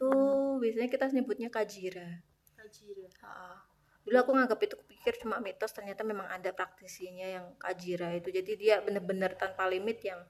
itu 0.00 0.16
biasanya 0.64 0.88
kita 0.88 1.12
nyebutnya 1.12 1.52
kajira. 1.52 2.24
Kajira. 2.56 3.04
Ha. 3.20 3.60
Dulu 4.00 4.16
aku 4.16 4.32
nganggap 4.32 4.56
itu 4.64 4.76
pikir 4.88 5.20
cuma 5.20 5.36
mitos, 5.44 5.76
ternyata 5.76 6.00
memang 6.08 6.24
ada 6.24 6.56
praktisinya 6.56 7.28
yang 7.28 7.52
kajira 7.60 8.16
itu. 8.16 8.32
Jadi 8.32 8.56
dia 8.56 8.80
benar-benar 8.80 9.36
tanpa 9.36 9.68
limit 9.68 10.00
yang 10.00 10.24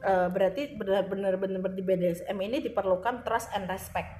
Eh, 0.00 0.28
berarti 0.30 0.74
benar-benar 0.74 1.38
benar 1.38 1.70
di 1.70 1.82
BDSM 1.86 2.34
ini 2.38 2.58
diperlukan 2.62 3.26
trust 3.26 3.50
and 3.54 3.66
respect. 3.70 4.10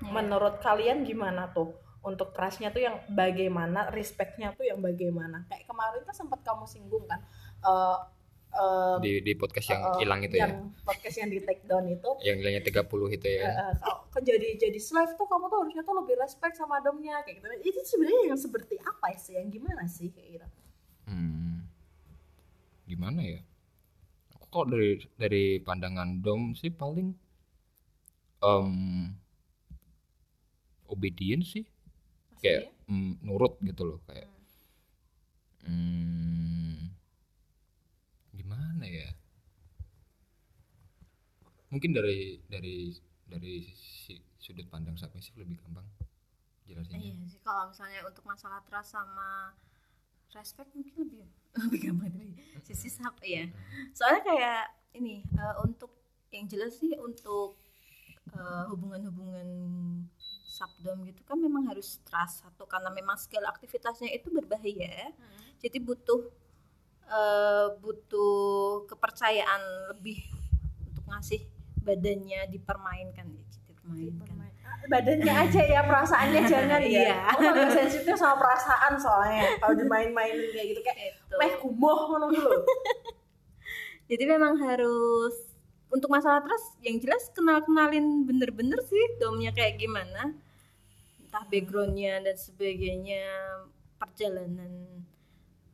Iya. 0.00 0.12
Menurut 0.12 0.60
kalian 0.60 1.04
gimana 1.04 1.48
tuh? 1.52 1.83
Untuk 2.04 2.36
trustnya 2.36 2.68
tuh 2.68 2.84
yang 2.84 3.00
bagaimana, 3.08 3.88
respectnya 3.88 4.52
tuh 4.52 4.68
yang 4.68 4.78
bagaimana? 4.84 5.48
Kayak 5.48 5.64
kemarin 5.64 6.04
tuh 6.04 6.12
sempat 6.12 6.44
kamu 6.44 6.68
singgung 6.68 7.08
kan, 7.08 7.24
eh, 7.64 7.98
eh, 8.52 8.96
di 9.00 9.12
di 9.24 9.32
podcast 9.32 9.72
yang 9.72 9.82
eh, 9.82 9.96
hilang 10.04 10.20
itu 10.20 10.36
yang 10.36 10.52
ya 10.52 10.84
podcast 10.84 11.16
yang 11.24 11.30
di 11.32 11.40
take 11.40 11.64
down 11.64 11.88
itu, 11.88 12.10
yang 12.20 12.36
nilainya 12.38 12.60
30 12.60 13.16
itu 13.16 13.26
ya 13.26 13.72
kalau 13.80 14.04
ke 14.12 14.20
jadi 14.20 14.48
jadi 14.60 14.78
slave 14.78 15.16
tuh 15.16 15.26
kamu 15.26 15.48
tuh 15.48 15.58
harusnya 15.64 15.82
tuh 15.82 15.96
lebih 15.96 16.14
respect 16.20 16.54
sama 16.60 16.78
domnya 16.84 17.24
kayak 17.24 17.40
gitu. 17.40 17.46
Itu 17.72 17.80
sebenarnya 17.82 18.22
yang 18.30 18.38
seperti 18.38 18.76
apa 18.78 19.08
sih? 19.16 19.34
Yang 19.40 19.48
gimana 19.58 19.82
sih 19.88 20.08
kayak 20.12 20.28
gitu? 20.38 20.46
Hmm. 21.08 21.66
Gimana 22.84 23.20
ya? 23.24 23.40
Aku 24.38 24.46
kalau 24.52 24.66
dari 24.70 25.00
dari 25.16 25.44
pandangan 25.58 26.20
dom 26.20 26.52
sih 26.52 26.68
paling 26.68 27.16
em 28.44 28.70
obedient 30.84 31.42
sih, 31.42 31.64
kayak 32.44 32.68
mm, 32.84 33.24
nurut 33.24 33.56
gitu 33.64 33.82
loh 33.88 33.98
kayak. 34.04 34.28
Hmm, 35.64 36.92
gimana 38.36 38.84
ya? 38.84 39.08
Mungkin 41.72 41.96
dari 41.96 42.36
dari 42.44 42.92
dari 43.24 43.64
si- 43.72 44.20
sudut 44.36 44.68
pandang 44.68 45.00
submissive 45.00 45.40
lebih 45.40 45.56
gampang 45.64 45.88
jelasinnya. 46.68 47.00
Iya 47.00 47.24
sih 47.32 47.40
kalau 47.40 47.72
misalnya 47.72 48.04
untuk 48.04 48.24
masalah 48.28 48.60
trust 48.68 48.92
sama 48.92 49.56
respect 50.36 50.68
mungkin 50.76 50.94
lebih 51.00 51.24
lebih 51.64 51.80
gampang 51.88 52.12
dari 52.12 52.30
sisi 52.60 52.92
sub 52.92 53.16
ya. 53.24 53.48
Soalnya 53.96 54.22
kayak 54.28 54.64
ini 55.00 55.24
eh, 55.24 55.56
untuk 55.64 55.90
yang 56.28 56.44
jelas 56.44 56.76
sih 56.76 56.92
untuk 57.00 57.56
eh, 58.36 58.64
hubungan-hubungan 58.68 59.48
subdom 60.54 61.02
gitu 61.02 61.26
kan 61.26 61.34
memang 61.36 61.66
harus 61.66 61.98
trust 62.06 62.46
satu 62.46 62.62
karena 62.64 62.86
memang 62.88 63.18
skill 63.18 63.42
aktivitasnya 63.44 64.06
itu 64.08 64.30
berbahaya. 64.30 65.10
Jadi 65.58 65.78
butuh 65.78 66.30
eh, 67.04 67.66
butuh 67.76 68.34
kepercayaan 68.86 69.62
lebih 69.90 70.22
untuk 70.86 71.02
ngasih 71.04 71.42
badannya 71.82 72.46
dipermainkan 72.48 73.26
dipermainkan. 73.84 74.32
Ah, 74.64 74.80
badannya 74.88 75.28
aja 75.28 75.60
ya 75.60 75.80
perasaannya 75.84 76.40
jangan 76.52 76.80
ya 76.80 77.04
Iya. 77.04 77.16
aku 77.28 77.42
agak 77.44 77.70
sensitif 77.74 78.14
sama 78.16 78.40
perasaan 78.40 78.96
soalnya 78.96 79.60
kalau 79.60 79.76
dimain-mainin 79.76 80.48
kayak 80.48 80.66
gitu 80.72 80.80
kayak 80.80 81.20
Itu. 81.20 81.34
meh 81.36 81.52
kumuh 81.60 81.98
ngono 82.08 82.26
gitu 82.32 82.48
loh. 82.48 82.64
jadi 84.10 84.24
memang 84.24 84.56
harus 84.56 85.36
untuk 85.88 86.08
masalah 86.08 86.40
trust 86.40 86.80
yang 86.80 86.96
jelas 86.96 87.28
kenal 87.30 87.60
kenalin 87.60 88.24
bener-bener 88.24 88.80
sih 88.82 89.04
domnya 89.16 89.52
kayak 89.52 89.76
gimana 89.76 90.32
entah 91.34 91.50
backgroundnya 91.50 92.22
dan 92.22 92.38
sebagainya 92.38 93.26
perjalanan 93.98 95.02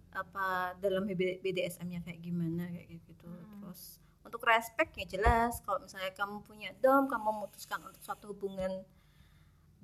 apa 0.09 0.73
dalam 0.81 1.05
BDSM-nya 1.45 2.01
kayak 2.01 2.25
gimana 2.25 2.65
kayak 2.73 2.97
gitu 2.97 3.13
terus 3.21 4.01
untuk 4.25 4.41
respect 4.49 4.97
ya 4.97 5.05
jelas 5.05 5.61
kalau 5.61 5.85
misalnya 5.85 6.17
kamu 6.17 6.41
punya 6.49 6.73
dom 6.81 7.13
kamu 7.13 7.45
memutuskan 7.45 7.77
untuk 7.85 8.01
suatu 8.01 8.33
hubungan 8.33 8.89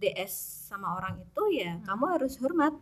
DS 0.00 0.64
sama 0.72 0.96
orang 0.96 1.20
itu 1.20 1.44
ya 1.60 1.76
kamu 1.84 2.04
harus 2.08 2.40
hormat 2.40 2.72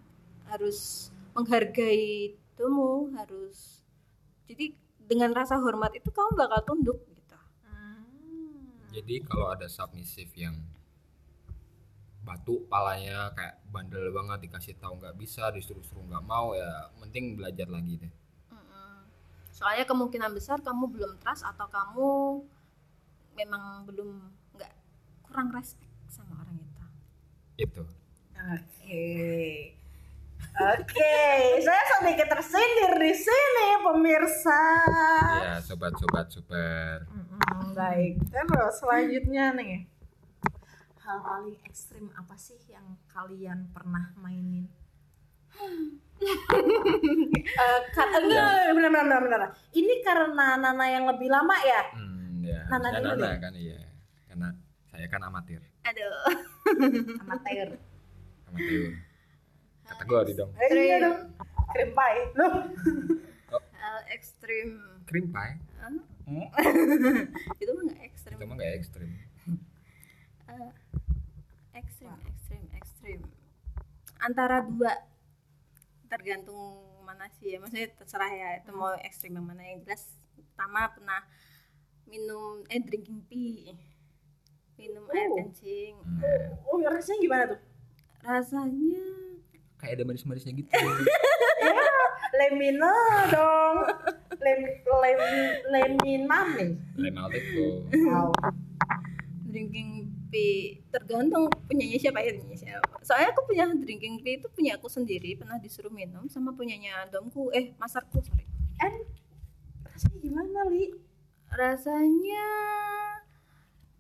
harus 0.47 1.11
menghargai 1.35 2.39
domu 2.55 3.11
harus 3.19 3.83
jadi 4.47 4.71
dengan 5.03 5.35
rasa 5.35 5.59
hormat 5.59 5.99
itu 5.99 6.15
kamu 6.15 6.39
bakal 6.39 6.63
tunduk 6.63 7.03
gitu. 7.11 7.39
Jadi 8.95 9.27
kalau 9.27 9.51
ada 9.51 9.67
submissive 9.67 10.31
yang 10.39 10.55
batu 12.25 12.65
palanya 12.73 13.31
kayak 13.37 13.61
bandel 13.69 14.09
banget 14.11 14.49
dikasih 14.49 14.75
tahu 14.81 14.97
nggak 14.97 15.15
bisa 15.21 15.53
disuruh-suruh 15.53 16.05
nggak 16.09 16.25
mau 16.25 16.57
ya 16.57 16.89
penting 16.99 17.37
belajar 17.37 17.69
lagi 17.69 18.01
deh 18.01 18.13
soalnya 19.55 19.87
kemungkinan 19.87 20.35
besar 20.35 20.59
kamu 20.65 20.91
belum 20.91 21.13
trust 21.23 21.47
atau 21.47 21.71
kamu 21.71 22.11
memang 23.39 23.87
belum 23.87 24.11
nggak 24.59 24.73
kurang 25.23 25.55
respect 25.55 25.93
sama 26.11 26.43
orang 26.43 26.59
itu 26.59 26.85
itu 27.71 27.85
Oke. 28.45 29.09
Oke, 30.55 31.17
saya 31.65 31.83
sedikit 31.97 32.29
tersindir 32.29 32.93
di 33.01 33.15
sini 33.17 33.69
pemirsa. 33.81 34.63
ya 35.41 35.57
sobat-sobat 35.65 36.29
super 36.29 37.09
Mm-mm, 37.09 37.73
baik. 37.73 38.21
Terus 38.29 38.75
selanjutnya 38.79 39.57
nih. 39.57 39.89
Hal 41.05 41.21
paling 41.21 41.57
ekstrim 41.63 42.09
apa 42.11 42.33
sih 42.35 42.57
yang 42.67 42.83
kalian 43.07 43.69
pernah 43.71 44.09
mainin? 44.17 44.65
Eh, 46.17 47.79
ka- 47.93 48.11
enggak, 48.15 48.73
benar, 48.73 48.91
benar, 48.91 49.03
benar, 49.05 49.21
benar. 49.23 49.41
Ini 49.71 49.95
karena 50.01 50.57
Nana 50.57 50.87
yang 50.87 51.05
lebih 51.07 51.29
lama 51.29 51.53
ya. 51.61 51.83
hmm, 51.93 52.41
ya 52.43 52.61
Nana 52.67 52.89
dulu 52.91 53.09
nana 53.11 53.21
deh. 53.23 53.37
kan 53.39 53.53
iya 53.55 53.79
karena 54.27 54.49
saya 54.85 55.07
kan 55.07 55.21
amatir 55.23 55.61
aduh 55.83 56.17
Amatir. 57.21 57.69
amatir 58.47 58.85
kategori 59.85 60.33
dong 60.35 60.51
Eh, 60.57 60.69
iya 60.73 60.97
dong. 60.99 61.19
Krim 61.71 61.91
pie. 61.93 62.21
Loh. 62.35 62.53
hal 63.75 63.97
ekstrim 64.09 64.69
krim 65.05 65.27
pie 65.29 65.55
Hah? 65.77 65.93
Hmm, 66.25 66.49
itu 67.61 67.71
mah 67.71 67.83
nggak 67.85 68.03
ekstrim 68.03 68.35
itu 68.35 68.45
mah 68.45 68.57
gak 68.57 68.73
ekstrim 68.75 69.11
Eh, 70.45 70.71
ekstrim 71.75 72.13
ekstrim 72.25 72.63
ekstrim 72.73 73.21
antara 74.25 74.61
dua 74.61 74.93
tergantung 76.07 76.81
mana 77.03 77.29
sih 77.31 77.53
ya 77.53 77.59
maksudnya 77.59 77.93
terserah 77.93 78.31
ya 78.31 78.49
itu 78.57 78.71
mau 78.71 78.97
ekstrim 78.99 79.33
yang 79.33 79.45
mana 79.45 79.63
yang 79.63 79.83
jelas 79.83 80.09
pertama 80.35 80.89
pernah 80.89 81.21
minum 82.05 82.65
eh 82.67 82.79
drinking 82.79 83.21
tea 83.25 83.77
minum 84.75 85.05
air 85.09 85.27
Oh. 85.27 85.37
kencing 85.39 85.95
Hmm, 86.01 86.49
Oh, 86.67 86.81
rasanya 86.83 87.19
gimana 87.21 87.45
tuh? 87.47 87.61
rasanya 88.21 89.05
kayak 89.77 89.95
ada 89.95 90.05
manis-manisnya 90.05 90.53
gitu 90.55 90.71
Ya, 91.57 91.81
lemina 92.37 92.93
dong. 93.31 93.77
Lem 94.37 94.61
lem 94.83 95.21
lemina 95.67 96.39
nih. 96.53 96.77
lemalteko 96.95 97.67
Wow. 98.05 98.29
drinking 99.47 100.13
tea 100.35 100.83
tergantung 100.91 101.47
punyanya 101.71 101.95
siapa 101.95 102.19
ya 102.19 102.35
punyanya 102.35 102.59
siapa. 102.59 102.99
Soalnya 103.07 103.31
aku 103.31 103.47
punya 103.47 103.71
drinking 103.71 104.19
tea 104.21 104.43
itu 104.43 104.51
punya 104.51 104.75
aku 104.75 104.91
sendiri 104.91 105.39
pernah 105.39 105.63
disuruh 105.63 105.95
minum 105.95 106.27
sama 106.27 106.51
punyanya 106.51 107.07
domku 107.07 107.55
eh 107.55 107.71
masarku 107.79 108.19
sorry. 108.19 108.43
And 108.83 109.07
rasanya 109.87 110.19
gimana, 110.19 110.61
Li? 110.67 110.91
rasanya 111.55 112.47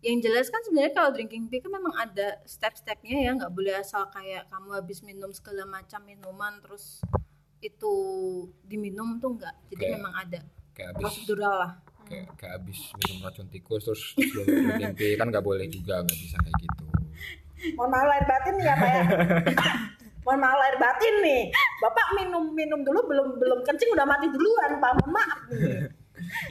yang 0.02 0.18
jelas 0.20 0.50
kan 0.50 0.60
sebenarnya 0.66 0.92
kalau 0.92 1.14
drinking 1.14 1.46
tea 1.48 1.62
kan 1.62 1.70
memang 1.70 1.94
ada 1.96 2.42
step-stepnya 2.44 3.24
ya 3.24 3.30
nggak 3.32 3.54
boleh 3.54 3.78
asal 3.78 4.04
kayak 4.10 4.50
kamu 4.50 4.74
habis 4.74 5.00
minum 5.00 5.30
segala 5.32 5.64
macam 5.64 6.02
minuman 6.02 6.60
terus 6.60 7.00
itu 7.64 7.94
diminum 8.60 9.16
tuh 9.16 9.38
enggak 9.38 9.54
jadi 9.72 9.80
Kayak- 9.80 9.94
memang 9.96 10.14
ada 10.18 10.40
kayak 10.76 10.92
prosedural 10.98 11.54
lah 11.56 11.72
kayak 12.04 12.28
kayak 12.36 12.52
abis 12.62 12.78
minum 13.00 13.24
racun 13.24 13.46
tikus 13.48 13.82
terus 13.88 14.02
sebelum 14.14 14.46
mimpi 14.80 15.16
kan 15.16 15.28
nggak 15.32 15.44
boleh 15.44 15.66
juga 15.68 16.04
nggak 16.04 16.18
bisa 16.18 16.36
kayak 16.40 16.58
gitu 16.60 16.84
Mohon 17.80 17.90
maaf 17.96 18.06
lahir 18.12 18.24
batin 18.28 18.54
nih 18.60 18.66
ya, 18.68 18.74
Pak 18.76 18.90
ya. 18.92 19.02
Mohon 20.28 20.38
maaf 20.44 20.56
lahir 20.60 20.76
batin 20.76 21.14
nih. 21.24 21.42
Bapak 21.80 22.06
minum 22.12 22.44
minum 22.52 22.80
dulu 22.84 23.00
belum 23.08 23.28
belum 23.40 23.58
kencing 23.64 23.88
udah 23.88 24.04
mati 24.04 24.28
duluan, 24.28 24.76
Pak. 24.84 24.92
Mohon 25.00 25.12
maaf 25.16 25.40
nih. 25.48 25.88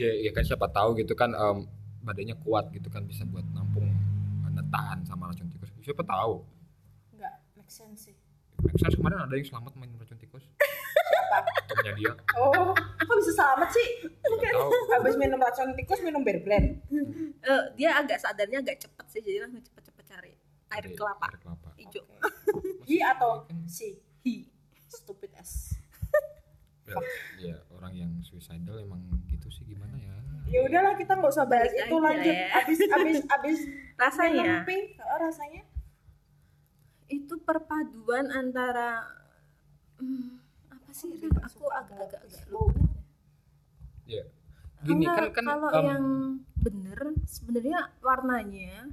ya, 0.01 0.09
ya 0.25 0.31
kan 0.33 0.41
siapa 0.41 0.65
tahu 0.73 0.97
gitu 0.97 1.13
kan 1.13 1.29
em, 1.37 1.69
badannya 2.01 2.33
kuat 2.41 2.73
gitu 2.73 2.89
kan 2.89 3.05
bisa 3.05 3.29
buat 3.29 3.45
nampung 3.53 3.85
netahan 4.53 5.01
sama 5.05 5.29
racun 5.29 5.49
tikus 5.49 5.69
siapa 5.81 6.05
tahu 6.05 6.45
Enggak 7.13 7.33
make 7.57 7.69
sense 7.73 8.09
sih. 8.09 8.15
Texas 8.63 8.95
kemarin 8.95 9.25
ada 9.27 9.33
yang 9.35 9.45
selamat 9.45 9.73
main 9.75 9.91
temennya 11.73 11.93
dia 11.95 12.11
Oh, 12.35 12.71
kok 12.75 13.15
bisa 13.17 13.33
selamat 13.33 13.69
sih? 13.69 13.87
tahu 14.21 14.69
Habis 14.91 15.15
minum 15.15 15.37
racun 15.37 15.73
tikus 15.73 15.99
minum 15.99 16.21
bear 16.21 16.39
blend. 16.39 16.79
Eh, 17.39 17.63
dia 17.73 17.97
agak 17.97 18.17
sadarnya 18.17 18.59
agak 18.59 18.77
cepet 18.79 19.05
sih 19.09 19.21
jadi 19.21 19.41
langsung 19.41 19.61
cepet-cepet 19.61 20.05
cari 20.05 20.33
air 20.69 20.83
Dari 20.83 20.93
kelapa 20.93 21.25
air 21.25 21.37
kelapa 21.37 21.69
hijau 21.75 22.03
Hi 22.83 22.97
atau 23.07 23.31
si? 23.65 23.97
hi 24.21 24.45
Stupid 24.85 25.33
ass. 25.33 25.73
ya 27.39 27.57
orang 27.71 27.93
yang 27.93 28.11
suicidal 28.21 28.77
emang 28.77 29.01
gitu 29.25 29.47
sih 29.47 29.65
gimana 29.65 29.95
ya 29.95 30.13
Ya 30.43 30.59
udahlah 30.61 30.93
kita 30.93 31.15
nggak 31.15 31.31
usah 31.31 31.47
bahas 31.47 31.71
itu 31.71 31.95
lanjut. 31.95 32.29
ya. 32.29 32.51
Abis 32.59 32.79
abis 32.83 33.17
abis 33.25 33.59
rasanya 34.03 34.61
pink, 34.63 34.99
oh, 34.99 35.17
rasanya 35.17 35.63
itu 37.07 37.33
perpaduan 37.39 38.27
antara 38.27 39.07
hmm, 39.97 40.42
sih 40.93 41.09
aku 41.41 41.65
agak-agak 41.67 42.21
agak 42.21 42.45
lupa 42.47 42.85
ya 44.05 44.23
gini 44.83 45.03
Enggak, 45.07 45.33
kan 45.33 45.33
kan 45.33 45.45
kalau 45.49 45.69
em, 45.73 45.85
yang 45.87 46.05
bener 46.59 46.99
sebenarnya 47.25 47.79
warnanya 47.99 48.87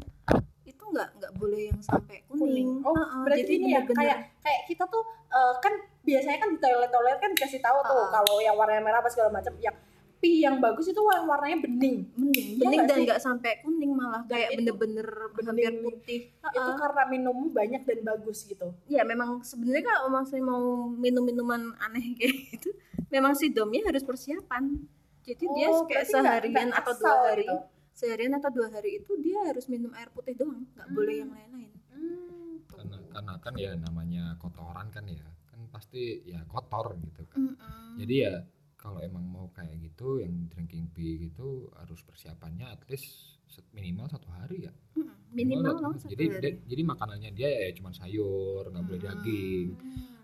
itu 0.63 0.83
nggak 0.87 1.09
nggak 1.19 1.33
boleh 1.35 1.71
yang 1.75 1.81
sampai 1.83 2.23
kuning, 2.27 2.81
kuning. 2.81 2.87
Oh, 2.87 2.95
Heeh, 2.95 3.23
berarti 3.27 3.43
jadi 3.43 3.53
ini 3.59 3.69
ya 3.75 3.81
kayak 3.85 4.19
kayak 4.39 4.63
kita 4.67 4.85
tuh 4.87 5.03
eh, 5.29 5.55
kan 5.59 5.73
biasanya 6.01 6.39
kan 6.39 6.49
di 6.55 6.59
toilet-toilet 6.59 7.19
kan 7.19 7.31
dikasih 7.35 7.61
tahu 7.61 7.79
tuh 7.85 8.01
Ah. 8.01 8.09
kalau 8.17 8.39
yang 8.39 8.55
warnanya 8.57 8.83
merah 8.83 8.99
apa 9.03 9.11
segala 9.11 9.31
macam. 9.31 9.53
Yang 9.59 9.77
pi 10.21 10.39
yang 10.39 10.57
bagus 10.59 10.85
itu 10.85 11.01
warna 11.01 11.25
warnanya 11.27 11.59
bening. 11.61 12.05
bening 12.13 12.49
Iya 12.53 12.63
bening 12.63 12.79
nggak 12.79 12.89
dan 12.93 12.99
nggak 13.03 13.21
sampai 13.21 13.53
kuning 13.61 13.91
malah 13.91 14.23
kayak 14.25 14.53
itu 14.55 14.71
bener-bener 14.71 15.09
hampir 15.49 15.73
putih 15.83 16.21
Itu 16.31 16.61
Heeh. 16.61 16.77
karena 16.77 17.03
minummu 17.07 17.47
banyak 17.51 17.83
dan 17.83 17.99
bagus 18.03 18.45
gitu. 18.45 18.69
ya 18.87 19.01
memang 19.03 19.41
sebenarnya 19.41 19.81
kalau 19.83 20.09
maksudnya 20.11 20.45
mau 20.45 20.63
minum 20.87 21.23
minuman 21.23 21.73
aneh 21.79 22.05
kayak 22.19 22.33
gitu 22.53 22.71
memang 23.09 23.33
si 23.33 23.49
domnya 23.49 23.81
harus 23.83 24.03
persiapan 24.03 24.77
jadi 25.21 25.45
dia 25.49 25.69
Oh, 25.69 25.85
kayak 25.85 26.05
berarti 26.05 26.13
nggak- 26.13 26.25
seharian 26.47 26.71
atau 26.71 26.93
dua 26.95 27.15
hari 27.25 27.43
gitu. 27.43 27.57
seharian 27.93 28.33
atau 28.35 28.51
dua 28.51 28.69
hari 28.69 28.91
itu 28.95 29.13
dia 29.19 29.39
harus 29.43 29.65
minum 29.67 29.91
air 29.93 30.09
putih 30.09 30.33
doang 30.33 30.69
nggak 30.71 30.89
boleh 30.91 31.15
yang 31.17 31.29
lain-lain 31.29 31.73
Hmm. 31.91 32.57
karena 32.67 32.97
karena 33.11 33.33
kan 33.39 33.55
ya 33.57 33.73
namanya 33.75 34.25
kotoran 34.37 34.89
kan 34.89 35.05
ya 35.05 35.21
kan 35.45 35.61
pasti 35.69 36.01
ya 36.25 36.41
kotor 36.47 36.97
gitu 36.99 37.25
kan 37.27 37.41
Mm-mm. 37.47 37.93
jadi 37.99 38.15
ya 38.17 38.35
kalau 38.81 38.97
emang 38.99 39.23
mau 39.23 39.47
kayak 39.51 39.77
gitu 39.79 40.19
yang 40.19 40.49
drinking 40.49 40.89
tea 40.91 41.21
gitu 41.21 41.69
harus 41.77 42.01
persiapannya 42.01 42.65
at 42.67 42.81
least 42.89 43.07
set- 43.45 43.69
minimal 43.71 44.09
satu 44.09 44.25
hari 44.31 44.65
ya 44.65 44.73
Mm-mm. 44.97 45.13
minimal 45.31 45.77
satu 45.77 45.85
loh 45.85 45.93
jadi 46.09 46.25
hari. 46.27 46.41
dia- 46.41 46.61
jadi 46.67 46.83
makanannya 46.83 47.31
dia 47.31 47.51
ya 47.53 47.69
cuma 47.73 47.93
sayur 47.93 48.65
nggak 48.67 48.83
boleh 48.83 48.99
Hmm. 48.99 49.09
daging 49.15 49.69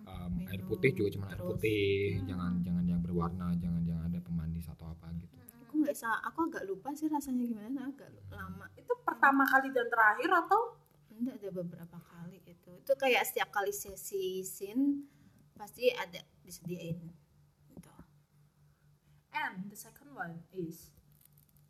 Um, 0.07 0.39
air 0.47 0.63
putih 0.63 0.95
juga 0.95 1.11
cuma 1.13 1.27
air 1.27 1.43
putih 1.43 2.23
jangan 2.25 2.63
jangan 2.63 2.87
yang 2.87 3.03
berwarna 3.03 3.51
jangan 3.55 3.83
jangan 3.83 4.07
ada 4.07 4.23
pemanis 4.23 4.65
atau 4.69 4.87
apa 4.87 5.11
gitu 5.13 5.35
aku 5.61 5.75
nggak 5.77 5.93
bisa 5.93 6.09
aku 6.23 6.47
agak 6.47 6.63
lupa 6.65 6.95
sih 6.95 7.07
rasanya 7.07 7.43
gimana 7.45 7.91
agak 7.91 8.15
lama 8.31 8.71
Itu 8.73 8.95
pertama 9.03 9.43
kali 9.45 9.69
dan 9.69 9.91
terakhir 9.91 10.31
atau 10.31 10.79
enggak 11.11 11.35
ada 11.37 11.51
beberapa 11.53 11.99
kali 12.01 12.39
itu 12.45 12.71
itu 12.77 12.93
kayak 12.95 13.27
setiap 13.27 13.51
kali 13.51 13.75
sesi 13.75 14.41
sin 14.41 15.11
pasti 15.53 15.91
ada 15.91 16.23
disediain. 16.41 17.03
And 19.37 19.69
the 19.69 19.77
second 19.77 20.09
one 20.13 20.41
is 20.51 20.91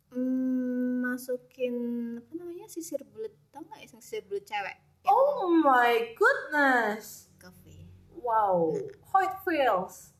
Hmm, 0.07 1.03
masukin 1.03 1.75
apa 2.15 2.31
namanya 2.31 2.63
sisir 2.65 3.03
bulat 3.11 3.35
tau 3.51 3.59
nggak 3.59 3.83
ya 3.83 3.87
sisir 3.91 4.23
bulat 4.23 4.39
cewek 4.41 4.71
yang 5.03 5.11
Oh 5.11 5.51
my 5.51 6.15
goodness. 6.15 7.27
coffee 7.35 7.83
Wow. 8.17 8.71
How 9.05 9.19
it 9.21 9.35
feels? 9.43 10.15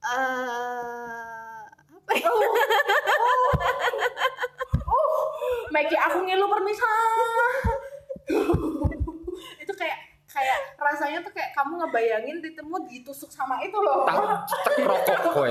eh 0.00 1.62
apa 1.70 2.10
ya 2.16 2.28
Oh, 4.82 5.18
Maggie 5.70 5.94
aku 5.96 6.26
ngilu 6.26 6.46
permisa. 6.46 6.90
itu 9.56 9.72
kayak 9.72 9.98
kayak 10.26 10.58
rasanya 10.76 11.18
tuh 11.20 11.30
kayak 11.30 11.50
kamu 11.52 11.78
ngebayangin 11.78 12.38
ditemu 12.40 12.74
ditusuk 12.86 13.30
sama 13.30 13.62
itu 13.62 13.76
loh. 13.76 14.02
tak 14.02 14.18
cetek 14.46 14.82
rokok 14.82 15.18
kowe 15.30 15.50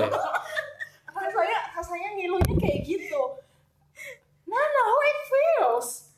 rasanya 1.20 1.58
rasanya 1.76 2.08
ngilunya 2.16 2.54
kayak 2.56 2.80
gitu. 2.88 3.22
Nana, 4.48 4.82
how 4.82 5.00
it 5.04 5.20
feels? 5.30 6.10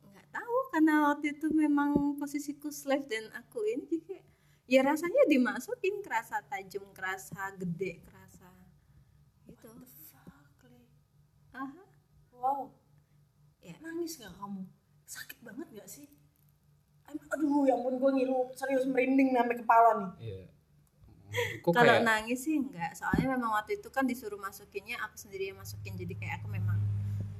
nggak 0.00 0.26
tahu 0.32 0.56
karena 0.70 0.94
waktu 1.10 1.26
itu 1.34 1.46
memang 1.50 2.14
posisiku 2.20 2.68
slave 2.70 3.06
dan 3.08 3.32
aku 3.34 3.64
ini 3.66 3.84
jadi 3.88 4.04
kayak 4.06 4.24
ya 4.70 4.80
rasanya 4.86 5.22
dimasukin 5.26 5.98
kerasa 6.04 6.38
tajam 6.46 6.86
kerasa 6.94 7.50
gede 7.58 7.98
kerasa 8.06 8.46
gitu 9.50 9.70
Aha. 11.50 11.82
Wow. 12.30 12.72
Ya. 13.60 13.76
Nangis 13.82 14.16
gak 14.16 14.32
kamu? 14.38 14.64
Sakit 15.04 15.38
banget 15.42 15.66
gak 15.76 15.88
sih? 15.90 16.06
Aduh, 17.10 17.66
ya 17.66 17.74
ampun 17.74 17.98
gue 17.98 18.10
ngilu 18.16 18.54
serius 18.54 18.86
merinding 18.86 19.34
sampai 19.34 19.58
kepala 19.58 19.90
nih. 19.98 20.10
Iya. 20.22 20.42
Kalau 21.62 21.74
kayak 21.86 22.02
nangis 22.02 22.42
sih 22.42 22.58
enggak, 22.58 22.92
soalnya 22.92 23.38
memang 23.38 23.54
waktu 23.54 23.78
itu 23.78 23.88
kan 23.88 24.02
disuruh 24.02 24.36
masukinnya 24.36 24.98
aku 25.00 25.14
sendiri 25.14 25.50
yang 25.50 25.58
masukin 25.58 25.94
jadi 25.94 26.14
kayak 26.14 26.34
aku 26.42 26.48
memang 26.50 26.78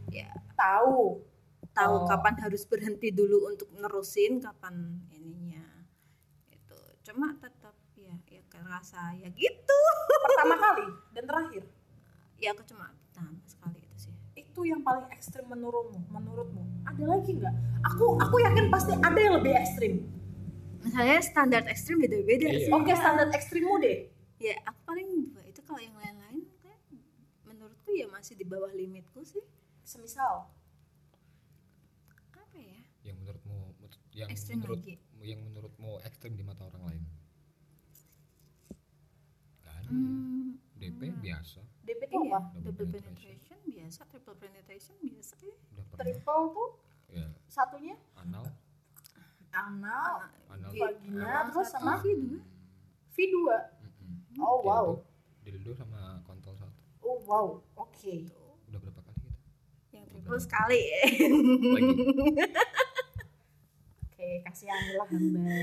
ya 0.08 0.31
Tahu. 0.54 1.22
tahu 1.70 1.94
Oh. 1.96 2.06
kapan 2.06 2.34
harus 2.42 2.66
berhenti 2.66 3.10
dulu 3.10 3.46
untuk 3.46 3.70
nerusin, 3.72 4.38
kapan 4.38 4.98
ininya. 5.08 5.62
Itu. 6.50 6.75
Cuma 7.02 7.31
tetap 7.38 7.75
ya 7.94 8.14
ya 8.26 8.42
kerasa 8.46 9.14
ya 9.14 9.31
gitu. 9.31 9.81
Pertama 10.26 10.54
kali 10.66 10.87
dan 11.14 11.25
terakhir. 11.25 11.62
Ya 12.37 12.50
aku 12.50 12.66
cuma 12.66 12.90
pertama 12.90 13.38
sekali 13.46 13.78
itu 13.78 14.10
sih. 14.10 14.14
Itu 14.34 14.66
yang 14.66 14.82
paling 14.82 15.06
ekstrim 15.14 15.46
menurutmu? 15.46 16.10
Menurutmu? 16.10 16.62
Ada 16.90 17.04
lagi 17.06 17.38
nggak? 17.38 17.54
Aku 17.94 18.19
aku 18.19 18.37
yakin 18.42 18.66
pasti 18.66 18.92
ada 18.96 19.19
yang 19.19 19.38
lebih 19.38 19.52
ekstrim. 19.54 19.94
Misalnya 20.80 21.20
standar 21.20 21.62
ekstrim 21.68 22.00
beda-beda 22.00 22.48
Iya. 22.48 22.60
sih. 22.66 22.72
Oke, 22.72 22.92
standar 22.94 23.28
ekstrimmu 23.30 23.74
deh. 23.78 24.08
Ya 24.40 24.56
aku 24.64 24.80
paling 24.86 25.08
dua 25.28 25.44
itu 25.44 25.60
kalau 25.60 25.76
yang 25.78 25.92
lain-lain 25.94 26.48
kayak 26.58 26.80
menurutku 27.44 27.92
ya 27.92 28.08
masih 28.08 28.32
di 28.34 28.44
bawah 28.44 28.72
limitku 28.72 29.20
sih. 29.20 29.44
Semisal 29.82 30.48
Apa 32.32 32.56
ya? 32.56 32.80
yang 33.04 33.16
menurutmu 33.18 33.76
yang 34.12 34.28
Ekstrim 34.28 34.58
menurut 34.58 34.80
lagi. 34.80 34.96
yang 35.20 35.40
menurutmu 35.44 36.00
ekstrim 36.02 36.32
di 36.34 36.42
mata 36.42 36.64
orang 36.64 36.82
lain 36.88 37.02
ya. 37.04 37.16
Hmm, 39.90 40.54
DP 40.78 41.10
biasa 41.18 41.58
DP 41.82 42.00
itu 42.06 42.14
iya, 42.22 42.30
apa? 42.30 42.40
Double 42.54 42.62
double 42.62 42.86
penetration. 42.86 43.10
penetration 43.10 43.58
biasa, 43.66 44.00
triple 44.06 44.36
penetration 44.38 44.94
biasa 45.02 45.34
ya. 45.42 45.54
Triple 45.96 46.42
tuh 46.54 46.70
ya 47.10 47.26
satunya 47.50 47.98
anal 48.14 48.46
anal, 49.52 50.14
anal 50.47 50.70
vagina, 50.70 51.23
Ah, 51.23 51.43
terus 51.47 51.69
satu 51.69 51.82
sama 51.82 51.93
sih 51.99 52.14
dua. 52.14 52.38
V2. 53.11 53.37
Mm-mm. 53.81 54.14
Oh 54.38 54.58
wow. 54.61 54.87
dildo, 55.41 55.58
dildo 55.58 55.73
sama 55.75 56.00
kontol 56.23 56.54
satu 56.54 56.73
Oh 57.00 57.19
wow. 57.23 57.47
Oke. 57.76 58.30
udah 58.64 58.78
berapa 58.78 59.00
kali 59.00 59.19
gitu 59.21 59.38
Yang 59.90 60.04
triple 60.09 60.38
sekali 60.38 60.80
lagi 61.66 61.99
Oke, 64.07 64.28
kasihanilah 64.42 65.07
hamba. 65.07 65.59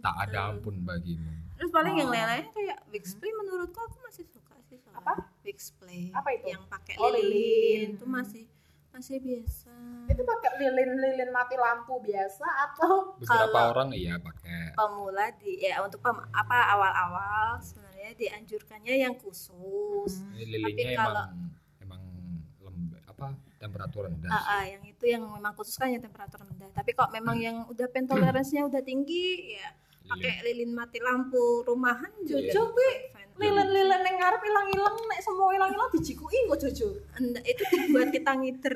tak 0.00 0.14
ada 0.22 0.38
ampun 0.50 0.76
bagimu 0.80 1.32
Terus 1.56 1.70
paling 1.70 1.94
yang 1.94 2.08
Oh. 2.08 2.14
lain-lain 2.14 2.46
kayak 2.50 2.78
Wix 2.88 3.12
Play 3.14 3.32
menurutku 3.34 3.76
aku 3.78 3.98
masih 4.02 4.24
suka 4.24 4.56
sih 4.62 4.78
soalnya. 4.78 5.02
Apa? 5.02 5.28
Wix 5.42 5.74
Play. 5.74 6.08
Apa 6.10 6.32
itu? 6.32 6.46
Yang 6.48 6.64
pakai 6.66 6.94
Oh, 6.96 7.10
lilin. 7.10 7.28
lilin. 7.28 7.88
Itu 7.96 8.06
masih 8.06 8.44
masih 8.90 9.18
biasa. 9.18 9.70
Itu 10.06 10.22
pakai 10.22 10.50
lilin-lilin 10.58 11.30
mati 11.30 11.54
lampu 11.54 11.98
biasa 11.98 12.42
atau 12.66 13.14
beberapa 13.16 13.48
Kalau- 13.48 13.70
orang 13.72 13.90
iya 13.92 14.18
pakai 14.18 14.74
Pemula 14.74 15.30
di 15.36 15.56
ya 15.58 15.78
untuk 15.80 15.98
pem, 15.98 16.18
apa 16.28 16.58
awal-awal 16.68 17.58
sebenarnya 17.60 18.12
dianjurkannya 18.14 18.94
yang 18.98 19.14
khusus. 19.14 20.26
ini 20.34 20.58
lilinnya 20.58 20.66
Tapi 20.66 20.82
kalau- 20.92 21.28
emang 21.30 21.40
emang 21.80 22.02
lembe 22.60 22.98
apa 23.04 23.26
temperatur 23.56 24.02
rendah 24.06 24.28
Ah, 24.28 24.44
ah, 24.52 24.62
yang 24.66 24.82
itu 24.82 25.04
yang 25.06 25.22
memang 25.22 25.54
khusus 25.54 25.74
kan 25.74 25.88
yang 25.88 26.00
temperatur 26.00 26.40
rendah. 26.40 26.68
Tapi 26.70 26.90
kalau 26.90 27.10
memang 27.10 27.36
yang 27.36 27.56
udah 27.66 27.86
pentoleransinya 27.86 28.66
udah 28.66 28.82
tinggi 28.82 29.54
ya 29.54 29.70
pakai 30.02 30.42
lilin 30.42 30.74
mati 30.74 30.98
lampu 30.98 31.62
rumahan 31.62 32.10
juga. 32.20 32.42
Jojo 32.42 32.74
kuwi 32.74 32.92
lilin-lilin 33.40 34.02
yang 34.04 34.16
ngarep 34.20 34.42
ilang-ilang 34.44 34.96
nek 35.08 35.20
semua 35.24 35.56
ilang-ilang 35.56 35.88
dijikuki 35.88 36.36
kok 36.44 36.58
Jojo. 36.60 36.88
Enggak, 37.16 37.44
itu 37.48 37.62
dibuat 37.72 38.08
kita 38.12 38.30
ngiter. 38.36 38.74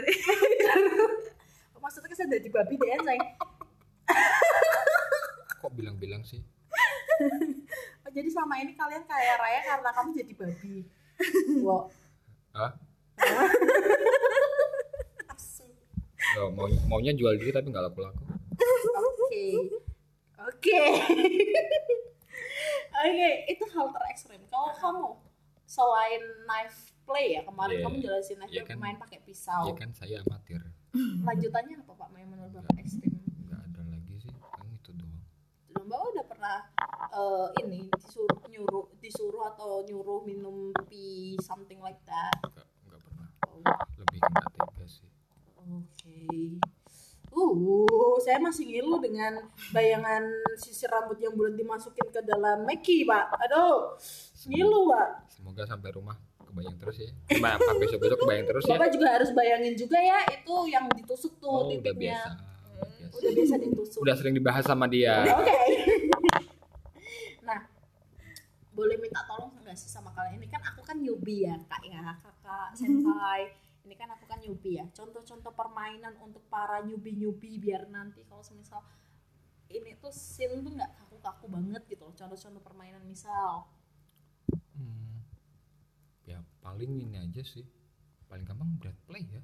Maksudnya 1.85 2.17
saya 2.17 2.29
jadi 2.41 2.49
babi 2.49 2.81
deh 2.81 2.97
sayang. 3.05 3.31
kok 5.65 5.73
bilang-bilang 5.73 6.21
sih 6.25 6.45
Oh, 8.05 8.11
jadi 8.17 8.29
selama 8.29 8.59
ini 8.61 8.75
kalian 8.75 9.05
kaya 9.07 9.39
raya 9.39 9.61
karena 9.65 9.91
kamu 9.95 10.11
jadi 10.19 10.33
babi. 10.35 10.75
Wow. 11.63 11.89
Hah? 12.53 12.73
Nggak, 16.35 16.51
mau 16.51 16.67
maunya 16.91 17.15
jual 17.15 17.39
diri 17.39 17.55
tapi 17.55 17.71
nggak 17.71 17.95
laku-laku 17.95 18.27
Oke. 19.23 19.47
Oke. 20.51 20.83
Oke, 22.97 23.31
itu 23.49 23.65
hal 23.69 23.87
terekstrim. 23.91 24.41
Kalau 24.47 24.71
kamu 24.73 25.07
selain 25.65 26.23
knife 26.45 26.79
play 27.03 27.35
ya 27.35 27.43
kemarin 27.43 27.77
Iya. 27.77 27.85
kamu 27.85 27.97
jelasin 28.01 28.37
knife 28.39 28.51
Iya 28.51 28.63
play 28.63 28.71
kan. 28.71 28.79
main 28.79 28.97
pakai 28.97 29.19
pisau. 29.21 29.63
ya 29.67 29.75
kan 29.75 29.91
saya 29.91 30.21
amatir 30.21 30.61
Lanjutannya 30.95 31.77
apa 31.81 31.93
Pak 31.93 32.09
main 32.11 32.25
menurut 32.25 32.55
Bapak 32.55 32.79
ekstrim? 32.79 33.13
nggak 33.43 33.61
ada 33.61 33.83
lagi 33.85 34.15
sih 34.17 34.31
kan 34.31 34.65
itu 34.71 34.91
doang 34.95 35.21
Mbak 35.75 36.01
udah 36.13 36.25
pernah 36.25 36.57
eh, 37.11 37.47
ini 37.61 37.91
disuruh 37.93 38.41
nyuruh 38.47 38.87
disuruh 38.99 39.45
atau 39.51 39.83
nyuruh 39.83 40.23
minum 40.23 40.57
pee 40.87 41.37
something 41.41 41.81
like 41.81 42.01
that 42.05 42.33
Enggak, 42.41 42.65
enggak 42.87 43.01
pernah. 43.03 43.27
Oh, 43.45 43.61
Lebih 43.99 44.21
ke 44.79 44.85
sih. 44.87 45.11
oke 45.59 46.21
uh 47.35 48.17
saya 48.23 48.39
masih 48.39 48.65
ngilu 48.71 49.03
dengan 49.03 49.43
bayangan 49.75 50.23
sisir 50.57 50.87
rambut 50.87 51.19
yang 51.19 51.35
bulat 51.35 51.59
dimasukin 51.59 52.07
ke 52.09 52.23
dalam 52.23 52.63
meki 52.63 53.03
pak 53.05 53.35
aduh 53.43 53.99
ngilu 54.47 54.89
pak 54.95 55.09
Semoga 55.35 55.63
sampai 55.67 55.91
rumah 55.93 56.17
kebayang 56.41 56.79
terus 56.79 56.97
ya. 57.03 57.11
Apa 57.43 57.75
besok-besok 57.77 58.19
kebayang 58.23 58.47
terus 58.47 58.63
ya. 58.65 58.79
bapak 58.79 58.89
juga 58.95 59.07
harus 59.11 59.31
bayangin 59.35 59.75
juga 59.75 59.99
ya 59.99 60.23
itu 60.31 60.57
yang 60.71 60.87
ditusuk 60.95 61.35
tuh 61.43 61.51
Oh, 61.51 61.69
titiknya 61.69 62.23
biasa. 62.23 62.31
Udah 62.31 62.91
biasa. 62.95 63.15
udah 63.19 63.31
biasa 63.35 63.55
ditusuk 63.59 64.01
Udah 64.07 64.15
sering 64.15 64.35
dibahas 64.39 64.65
sama 64.65 64.87
dia. 64.87 65.27
Oke. 65.35 65.59
nah, 67.49 67.61
boleh 68.71 68.97
minta 69.03 69.21
tolong 69.27 69.51
nggak 69.61 69.75
sih 69.75 69.91
sama 69.91 70.15
kalian? 70.15 70.39
Ini 70.39 70.49
kan 70.49 70.63
aku 70.63 70.81
kan 70.87 70.97
newbie 71.03 71.51
ya, 71.51 71.59
kak 71.67 71.83
ya, 71.85 72.15
kakak, 72.23 72.69
senpai. 72.79 73.43
Ini 73.95 74.03
kan 74.03 74.11
aku 74.11 74.27
kan 74.27 74.43
newbie 74.43 74.83
ya. 74.83 74.91
Contoh-contoh 74.91 75.55
permainan 75.55 76.19
untuk 76.19 76.43
para 76.51 76.83
newbie-newbie 76.83 77.63
biar 77.63 77.87
nanti 77.87 78.27
kalau 78.27 78.43
semisal 78.43 78.83
ini 79.71 79.95
tuh 80.03 80.11
scene 80.11 80.67
tuh 80.67 80.75
nggak 80.75 80.99
kaku-kaku 80.99 81.47
banget 81.47 81.87
gitu 81.87 82.03
loh. 82.03 82.11
Contoh-contoh 82.11 82.59
permainan 82.59 83.07
misal. 83.07 83.71
Hmm. 84.75 85.23
Ya 86.27 86.43
paling 86.59 87.07
ini 87.07 87.23
aja 87.23 87.47
sih. 87.47 87.63
Paling 88.27 88.43
gampang 88.43 88.75
bread 88.83 88.99
play 89.07 89.31
ya. 89.31 89.39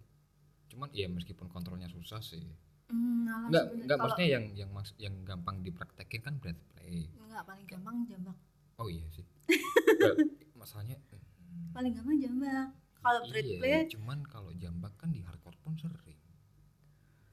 Cuman 0.67 0.91
ya 0.91 1.07
meskipun 1.07 1.47
kontrolnya 1.47 1.87
susah 1.87 2.19
sih. 2.19 2.43
Hmm, 2.91 3.31
sebenarnya 3.31 3.87
enggak 3.87 3.87
kalau- 3.87 4.03
maksudnya 4.11 4.29
yang 4.35 4.45
yang 4.59 4.71
maks- 4.75 4.99
yang 4.99 5.15
gampang 5.23 5.63
dipraktekin 5.63 6.27
kan 6.27 6.35
bread 6.43 6.59
play. 6.75 7.07
Enggak, 7.23 7.47
paling 7.47 7.67
gampang 7.71 8.03
jambak. 8.03 8.35
Oh 8.83 8.91
iya 8.91 9.07
sih. 9.15 9.23
Enggak, 9.95 10.27
masalahnya 10.59 10.99
hmm, 11.15 11.71
Paling 11.71 11.95
gampang 11.95 12.19
jambak. 12.19 12.80
Kalau 13.01 13.21
iya, 13.33 13.57
play 13.57 13.89
cuman 13.89 14.19
kalau 14.29 14.53
jambak 14.61 14.93
kan 15.01 15.09
di 15.09 15.25
hardcore 15.25 15.57
pun 15.65 15.73
sering. 15.81 16.21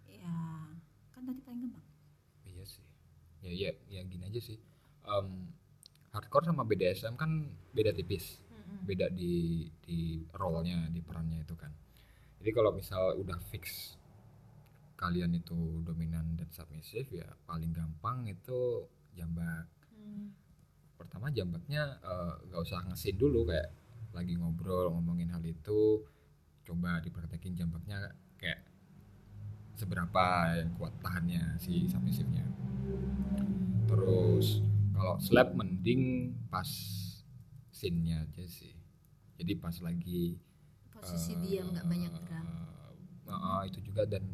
ya 0.08 0.32
kan 1.12 1.22
tadi 1.28 1.40
paling 1.44 1.60
gampang. 1.68 1.84
Iya 2.48 2.64
sih. 2.64 2.88
Ya 3.44 3.52
ya 3.52 3.72
ya 3.92 4.02
gini 4.08 4.24
aja 4.24 4.40
sih. 4.40 4.58
Em, 5.04 5.52
hardcore 6.16 6.48
sama 6.48 6.64
BDSM 6.64 7.20
kan 7.20 7.52
beda 7.76 7.92
tipis. 7.92 8.40
Beda 8.88 9.12
di 9.12 9.68
di 9.84 10.24
role-nya, 10.32 10.88
di 10.88 11.04
perannya 11.04 11.44
itu 11.44 11.56
kan. 11.60 11.72
Jadi 12.40 12.52
kalau 12.56 12.72
misal 12.72 13.20
udah 13.20 13.36
fix 13.52 13.98
kalian 14.98 15.38
itu 15.38 15.86
dominan 15.86 16.34
dan 16.40 16.50
submissive 16.50 17.06
ya 17.14 17.28
paling 17.46 17.76
gampang 17.76 18.26
itu 18.26 18.88
jambak. 19.14 19.68
Hmm. 19.94 20.34
Pertama 20.96 21.30
jambaknya 21.30 22.00
eh, 22.02 22.34
nggak 22.50 22.62
usah 22.64 22.82
ngesin 22.88 23.20
dulu 23.20 23.46
kayak 23.46 23.70
lagi 24.16 24.34
ngobrol 24.40 24.92
ngomongin 24.94 25.30
hal 25.34 25.44
itu 25.44 26.04
coba 26.68 27.00
dipraktekin 27.00 27.56
jambaknya 27.56 28.12
kayak 28.40 28.60
seberapa 29.78 30.58
yang 30.58 30.74
kuat 30.76 30.94
tahannya 31.00 31.56
si 31.62 31.86
submissive-nya. 31.88 32.44
Terus 33.88 34.60
kalau 34.92 35.16
slap 35.22 35.54
mending 35.54 36.34
pas 36.50 36.68
scene-nya 37.70 38.26
aja 38.26 38.44
sih. 38.50 38.74
Jadi 39.38 39.54
pas 39.62 39.76
lagi 39.86 40.42
Posisi 40.98 41.38
eh, 41.38 41.40
diam 41.46 41.70
nggak 41.70 41.86
banyak 41.86 42.12
gerak. 42.26 42.48
eh, 43.30 43.32
eh, 43.32 43.62
itu 43.70 43.80
juga 43.86 44.04
dan 44.10 44.26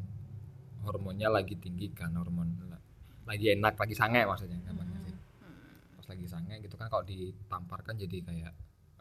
hormonnya 0.84 1.28
lagi 1.28 1.56
tinggi 1.60 1.92
kan 1.92 2.16
hormon 2.16 2.56
lagi 3.24 3.56
enak 3.56 3.76
lagi 3.80 3.96
sange 3.96 4.24
maksudnya 4.28 4.60
gampangnya 4.64 5.00
sih. 5.08 5.16
Pas 6.00 6.06
lagi 6.12 6.26
sange 6.28 6.56
gitu 6.64 6.76
kan 6.80 6.88
kalau 6.92 7.04
ditamparkan 7.04 7.96
jadi 8.00 8.18
kayak 8.24 8.54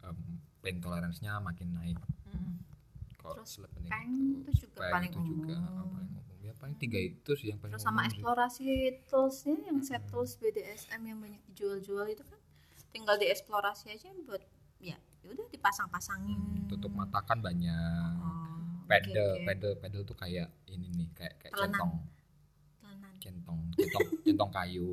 em, 0.03 0.19
pain 0.63 0.79
tolerance-nya 0.79 1.37
makin 1.39 1.69
naik. 1.73 1.99
Kalau 3.17 3.35
Terus 3.37 3.49
slap 3.53 3.71
mending 3.73 3.87
peng 3.89 4.11
itu. 4.11 4.39
itu 4.41 4.51
juga 4.65 4.79
paling 4.89 5.11
itu 5.11 5.19
juga 5.21 5.55
umum. 5.55 5.67
ah, 5.69 5.85
paling 5.85 6.09
umum. 6.09 6.23
Ya 6.39 6.53
paling 6.53 6.75
tiga 6.77 6.99
itu 6.99 7.31
sih 7.33 7.47
yang 7.47 7.59
paling 7.59 7.71
Terus 7.71 7.83
sama 7.83 7.93
umum 7.93 8.03
sih. 8.03 8.09
eksplorasi 8.09 8.65
toolsnya 9.05 9.55
yang 9.61 9.79
set 9.79 10.03
tools 10.05 10.35
BDSM 10.35 11.01
yang 11.01 11.19
banyak 11.19 11.41
dijual-jual 11.45 12.03
itu 12.05 12.23
kan 12.23 12.39
tinggal 12.89 13.15
dieksplorasi 13.15 13.89
aja 13.89 14.07
buat 14.21 14.43
ya 14.79 14.95
udah 15.23 15.47
dipasang-pasangin. 15.49 16.35
Hmm, 16.35 16.67
tutup 16.67 16.91
mata 16.91 17.19
kan 17.21 17.39
banyak. 17.39 18.11
Oh, 18.19 18.59
pedal 18.85 19.07
oke, 19.29 19.39
oke. 19.39 19.45
pedal 19.45 19.73
pedal 19.77 20.01
tuh 20.03 20.17
kayak 20.17 20.47
ini 20.67 20.91
nih 20.93 21.07
kayak 21.13 21.39
kayak 21.39 21.53
Telenan. 21.53 21.71
centong 21.71 21.93
Telanan. 22.77 23.13
centong 23.17 23.59
centong 23.73 24.03
centong 24.27 24.51
kayu 24.51 24.91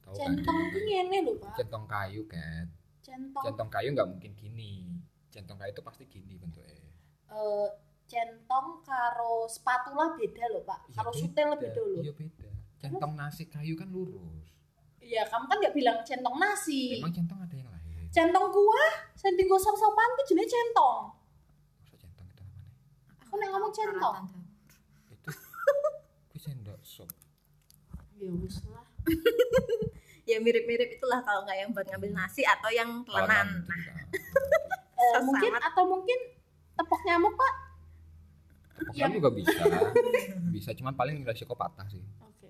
tahu 0.00 0.14
kan 0.14 0.28
Centong 0.36 0.58
tuh 0.68 0.80
ngene 0.82 1.18
lho, 1.22 1.32
Pak. 1.38 1.52
centong 1.56 1.84
kayu 1.86 2.22
kan 2.26 2.64
Centong 3.00 3.42
centong 3.42 3.70
kayu 3.70 3.88
nggak 3.90 4.04
mungkin 4.06 4.32
gini 4.36 4.99
centong 5.30 5.56
kayu 5.56 5.70
itu 5.70 5.80
pasti 5.80 6.04
gini 6.04 6.34
bentuknya 6.34 6.74
eh 7.30 7.68
centong 8.04 8.82
karo 8.82 9.46
spatula 9.46 10.18
beda 10.18 10.44
loh, 10.50 10.66
Pak. 10.66 10.82
Iya, 10.84 10.94
Karo 10.98 11.10
sutel 11.14 11.54
beda 11.54 11.78
loh. 11.80 12.02
iya 12.02 12.10
beda 12.10 12.48
centong 12.76 13.12
nasi 13.14 13.46
kayu 13.46 13.74
kan 13.74 13.86
lurus 13.86 14.50
Iya, 15.00 15.24
kamu 15.24 15.46
kan 15.46 15.56
nggak 15.58 15.72
bilang 15.72 15.96
centong 16.02 16.36
nasi. 16.36 16.98
emang 16.98 17.10
centong 17.10 17.38
ada 17.38 17.54
yang 17.54 17.66
lain 17.66 17.78
Centong 18.10 18.46
kuah, 18.48 18.90
sing 19.14 19.32
tinggo 19.32 19.54
sop-sopan 19.56 20.10
ku 20.12 20.22
jenenge 20.24 20.50
centong. 20.50 21.14
masa 21.78 21.94
centong 21.96 22.26
itu 22.26 22.42
apa 22.42 22.58
nih 22.58 23.22
Aku 23.22 23.34
nek 23.36 23.48
ngomong 23.48 23.72
centong. 23.72 24.16
Itu 25.08 25.30
gue 26.26 26.40
sendok 26.40 26.80
sop 26.80 27.10
Ya 28.16 28.30
wis 28.34 28.58
lah. 28.66 28.82
Ya 30.28 30.38
mirip-mirip 30.38 30.94
itulah 30.94 31.22
kalau 31.22 31.42
nggak 31.42 31.58
yang 31.58 31.70
buat 31.70 31.86
ngambil 31.86 32.10
nasi 32.12 32.42
atau 32.44 32.70
yang 32.70 33.02
telanan. 33.02 33.66
itu 33.66 33.70
Eh, 35.00 35.04
Sesama. 35.10 35.26
mungkin 35.26 35.52
atau 35.56 35.84
mungkin 35.86 36.18
tepok 36.74 37.00
nyamuk, 37.02 37.32
Pak. 37.34 37.54
Tepuk 38.74 38.84
Yang- 38.90 39.00
tangan 39.02 39.12
juga 39.14 39.30
bisa 39.32 39.62
bisa 40.54 40.70
cuman 40.72 40.92
paling 40.92 41.16
resiko 41.22 41.52
patah 41.54 41.84
sih 41.86 42.00
Oke. 42.18 42.48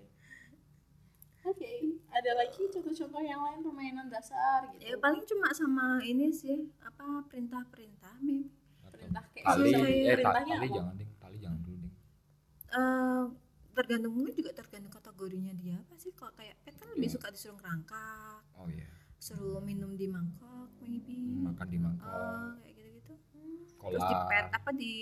Oke, 1.43 1.71
ada 2.09 2.31
lagi 2.37 2.69
contoh-contoh 2.69 3.19
yang 3.21 3.41
lain 3.41 3.61
permainan 3.61 4.07
dasar 4.07 4.69
Ya 4.75 4.93
gitu. 4.93 4.99
paling 4.99 5.23
cuma 5.25 5.49
sama 5.51 5.99
ini 6.01 6.29
sih 6.31 6.69
apa 6.81 7.25
perintah-perintah 7.25 8.15
maybe. 8.21 8.51
Perintah 8.85 9.23
kayak 9.29 9.45
tali 9.49 9.71
Sesuai 9.71 9.89
eh 9.89 10.07
ta- 10.13 10.15
perintahnya 10.21 10.55
tali 10.55 10.61
apa? 10.63 10.77
jangan 10.77 10.95
ding 10.95 11.11
tali 11.17 11.37
jangan 11.39 11.59
dulu 11.61 11.77
ding 11.79 11.95
Eh, 12.71 13.25
tergantung 13.73 14.13
mungkin 14.13 14.35
juga 14.37 14.51
tergantung 14.53 14.93
kategorinya 14.93 15.55
dia 15.57 15.81
apa 15.81 15.95
sih 15.97 16.13
kalau 16.13 16.31
kayak 16.33 16.55
pet 16.61 16.75
kan 16.77 16.87
lebih 16.91 17.07
Iya. 17.07 17.15
suka 17.17 17.27
disuruh 17.29 17.57
ngerangkak 17.57 18.39
oh 18.55 18.69
iya 18.69 18.87
suruh 19.21 19.61
minum 19.61 19.93
di 19.95 20.07
mangkok 20.07 20.49
maybe 20.81 21.39
makan 21.39 21.67
di 21.67 21.79
mangkok 21.79 22.09
Eh, 22.09 22.51
kayak 22.59 22.75
gitu-gitu 22.75 23.13
kolar 23.77 23.93
terus 23.93 24.05
di 24.07 24.15
pet 24.27 24.47
apa 24.51 24.71
di 24.73 24.93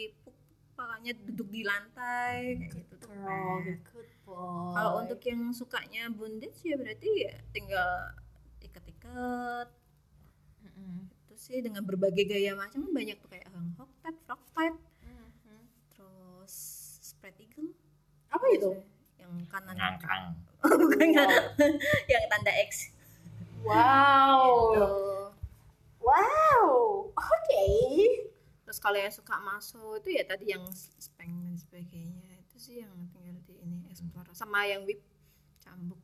palanya 0.74 1.12
duduk 1.20 1.48
di 1.48 1.62
lantai 1.62 2.58
kayak 2.60 2.70
gitu 2.76 2.94
tuh 2.96 3.08
Girl, 3.08 3.58
pet. 3.60 3.78
good 3.88 4.10
boy. 4.24 4.70
kalau 4.72 4.92
untuk 5.00 5.20
yang 5.22 5.50
sukanya 5.50 6.06
bondage 6.08 6.58
ya 6.62 6.74
berarti 6.74 7.08
ya 7.20 7.34
tinggal 7.48 7.90
iket-iket 8.60 9.68
Mm-mm. 10.60 11.06
itu 11.24 11.34
sih 11.36 11.58
dengan 11.58 11.82
berbagai 11.82 12.26
gaya 12.26 12.52
macam 12.52 12.86
banyak 12.88 13.16
tuh 13.16 13.28
kayak 13.28 13.46
hang 13.48 13.70
hog 13.74 13.90
type 14.00 14.18
frog 14.24 14.42
type 14.52 14.78
Mhm. 15.00 15.62
terus 15.88 16.54
spread 17.00 17.38
eagle 17.38 17.70
Apa 18.28 18.44
itu? 18.50 18.70
yang 19.16 19.30
kanan 19.46 19.74
ngangkang 19.74 20.24
bukan 20.82 21.06
nggak. 21.08 21.30
yang 22.10 22.22
tanda 22.28 22.52
X 22.60 22.90
Wow. 23.60 24.38
Gitu. 24.70 24.88
Wow. 25.98 26.64
Oke. 27.12 27.64
terus 28.62 28.78
kalau 28.78 28.94
yang 28.94 29.08
suka 29.08 29.32
masuk 29.40 29.96
itu 29.98 30.12
ya 30.12 30.24
tadi 30.24 30.52
yang 30.52 30.60
spank 30.70 31.32
dan 31.32 31.56
sebagainya 31.56 32.36
itu 32.36 32.56
sih 32.58 32.74
yang 32.78 32.92
tinggal 33.08 33.32
di 33.42 33.56
ini 33.58 33.88
explore 33.88 34.28
sama 34.30 34.60
yang 34.62 34.84
whip 34.84 35.00
cambuk 35.58 35.96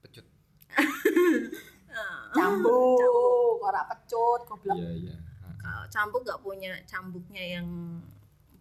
pecut 0.00 0.22
Ah, 1.90 2.26
Cambuk, 2.30 3.58
ora 3.60 3.86
pecut, 3.86 4.46
goblok. 4.46 4.74
iya 4.76 4.90
iya 4.94 5.16
kalau 5.56 5.86
cambuk 5.88 6.22
nggak 6.22 6.42
punya 6.42 6.72
cambuknya 6.84 7.42
yang 7.58 7.66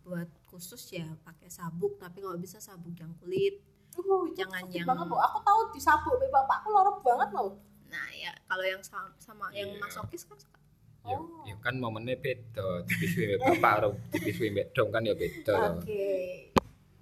buat 0.02 0.30
khusus 0.46 0.82
ya 0.90 1.06
pakai 1.22 1.50
sabuk 1.50 1.98
tapi 1.98 2.18
kalau 2.18 2.38
bisa 2.38 2.58
sabuk 2.58 2.98
yang 2.98 3.14
kulit 3.18 3.62
Uh, 3.94 4.26
Jangan 4.34 4.66
yang- 4.74 4.90
banget. 4.90 5.06
Aku 5.06 5.38
tahu 5.46 5.60
disabuk 5.70 6.18
be 6.18 6.26
bapakku 6.28 6.66
lorok 6.68 7.06
banget 7.06 7.30
loh. 7.30 7.62
Nah 7.94 8.10
ya 8.12 8.34
kalau 8.44 8.66
yang 8.66 8.82
sama, 8.82 9.14
sama 9.18 9.46
yang 9.52 9.70
Iya. 9.70 9.78
masokis 9.80 10.26
kan 10.26 10.34
suka 10.36 10.58
ya, 11.04 11.14
Oh. 11.14 11.46
ya 11.46 11.54
kan 11.60 11.78
momennya 11.78 12.18
beda 12.18 12.82
tipis 12.84 13.14
wimbe 13.14 13.38
bapak 13.38 13.72
karo 13.78 13.90
tipis 14.10 14.38
wimbe 14.40 14.66
dong 14.72 14.90
kan 14.90 15.04
ya 15.04 15.14
beda 15.14 15.78
Oke. 15.78 16.50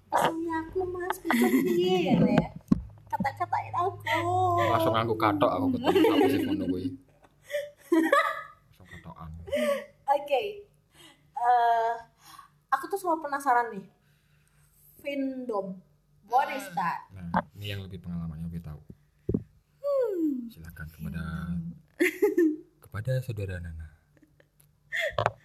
Pesannya 0.04 0.52
aku 0.60 0.84
mas, 0.86 1.16
piye 1.24 2.12
ya 2.12 2.20
Le? 2.20 2.36
Kata-katain 3.08 3.72
aku. 3.72 4.20
langsung 4.68 4.92
aku 4.92 5.14
katok 5.16 5.50
aku 5.50 5.66
ketemu 5.72 6.04
apa 6.12 6.26
sih 6.26 6.38
ngono 6.42 6.64
kuwi 6.66 6.86
langsung 8.68 8.86
katokan 8.86 9.28
Oke. 10.06 10.42
Eh, 11.32 11.92
aku 12.68 12.84
tuh 12.86 12.98
selalu 12.98 13.18
penasaran 13.22 13.66
nih. 13.70 13.84
Fandom. 14.98 15.80
What 16.24 16.48
is 16.50 16.68
that? 16.72 17.08
nah 17.10 17.28
ini 17.54 17.66
yang 17.68 17.80
lebih 17.80 17.98
pengalamannya 17.98 18.46
lebih 18.46 18.60
tahu 18.60 18.76
silakan 20.50 20.86
kepada 20.90 21.24
kepada 21.96 22.42
kepada 22.82 23.12
saudara 23.24 23.56
Nana. 23.60 23.88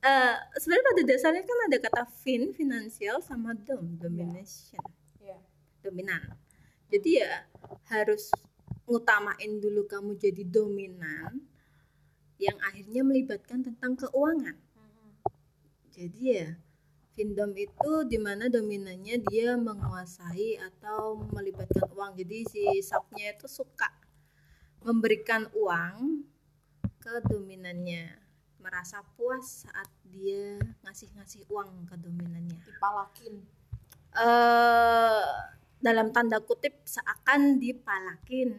Eh, 0.00 0.36
sebenarnya 0.56 0.86
pada 0.96 1.02
dasarnya 1.12 1.44
kan 1.44 1.58
ada 1.68 1.76
kata 1.76 2.02
fin 2.24 2.56
finansial 2.56 3.20
sama 3.20 3.52
dom 3.52 4.00
domination. 4.00 4.80
Iya. 5.20 5.36
dominan. 5.84 6.40
Jadi 6.88 7.20
ya 7.20 7.44
harus 7.92 8.32
ngutamain 8.88 9.60
dulu 9.60 9.84
kamu 9.84 10.16
jadi 10.16 10.40
dominan 10.48 11.44
yang 12.40 12.56
akhirnya 12.64 13.04
melibatkan 13.04 13.60
tentang 13.60 13.92
keuangan. 14.00 14.56
Jadi 15.92 16.20
ya 16.32 16.56
Findom 17.12 17.52
itu 17.52 17.92
di 18.08 18.16
mana 18.16 18.48
dominannya 18.48 19.20
dia 19.28 19.52
menguasai 19.52 20.56
atau 20.56 21.20
melibatkan 21.28 21.92
uang. 21.92 22.16
Jadi 22.16 22.48
si 22.48 22.64
subnya 22.80 23.36
itu 23.36 23.44
suka 23.44 23.99
memberikan 24.82 25.48
uang 25.52 26.24
ke 26.98 27.14
dominannya 27.24 28.16
merasa 28.56 29.00
puas 29.14 29.64
saat 29.64 29.88
dia 30.06 30.56
ngasih-ngasih 30.80 31.48
uang 31.48 31.86
ke 31.86 31.96
dominannya 31.96 32.60
Dipalakin. 32.62 33.40
eh 34.12 35.24
dalam 35.78 36.10
tanda 36.10 36.38
kutip 36.38 36.76
seakan 36.84 37.56
dipalakin 37.56 38.52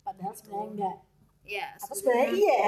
Padahal 0.00 0.30
sebenarnya 0.32 0.68
enggak. 0.70 0.96
ya 1.44 1.66
Atau 1.76 1.94
sebenarnya 1.96 2.32
iya. 2.32 2.62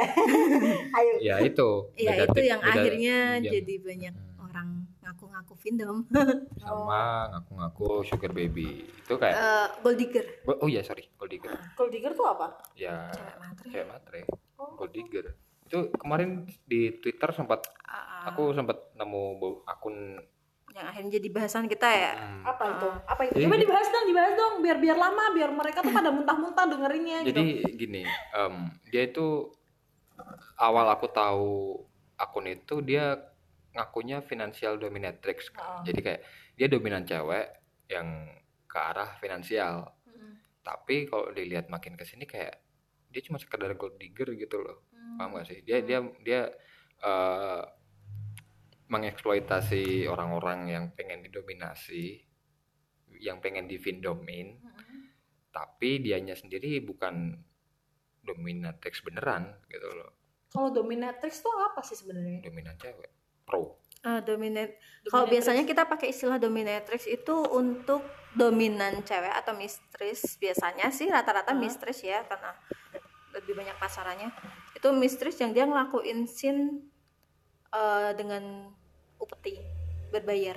Ayo. 0.99 1.15
Ya 1.21 1.35
itu. 1.41 1.71
ya 1.97 2.13
itu 2.21 2.41
yang 2.43 2.59
beda- 2.59 2.75
akhirnya 2.75 3.17
yang- 3.39 3.53
jadi 3.53 3.75
banyak 3.79 4.15
Hmm. 4.15 4.30
Ngaku-ngaku 5.21 5.53
Findom. 5.55 5.97
Sama 6.63 7.29
ngaku-ngaku 7.29 7.89
sugar 8.03 8.33
baby. 8.33 8.89
Itu 8.89 9.15
kayak 9.15 9.37
Eh, 9.37 9.67
gold 9.79 9.99
digger. 9.99 10.25
Oh 10.51 10.65
iya 10.65 10.81
sorry 10.81 11.05
gold 11.15 11.29
digger. 11.29 11.53
Gold 11.77 11.93
digger 11.93 12.13
tuh 12.13 12.25
apa? 12.27 12.57
ya 12.73 13.13
cewek 13.13 13.37
matre. 13.37 13.69
cewek 13.69 13.87
matre. 13.87 14.21
Oh. 14.57 14.73
gold 14.75 14.89
digger. 14.91 15.37
Itu 15.63 15.93
kemarin 15.95 16.49
di 16.65 16.97
Twitter 16.97 17.29
sempat 17.31 17.69
Ah, 17.85 18.27
aku 18.27 18.51
sempat 18.51 18.95
nemu 18.95 19.37
akun 19.65 20.17
yang 20.71 20.87
akhirnya 20.87 21.19
jadi 21.19 21.29
bahasan 21.31 21.67
kita 21.67 21.83
ya? 21.85 22.13
Hmm, 22.15 22.47
Apa 22.47 22.65
itu? 22.71 22.89
Apa 23.05 23.21
itu? 23.25 23.35
Jadi- 23.35 23.45
Coba 23.45 23.57
dibahas 23.59 23.89
dong, 23.91 24.07
dibahas 24.07 24.33
dong 24.33 24.55
biar 24.61 24.79
biar 24.79 24.97
lama, 24.97 25.25
biar 25.33 25.51
mereka 25.51 25.83
tuh 25.83 25.91
pada 25.91 26.09
muntah-muntah 26.09 26.65
dengerinnya 26.65 27.27
jadi 27.27 27.43
gitu. 27.61 27.75
gini 27.77 28.07
em, 28.07 28.55
dia 28.87 29.03
itu 29.05 29.51
awal 30.57 30.87
aku 30.89 31.07
tahu 31.09 31.51
akun 32.15 32.47
itu 32.47 32.79
dia 32.81 33.19
ngakunya 33.71 34.19
financial 34.21 34.77
dominatrix 34.77 35.51
Heeh. 35.51 35.83
jadi 35.87 36.01
kayak 36.03 36.21
dia 36.55 36.67
dominan 36.67 37.05
cewek 37.05 37.47
yang 37.87 38.27
ke 38.65 38.79
arah 38.79 39.15
finansial 39.17 39.91
Mm-mm. 40.05 40.39
tapi 40.61 41.07
kalau 41.07 41.31
dilihat 41.31 41.67
makin 41.67 41.95
ke 41.95 42.03
sini 42.03 42.25
kayak 42.25 42.59
dia 43.09 43.23
cuma 43.23 43.39
sekedar 43.39 43.75
gold 43.75 43.97
digger 43.97 44.31
gitu 44.35 44.59
loh 44.59 44.87
Hmm. 44.91 45.17
paham 45.19 45.37
gak 45.37 45.49
sih 45.49 45.59
dia 45.61 45.83
dia 45.83 45.99
dia 46.23 46.41
eh, 47.01 47.63
mengeksploitasi 48.89 50.07
orang-orang 50.07 50.67
yang 50.67 50.85
pengen 50.93 51.23
didominasi 51.23 52.27
yang 53.19 53.39
pengen 53.39 53.67
divindomin 53.67 54.59
Mm-mm. 54.59 55.01
tapi 55.51 55.99
dianya 55.99 56.35
sendiri 56.35 56.79
bukan 56.81 57.39
dominatrix 58.21 59.01
beneran 59.01 59.57
gitu 59.67 59.89
loh 59.89 60.11
Kalau 60.51 60.75
dominatrix 60.75 61.39
tuh 61.41 61.55
apa 61.55 61.79
sih 61.81 61.95
sebenarnya? 61.95 62.43
dominan 62.43 62.75
cewek 62.75 63.11
pro 63.51 63.75
Ah, 64.01 64.23
dominate 64.25 64.79
kalau 65.13 65.29
biasanya 65.29 65.67
kita 65.69 65.85
pakai 65.85 66.09
istilah 66.09 66.41
dominatrix 66.41 67.05
itu 67.05 67.37
untuk 67.53 68.01
dominan 68.33 69.05
cewek 69.05 69.29
atau 69.29 69.53
mistress 69.53 70.39
biasanya 70.41 70.89
sih 70.89 71.11
rata-rata 71.11 71.53
Hah? 71.53 71.61
mistress 71.61 72.01
ya 72.01 72.25
karena 72.25 72.55
lebih 73.37 73.59
banyak 73.59 73.77
pasarannya 73.77 74.33
itu 74.73 74.89
mistress 74.97 75.37
yang 75.43 75.53
dia 75.53 75.69
ngelakuin 75.69 76.25
scene 76.25 76.81
eh, 77.75 78.11
dengan 78.17 78.73
upeti 79.21 79.61
berbayar 80.09 80.57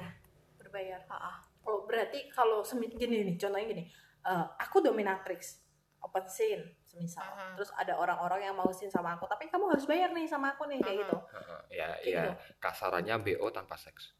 berbayar. 0.63 1.03
Ah, 1.11 1.29
ah. 1.29 1.37
Oh, 1.69 1.85
berarti 1.85 2.31
kalau 2.33 2.65
semi- 2.65 2.89
gini 2.89 3.21
nih, 3.27 3.35
contohnya 3.37 3.67
gini. 3.69 3.83
eh, 4.23 4.45
aku 4.57 4.79
dominatrix, 4.79 5.59
open 5.99 6.25
scene 6.31 6.63
semisal. 6.93 7.25
Mhm. 7.25 7.57
Terus 7.57 7.71
ada 7.73 7.97
orang-orang 7.97 8.45
yang 8.45 8.55
mau 8.55 8.69
scene 8.69 8.87
sama 8.87 9.17
aku, 9.17 9.25
tapi 9.25 9.49
kamu 9.49 9.73
harus 9.73 9.89
bayar 9.89 10.13
nih 10.13 10.29
sama 10.29 10.53
aku 10.53 10.69
nih 10.69 10.77
kayak 10.77 10.93
Mhm. 10.93 11.01
gitu. 11.01 11.17
Heeh, 11.33 11.59
ya 11.73 11.87
Kayak 11.97 12.05
ya 12.05 12.21
gitu. 12.21 12.31
kasarannya 12.61 13.15
bo 13.17 13.49
tanpa 13.49 13.73
seks 13.75 14.13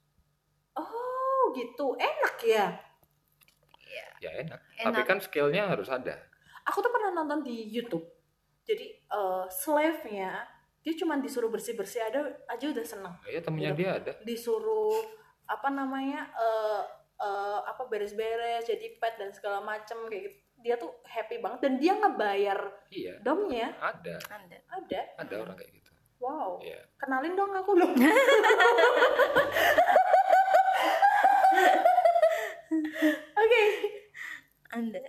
Oh, 0.74 1.54
gitu. 1.54 1.94
Enak 1.96 2.36
ya. 2.42 2.68
ya 4.18 4.32
enak, 4.40 4.58
Enak. 4.80 4.86
tapi 4.90 5.02
kan 5.04 5.20
skillnya 5.20 5.68
harus 5.70 5.86
ada 5.86 6.16
Aku 6.64 6.80
tuh 6.80 6.90
pernah 6.90 7.12
nonton 7.14 7.44
di 7.44 7.68
YouTube. 7.70 8.08
Jadi 8.64 8.88
eh, 9.04 9.46
slave-nya 9.52 10.48
dia 10.80 10.94
cuma 10.96 11.20
disuruh 11.20 11.52
bersih-bersih 11.52 12.00
ada 12.02 12.32
aja 12.48 12.66
udah 12.72 12.86
seneng. 12.88 13.14
ya 13.28 13.44
temennya 13.44 13.76
Gitu. 13.76 13.80
dia 13.84 13.90
ada 14.00 14.12
Disuruh 14.24 14.96
apa 15.46 15.68
namanya 15.70 16.26
eh 16.34 16.82
eh, 17.20 17.60
apa 17.68 17.84
beres-beres, 17.86 18.64
jadi 18.66 18.96
pet 18.98 19.20
dan 19.20 19.30
segala 19.30 19.60
macem 19.62 19.96
kayak 20.08 20.32
gitu. 20.32 20.40
Dia 20.64 20.80
tuh 20.80 20.96
happy 21.04 21.44
banget 21.44 21.60
dan 21.60 21.74
dia 21.76 21.94
ngebayar 21.94 22.60
iya 22.90 23.20
domnya. 23.20 23.76
ada 23.84 24.16
Anda. 24.32 24.58
Ada. 24.72 25.02
ada 25.20 25.36
orang 25.44 25.56
kayak 25.60 25.72
gitu 25.76 25.92
Wow. 26.24 26.64
ya 26.64 26.80
Kenalin 26.96 27.36
dong 27.36 27.52
aku 27.52 27.76
dong. 27.76 27.92
Oke. 33.36 33.64
Anda. 34.72 35.04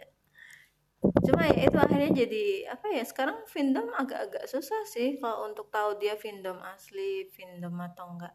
Cuma 1.25 1.45
ya 1.49 1.69
itu 1.69 1.79
akhirnya 1.79 2.11
jadi 2.25 2.45
apa 2.73 2.87
ya 2.91 3.05
sekarang 3.05 3.45
Vindom 3.53 3.93
agak-agak 3.93 4.49
susah 4.49 4.83
sih 4.89 5.21
kalau 5.21 5.47
untuk 5.49 5.69
tahu 5.69 6.01
dia 6.01 6.17
Vindom 6.17 6.59
asli, 6.65 7.29
Vindom 7.31 7.77
atau 7.79 8.17
enggak. 8.17 8.35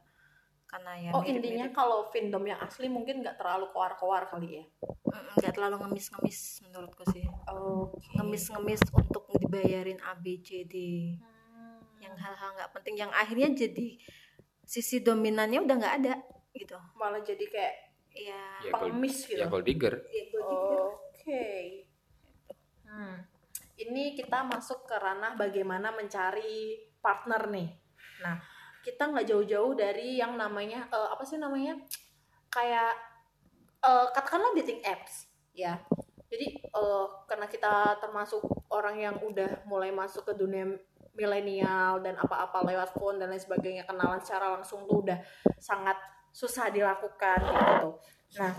Karena 0.70 0.94
ya 1.02 1.10
Oh 1.18 1.26
intinya 1.26 1.66
kalau 1.74 2.06
Vindom 2.14 2.46
yang 2.46 2.62
asli 2.62 2.86
mungkin 2.86 3.26
nggak 3.26 3.42
terlalu 3.42 3.74
koar-koar 3.74 4.30
kali 4.30 4.62
ya. 4.62 4.66
Nggak 5.42 5.58
terlalu 5.58 5.82
ngemis-ngemis 5.82 6.62
menurutku 6.62 7.02
sih. 7.10 7.26
Oke. 7.50 8.06
Ngemis-ngemis 8.14 8.86
untuk 8.94 9.26
dibayarin 9.34 9.98
A 10.06 10.14
B 10.14 10.38
C 10.46 10.64
D 10.70 10.76
Hmm. 11.20 11.82
yang 12.00 12.16
hal-hal 12.16 12.56
nggak 12.56 12.72
penting 12.72 12.96
yang 12.96 13.12
akhirnya 13.12 13.52
jadi 13.52 13.98
sisi 14.64 15.02
dominannya 15.02 15.60
udah 15.60 15.76
nggak 15.76 15.96
ada 16.00 16.16
gitu. 16.56 16.78
malah 16.96 17.20
jadi 17.20 17.42
kayak 17.44 17.76
Iya. 18.10 18.42
ya 18.64 18.72
gold, 18.72 18.74
pengemis 18.90 19.16
gitu. 19.28 19.38
ya 19.42 19.46
gold 19.50 19.66
digger 19.68 19.96
Oke. 20.00 21.46
Hmm. 22.88 23.18
Ini 23.76 24.16
kita 24.16 24.44
masuk 24.44 24.86
ke 24.86 24.96
ranah 24.96 25.36
bagaimana 25.36 25.92
mencari 25.92 26.80
partner 27.00 27.48
nih. 27.48 27.70
Nah, 28.22 28.38
kita 28.86 29.12
nggak 29.12 29.28
jauh-jauh 29.28 29.74
dari 29.76 30.20
yang 30.20 30.36
namanya 30.40 30.88
eh, 30.90 31.10
apa 31.12 31.24
sih 31.26 31.38
namanya? 31.38 31.76
Kayak 32.52 32.96
eh, 33.84 34.08
katakanlah 34.16 34.56
dating 34.58 34.82
apps, 34.84 35.30
ya. 35.56 35.80
Jadi 36.30 36.48
eh, 36.62 37.06
karena 37.26 37.48
kita 37.50 37.98
termasuk 38.00 38.42
orang 38.70 38.96
yang 39.00 39.16
udah 39.22 39.66
mulai 39.66 39.90
masuk 39.90 40.30
ke 40.30 40.34
dunia 40.38 40.78
milenial 41.20 42.00
dan 42.00 42.16
apa-apa 42.16 42.64
lewat 42.64 42.96
phone 42.96 43.20
dan 43.20 43.28
lain 43.28 43.44
sebagainya 43.44 43.84
kenalan 43.84 44.24
secara 44.24 44.56
langsung 44.56 44.88
tuh 44.88 45.04
udah 45.04 45.20
sangat 45.60 46.00
susah 46.32 46.72
dilakukan 46.72 47.44
gitu. 47.44 47.90
Nah, 48.40 48.54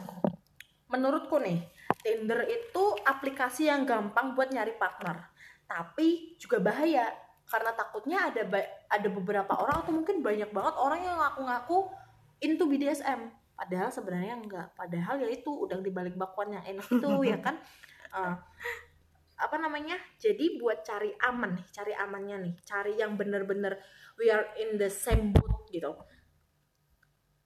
menurutku 0.91 1.41
nih 1.41 1.65
Tinder 2.05 2.45
itu 2.49 2.85
aplikasi 3.07 3.71
yang 3.73 3.89
gampang 3.89 4.37
buat 4.37 4.53
nyari 4.53 4.77
partner, 4.77 5.31
tapi 5.65 6.37
juga 6.37 6.61
bahaya 6.61 7.09
karena 7.51 7.75
takutnya 7.75 8.31
ada 8.31 8.47
ada 8.87 9.09
beberapa 9.11 9.53
orang 9.59 9.83
atau 9.83 9.93
mungkin 9.93 10.23
banyak 10.23 10.55
banget 10.55 10.75
orang 10.79 11.01
yang 11.03 11.19
ngaku-ngaku 11.19 11.91
into 12.41 12.65
BDSM, 12.71 13.35
padahal 13.59 13.91
sebenarnya 13.91 14.35
enggak. 14.39 14.67
Padahal 14.79 15.19
ya 15.21 15.29
itu 15.29 15.51
udah 15.51 15.83
dibalik 15.83 16.15
bakwan 16.15 16.55
yang 16.55 16.65
enak 16.65 16.87
itu 16.87 17.11
ya 17.35 17.39
kan. 17.43 17.59
Eh, 18.15 18.35
apa 19.41 19.57
namanya? 19.59 19.99
Jadi 20.23 20.63
buat 20.63 20.87
cari 20.87 21.11
aman 21.27 21.59
nih, 21.59 21.67
cari 21.75 21.93
amannya 21.99 22.37
nih, 22.49 22.55
cari 22.63 22.95
yang 22.97 23.19
bener-bener 23.19 23.83
we 24.21 24.29
are 24.29 24.53
in 24.61 24.77
the 24.77 24.93
same 24.93 25.33
boat 25.33 25.65
gitu 25.73 25.97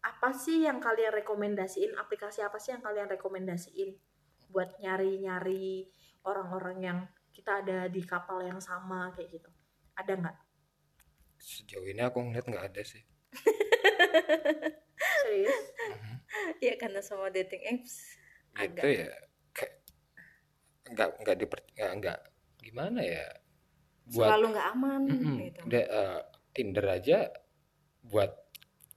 apa 0.05 0.37
sih 0.37 0.69
yang 0.69 0.85
kalian 0.85 1.17
rekomendasiin 1.17 1.97
aplikasi 1.97 2.45
apa 2.45 2.61
sih 2.61 2.77
yang 2.77 2.85
kalian 2.85 3.09
rekomendasiin 3.09 3.97
buat 4.53 4.77
nyari-nyari 4.77 5.89
orang-orang 6.29 6.77
yang 6.85 6.99
kita 7.33 7.65
ada 7.65 7.89
di 7.89 8.05
kapal 8.05 8.45
yang 8.45 8.61
sama 8.61 9.09
kayak 9.17 9.41
gitu 9.41 9.51
ada 9.95 10.13
nggak? 10.15 10.37
Sejauh 11.39 11.87
ini 11.87 12.03
aku 12.03 12.19
ngeliat 12.23 12.47
nggak 12.47 12.67
ada 12.73 12.83
sih. 12.83 13.03
Serius? 15.23 15.59
Ya 16.59 16.75
karena 16.81 17.01
semua 17.05 17.31
dating 17.31 17.63
apps 17.63 18.19
itu 18.55 18.63
agak 18.63 18.83
ya 18.87 19.09
kayak 19.51 19.75
nggak 20.95 21.09
nggak 21.23 21.37
diper 21.39 21.61
nggak 21.75 22.19
gimana 22.63 23.01
ya? 23.03 23.27
Buat 24.15 24.29
selalu 24.31 24.47
nggak 24.55 24.67
aman 24.77 25.01
Mm-mm. 25.09 25.37
gitu. 25.43 25.61
Da- 25.69 25.91
eh, 25.91 26.21
Tinder 26.55 26.87
aja 26.87 27.19
buat 28.07 28.31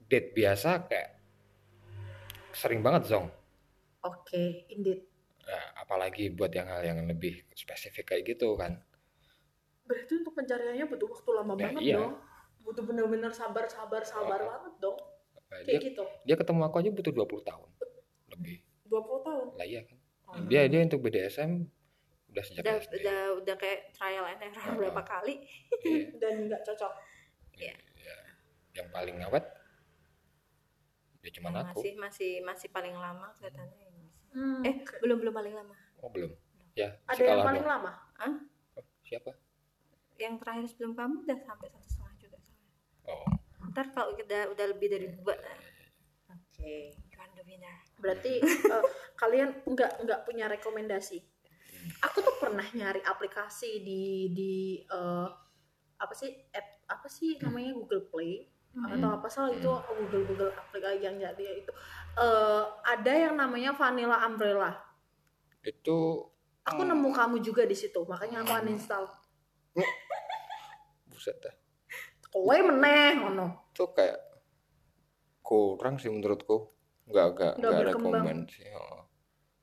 date 0.08 0.30
biasa 0.36 0.86
kayak 0.86 1.10
sering 2.54 2.82
banget 2.86 3.10
zong. 3.10 3.28
Oke 4.06 4.66
indeed. 4.70 5.04
Nah, 5.48 5.80
apalagi 5.80 6.28
buat 6.34 6.52
yang 6.52 6.68
hal 6.68 6.84
yang 6.84 7.00
lebih 7.08 7.48
spesifik 7.56 8.14
kayak 8.14 8.36
gitu 8.36 8.54
kan 8.60 8.84
berarti 9.88 10.13
untuk 10.15 10.34
pencariannya 10.34 10.86
butuh 10.86 11.08
waktu 11.10 11.30
lama 11.34 11.54
Ya, 11.54 11.62
banget 11.63 11.82
iya. 11.82 11.95
dong. 11.97 12.13
Butuh 12.60 12.84
bener-bener 12.84 13.32
sabar 13.32 13.65
sabar 13.65 14.04
sabar 14.04 14.38
Oh. 14.38 14.47
banget 14.50 14.73
dong. 14.78 14.97
Nah, 15.47 15.58
kayak 15.58 15.65
dia 15.65 15.80
gitu. 15.82 16.04
dia 16.21 16.36
ketemu 16.36 16.62
aku 16.62 16.76
aja 16.78 16.89
butuh 16.91 17.13
20 17.13 17.41
tahun 17.41 17.69
lebih. 18.30 18.58
20 18.86 19.00
tahun? 19.23 19.47
Lah 19.56 19.65
iya 19.65 19.82
kan. 19.82 19.97
Oh. 20.28 20.43
dia 20.45 20.67
dia 20.67 20.82
untuk 20.82 21.00
BDSM 21.00 21.52
udah 22.28 22.43
sejak 22.43 22.62
udah 22.62 22.76
SD. 22.78 22.93
udah 23.00 23.19
udah 23.39 23.56
kayak 23.56 23.80
trial 23.91 24.28
and 24.28 24.41
error 24.41 24.60
Ah. 24.62 24.76
berapa 24.76 25.02
kali. 25.02 25.47
Iya, 25.82 26.12
dan 26.21 26.34
nggak 26.45 26.62
cocok. 26.63 26.91
Iya. 27.56 27.73
iya. 27.95 28.15
yang 28.76 28.91
paling 28.91 29.17
awet 29.19 29.41
ya 31.19 31.32
cuman 31.34 31.50
Nah, 31.52 31.62
aku. 31.65 31.82
masih 31.82 31.93
masih 31.97 32.32
masih 32.41 32.67
paling 32.69 32.93
lama 32.93 33.34
kelihatannya. 33.34 33.88
Hmm, 34.30 34.62
eh 34.62 34.76
belum 35.02 35.17
belum 35.17 35.34
paling 35.34 35.50
lama. 35.52 35.73
Oh 35.97 36.08
belum. 36.08 36.30
Ya 36.71 36.93
ada 37.04 37.17
yang 37.17 37.41
paling 37.41 37.63
dong. 37.63 37.73
lama 37.73 37.91
Oh, 38.76 38.84
siapa 39.02 39.34
yang 40.20 40.36
terakhir 40.42 40.66
sebelum 40.70 40.94
kamu 40.98 41.26
udah 41.26 41.38
sampai 41.46 41.68
satu 41.70 41.88
setengah 41.88 42.16
juga 42.18 42.38
soalnya. 42.42 42.70
oh. 43.14 43.26
Ntar 43.72 43.86
kalau 43.94 44.14
udah 44.18 44.42
udah 44.54 44.66
lebih 44.74 44.88
dari 44.90 45.08
dua. 45.14 45.36
Nah, 45.38 45.58
oke. 46.34 46.74
You 46.98 47.18
are 47.22 47.32
the 47.34 47.44
winner 47.46 47.78
berarti 47.98 48.42
eh, 48.46 48.84
kalian 49.18 49.66
nggak 49.66 50.06
nggak 50.06 50.20
punya 50.26 50.46
rekomendasi? 50.50 51.18
Aku 52.04 52.22
tuh 52.22 52.36
pernah 52.38 52.66
nyari 52.74 53.02
aplikasi 53.02 53.82
di 53.82 54.32
di 54.34 54.54
eh, 54.86 55.28
apa 55.98 56.14
sih 56.14 56.30
app 56.54 56.86
apa 56.88 57.08
sih 57.10 57.42
namanya 57.42 57.74
Google 57.74 58.06
Play? 58.10 58.54
Atau 58.78 59.10
apa 59.10 59.26
salah 59.26 59.50
itu 59.50 59.66
Google 59.66 60.30
Google 60.30 60.54
aplikasi 60.54 61.02
yang 61.02 61.18
jadi 61.18 61.66
itu. 61.66 61.74
Eh, 62.18 62.64
ada 62.86 63.14
yang 63.14 63.34
namanya 63.34 63.74
Vanilla 63.74 64.22
Umbrella. 64.30 64.78
Itu 65.66 66.30
aku 66.68 66.82
nemu 66.84 67.10
kamu 67.16 67.40
juga 67.40 67.64
di 67.64 67.74
situ 67.74 68.04
makanya 68.04 68.44
aku 68.44 68.52
uninstall 68.60 69.08
buset 71.08 71.38
dah 71.40 71.56
kowe 72.28 72.58
meneh 72.60 73.18
ngono 73.18 73.72
itu 73.72 73.84
kayak 73.92 74.20
kurang 75.42 75.96
sih 75.98 76.12
menurutku 76.12 76.72
nggak 77.08 77.26
nggak 77.34 77.54
Nggak 77.56 77.72
nggak 77.72 77.84
berkembang. 77.88 78.24
rekomend 78.24 78.42
sih 78.52 78.68
oh. 78.76 79.08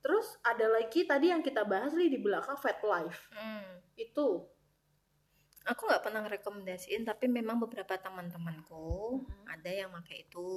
terus 0.00 0.37
ada 0.40 0.66
lagi 0.68 1.05
tadi 1.05 1.29
yang 1.29 1.40
kita 1.40 1.64
bahas 1.64 1.92
nih 1.92 2.09
di 2.09 2.18
belakang 2.18 2.57
Fat 2.57 2.81
Life 2.81 3.29
hmm. 3.31 3.85
itu 3.96 4.27
aku 5.64 5.81
nggak 5.85 6.03
pernah 6.03 6.24
rekomendasiin 6.24 7.05
tapi 7.05 7.24
memang 7.27 7.57
beberapa 7.59 7.96
teman-temanku 7.96 9.20
Mhm. 9.24 9.44
ada 9.48 9.70
yang 9.70 9.90
pakai 9.92 10.24
itu 10.24 10.48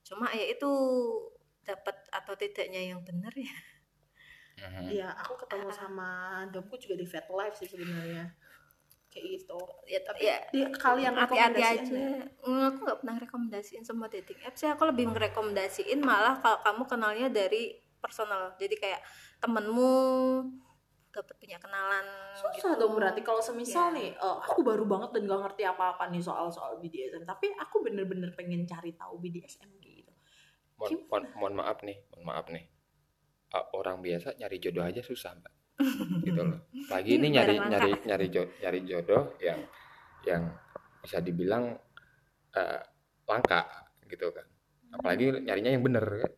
cuma 0.00 0.32
ya 0.32 0.44
itu 0.48 0.70
dapat 1.60 1.96
atau 2.10 2.32
tidaknya 2.34 2.90
yang 2.90 3.00
benar 3.00 3.32
ya 3.32 3.52
Mhm. 4.60 4.92
Iya, 4.92 5.08
aku 5.16 5.40
ketemu 5.40 5.72
sama 5.72 6.10
domku 6.52 6.76
juga 6.76 6.92
di 6.92 7.08
Fat 7.08 7.24
Life 7.32 7.56
sih 7.56 7.64
sebenarnya. 7.64 8.28
Kayak 9.10 9.26
gitu. 9.42 9.58
ya 9.90 10.00
tapi 10.06 10.22
ya 10.22 10.38
di 10.54 10.62
kalian 10.70 11.18
hati-hati 11.18 11.58
rekomendasiin 11.58 11.82
aja 11.82 11.98
nggak? 12.14 12.28
Mm, 12.46 12.62
aku 12.70 12.78
nggak 12.86 12.98
pernah 13.02 13.16
rekomendasiin 13.18 13.82
semua 13.82 14.06
dating 14.06 14.38
apps 14.46 14.62
ya 14.62 14.78
aku 14.78 14.86
lebih 14.86 15.10
merekomendasiin 15.10 15.98
malah 15.98 16.38
kalau 16.38 16.62
kamu 16.62 16.82
kenalnya 16.86 17.26
dari 17.26 17.74
personal 17.98 18.54
jadi 18.54 18.74
kayak 18.78 19.00
temenmu 19.42 19.90
dapat 21.10 21.34
punya 21.42 21.58
kenalan 21.58 22.06
Susah 22.38 22.78
gitu. 22.78 22.86
dong 22.86 22.94
berarti 22.94 23.20
kalau 23.26 23.42
semisal 23.42 23.90
Iya. 23.90 23.98
nih, 23.98 24.08
eh, 24.14 24.36
aku 24.46 24.62
baru 24.62 24.86
banget 24.86 25.10
dan 25.18 25.26
gak 25.26 25.42
ngerti 25.42 25.62
apa-apa 25.66 26.06
nih 26.06 26.22
soal-soal 26.22 26.78
BDSM. 26.78 27.26
Tapi 27.26 27.50
aku 27.58 27.82
bener-bener 27.82 28.30
pengen 28.38 28.62
cari 28.62 28.94
tahu 28.94 29.18
BDSM 29.18 29.74
gitu. 29.82 30.14
mohon, 30.78 31.02
mohon, 31.10 31.24
mohon 31.34 31.54
maaf 31.60 31.82
nih 31.82 31.98
mohon 32.14 32.24
maaf 32.24 32.46
nih 32.48 32.64
Uh, 33.50 33.66
orang 33.74 33.98
biasa 33.98 34.38
nyari 34.38 34.62
jodoh 34.62 34.86
aja 34.86 35.02
susah 35.02 35.34
mbak 35.34 35.50
gitu 36.26 36.40
loh. 36.44 36.58
Lagi 36.92 37.10
ini 37.16 37.32
Ini 37.32 37.34
nyari 37.40 37.54
nyari 37.56 37.92
nyari 38.06 38.26
jodoh, 38.28 38.56
nyari 38.60 38.80
jodoh 38.84 39.22
yang 39.40 39.60
yang 40.28 40.42
bisa 41.00 41.18
dibilang 41.24 41.72
uh, 42.56 42.80
langka 43.24 43.88
gitu 44.06 44.28
kan. 44.34 44.46
Apalagi 44.90 45.40
nyarinya 45.40 45.70
yang 45.72 45.84
bener 45.84 46.04
kan. 46.04 46.32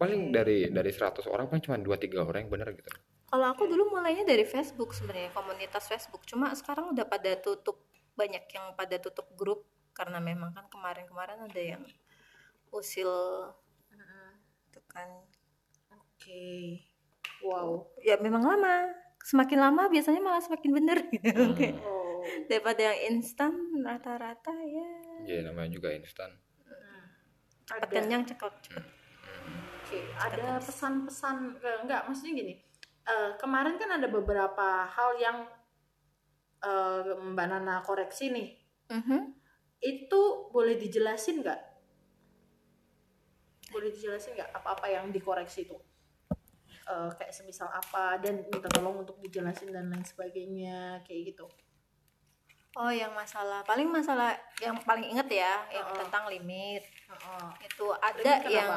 Paling 0.00 0.34
dari 0.34 0.66
dari 0.74 0.90
100 0.90 1.22
orang 1.30 1.46
paling 1.46 1.62
cuma 1.62 1.78
dua 1.78 1.96
tiga 2.00 2.26
orang 2.26 2.48
yang 2.48 2.52
bener 2.52 2.74
gitu. 2.74 2.90
Kalau 3.32 3.46
aku 3.48 3.64
dulu 3.64 3.96
mulainya 3.96 4.28
dari 4.28 4.44
Facebook 4.44 4.92
sebenarnya 4.92 5.32
komunitas 5.32 5.88
Facebook. 5.88 6.26
Cuma 6.28 6.52
sekarang 6.52 6.92
udah 6.92 7.06
pada 7.06 7.32
tutup 7.38 7.88
banyak 8.12 8.44
yang 8.50 8.74
pada 8.76 8.98
tutup 8.98 9.30
grup. 9.38 9.64
Karena 9.92 10.18
memang 10.24 10.56
kan 10.56 10.66
kemarin-kemarin 10.72 11.48
ada 11.48 11.62
yang 11.62 11.84
usil. 12.74 13.08
Itu 14.68 14.80
kan. 14.90 15.08
Oke. 15.96 16.91
Wow. 17.42 17.90
Ya 18.00 18.16
memang 18.18 18.42
lama. 18.42 18.90
Semakin 19.22 19.58
lama 19.58 19.86
biasanya 19.86 20.18
malah 20.18 20.42
semakin 20.42 20.70
bener 20.72 20.98
gitu. 21.10 21.30
Hmm. 21.52 21.78
Oh. 22.22 22.22
Daripada 22.46 22.78
yang 22.86 23.18
instan 23.18 23.50
rata-rata 23.82 24.54
ya 24.54 24.86
ya 25.26 25.42
namanya 25.42 25.74
juga 25.74 25.90
instan 25.90 26.30
cepet 27.66 27.82
Ada. 27.82 27.94
kenyang 27.98 28.22
cepet 28.22 28.52
cepet. 28.62 28.84
Oke, 29.82 29.98
ada 30.14 30.62
pesan-pesan 30.62 31.58
eh, 31.58 31.78
enggak 31.82 32.06
maksudnya 32.06 32.38
gini. 32.38 32.54
eh, 33.02 33.34
kemarin 33.42 33.74
kan 33.74 33.98
ada 33.98 34.06
beberapa 34.06 34.86
hal 34.86 35.18
yang 35.18 35.50
eh, 36.62 37.10
Mbak 37.10 37.46
Nana 37.50 37.82
koreksi 37.82 38.30
nih. 38.30 38.48
Mhm. 38.86 39.20
Itu 39.82 40.46
boleh 40.54 40.78
dijelasin 40.78 41.42
nggak? 41.42 41.60
Boleh 43.74 43.90
dijelasin 43.90 44.38
nggak 44.38 44.54
apa-apa 44.54 44.86
yang 44.86 45.10
dikoreksi 45.10 45.66
itu? 45.66 45.74
Eh, 46.82 47.10
kayak 47.14 47.30
semisal 47.30 47.68
apa 47.68 48.18
dan 48.18 48.42
minta 48.44 48.66
tolong 48.66 48.98
untuk 48.98 49.14
dijelasin 49.18 49.70
dan 49.70 49.86
lain 49.86 50.02
sebagainya 50.02 50.98
kayak 51.02 51.30
gitu. 51.30 51.46
Oh 52.72 52.88
yang 52.88 53.12
masalah 53.12 53.60
paling 53.62 53.84
masalah 53.84 54.32
yang 54.58 54.74
paling 54.80 55.04
inget 55.06 55.28
ya 55.30 55.60
yang 55.68 55.84
Oh. 55.86 55.94
tentang 55.94 56.24
limit 56.26 56.80
Heeh. 56.82 57.48
itu 57.62 57.86
ada 57.92 58.16
Limit 58.16 58.48
yang 58.48 58.72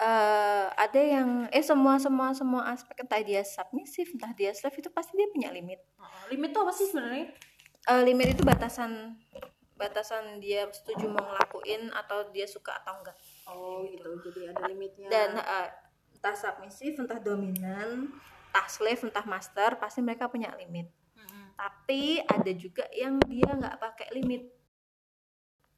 eh, 0.00 0.66
ada 0.72 1.00
yang 1.00 1.28
eh 1.46 1.60
semua 1.60 2.00
semua 2.00 2.32
semua 2.32 2.72
aspek 2.72 2.96
entah 2.98 3.20
dia 3.20 3.44
submisif 3.44 4.10
entah 4.10 4.32
dia 4.32 4.50
slave 4.50 4.76
itu 4.76 4.88
pasti 4.88 5.12
dia 5.12 5.28
punya 5.28 5.52
limit 5.52 5.76
Heeh. 5.76 6.22
Limit 6.32 6.48
itu 6.50 6.58
apa 6.58 6.72
sih 6.72 6.86
sebenarnya? 6.88 7.26
Eh, 7.86 8.02
limit 8.02 8.28
itu 8.32 8.42
batasan 8.42 9.20
batasan 9.76 10.40
dia 10.40 10.64
setuju 10.66 11.06
mau 11.06 11.20
ngelakuin 11.22 11.92
atau 11.92 12.32
dia 12.32 12.48
suka 12.48 12.80
atau 12.80 12.96
enggak 12.96 13.16
Oh 13.44 13.84
gitu. 13.84 14.08
Jadi 14.24 14.40
ada 14.50 14.62
limitnya. 14.66 15.06
dan 15.06 15.30
eh, 15.36 15.68
entah 16.16 16.34
submisif 16.34 16.96
entah 16.96 17.20
dominan 17.20 18.10
entah 18.50 18.66
slave 18.72 19.04
entah 19.04 19.26
master 19.28 19.76
pasti 19.76 20.00
mereka 20.00 20.32
punya 20.32 20.50
limit. 20.56 20.88
Mm-mm. 21.16 21.52
tapi 21.56 22.20
ada 22.24 22.52
juga 22.56 22.88
yang 22.92 23.20
dia 23.24 23.48
nggak 23.52 23.76
pakai 23.76 24.08
limit. 24.16 24.48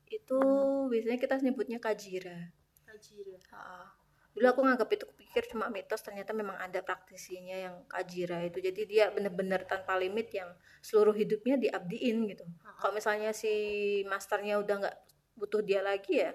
Itu 0.09 0.41
biasanya 0.89 1.19
kita 1.21 1.35
nyebutnya 1.43 1.79
kajira. 1.83 2.55
Kajira. 2.87 3.39
Heeh. 3.39 3.87
dulu 4.39 4.55
aku 4.55 4.61
nganggap 4.63 4.87
itu 4.95 5.07
pikir 5.19 5.51
cuma 5.51 5.67
mitos 5.67 5.99
ternyata 5.99 6.31
memang 6.31 6.55
ada 6.63 6.79
praktisinya 6.79 7.59
yang 7.59 7.75
kajira 7.91 8.47
itu. 8.47 8.63
Jadi 8.63 8.87
dia 8.87 9.11
bener-bener 9.11 9.67
tanpa 9.67 9.99
limit 9.99 10.31
yang 10.31 10.47
seluruh 10.79 11.11
hidupnya 11.11 11.59
diabdiin 11.59 12.23
gitu. 12.31 12.47
Kalau 12.79 12.95
misalnya 12.95 13.35
si 13.35 13.51
masternya 14.07 14.63
udah 14.63 14.87
nggak 14.87 14.97
butuh 15.39 15.63
dia 15.63 15.83
lagi 15.83 16.23
ya 16.23 16.35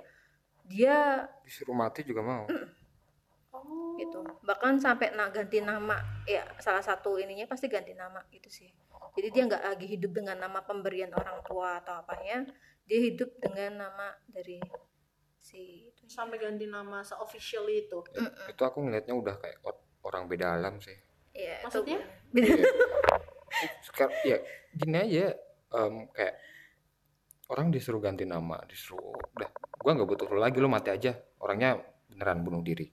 dia 0.63 1.28
disuruh 1.44 1.76
mati 1.76 2.08
juga 2.08 2.24
mau 2.24 2.48
Oh. 3.54 3.94
gitu 3.96 4.26
bahkan 4.42 4.76
sampai 4.76 5.13
na 5.13 5.30
ganti 5.30 5.62
nama 5.62 5.94
ya 6.26 6.42
salah 6.58 6.82
satu 6.82 7.22
ininya 7.22 7.46
pasti 7.46 7.70
ganti 7.70 7.94
nama 7.94 8.18
gitu 8.30 8.50
sih 8.50 8.66
jadi 9.13 9.30
dia 9.30 9.44
nggak 9.46 9.63
lagi 9.63 9.86
hidup 9.86 10.10
dengan 10.12 10.42
nama 10.42 10.66
pemberian 10.66 11.13
orang 11.13 11.38
tua 11.46 11.78
atau 11.78 12.02
apanya 12.02 12.50
dia 12.84 13.00
hidup 13.00 13.30
dengan 13.38 13.86
nama 13.86 14.10
dari 14.26 14.58
si 15.38 15.86
itu 15.88 16.04
Sampai 16.04 16.36
ganti 16.36 16.66
nama 16.66 17.00
se-official 17.00 17.70
itu. 17.70 18.02
itu 18.50 18.62
aku 18.62 18.82
ngelihatnya 18.82 19.13
udah 19.13 19.36
kayak 19.38 19.62
or- 19.62 19.82
orang 20.04 20.26
beda 20.26 20.58
alam 20.58 20.82
sih 20.82 20.98
ya, 21.32 21.62
itu 21.62 21.66
Maksudnya? 21.70 22.00
beda 22.34 22.50
Iya. 22.50 22.66
sekarang 23.86 24.13
ya 24.26 24.38
gini 24.74 24.98
aja 24.98 25.26
em, 25.72 26.10
kayak 26.10 26.36
orang 27.50 27.70
disuruh 27.70 28.02
ganti 28.02 28.26
nama 28.26 28.58
disuruh 28.66 29.13
udah 29.13 29.50
gua 29.78 29.92
nggak 29.94 30.10
butuh 30.10 30.26
lu 30.28 30.42
lagi 30.42 30.58
lu 30.58 30.66
mati 30.66 30.89
aja 30.89 31.13
orangnya 31.38 31.78
beneran 32.10 32.42
bunuh 32.42 32.60
diri 32.60 32.89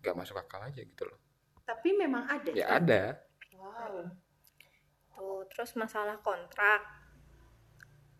nggak 0.00 0.16
masuk 0.16 0.36
akal 0.36 0.60
aja 0.60 0.80
gitu 0.80 1.04
loh 1.04 1.18
Tapi 1.62 1.94
memang 1.94 2.24
ada. 2.24 2.50
ya 2.50 2.66
kan? 2.66 2.76
ada 2.82 3.02
Wow. 3.52 4.08
tuh 5.12 5.44
terus 5.46 5.76
masalah 5.76 6.16
kontrak 6.18 6.80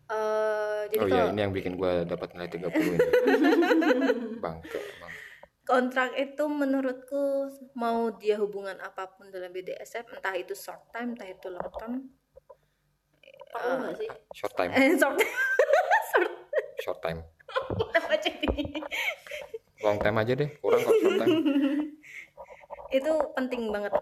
eh 0.05 0.81
jadi 0.87 0.99
oh 0.99 1.07
ya 1.07 1.13
kalau 1.17 1.31
ini 1.31 1.39
yang 1.39 1.49
bikin 1.51 1.73
gua 1.73 2.03
dapat 2.03 2.35
nilai 2.35 2.51
30 2.51 2.67
ini 2.67 3.09
bangke 4.43 4.77
emang 4.77 5.11
kontrak 5.63 6.11
itu 6.13 6.43
menurutku 6.45 7.47
mau 7.73 8.11
dia 8.13 8.35
hubungan 8.35 8.75
apa 8.77 9.07
pun 9.09 9.31
dalam 9.31 9.49
BDSM 9.49 10.03
entah 10.11 10.35
itu 10.35 10.51
short 10.53 10.91
time 10.91 11.15
entah 11.15 11.25
itu 11.25 11.47
long 11.47 11.71
term 11.73 11.93
Perlu 13.51 13.73
nggak 13.81 13.95
sih? 13.97 14.09
short 14.31 14.53
time 14.53 14.71
eh 14.71 14.93
short 15.01 15.17
short 16.77 16.99
time 16.99 17.19
apa 17.91 18.15
jadi 18.19 18.63
long 19.81 19.97
time 19.97 20.17
aja 20.21 20.33
deh 20.37 20.49
kurang 20.61 20.81
kalau 20.85 20.97
short 21.01 21.17
time. 21.21 21.29
Itu 22.97 23.11
penting 23.37 23.71
banget. 23.73 23.93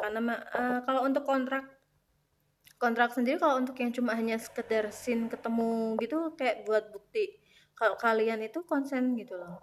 Kan 0.00 0.12
nama 0.16 0.34
eh, 0.40 0.78
kalau 0.84 1.04
untuk 1.04 1.24
kontrak 1.28 1.64
kontrak 2.80 3.12
sendiri 3.12 3.36
kalau 3.36 3.60
untuk 3.60 3.76
yang 3.76 3.92
cuma 3.92 4.16
hanya 4.16 4.40
sekedar 4.40 4.88
scene 4.88 5.28
ketemu 5.28 6.00
gitu 6.00 6.32
kayak 6.32 6.64
buat 6.64 6.88
bukti 6.88 7.36
kalau 7.76 7.96
kalian 8.00 8.40
itu 8.44 8.64
konsen 8.64 9.16
gitu 9.16 9.36
loh. 9.36 9.60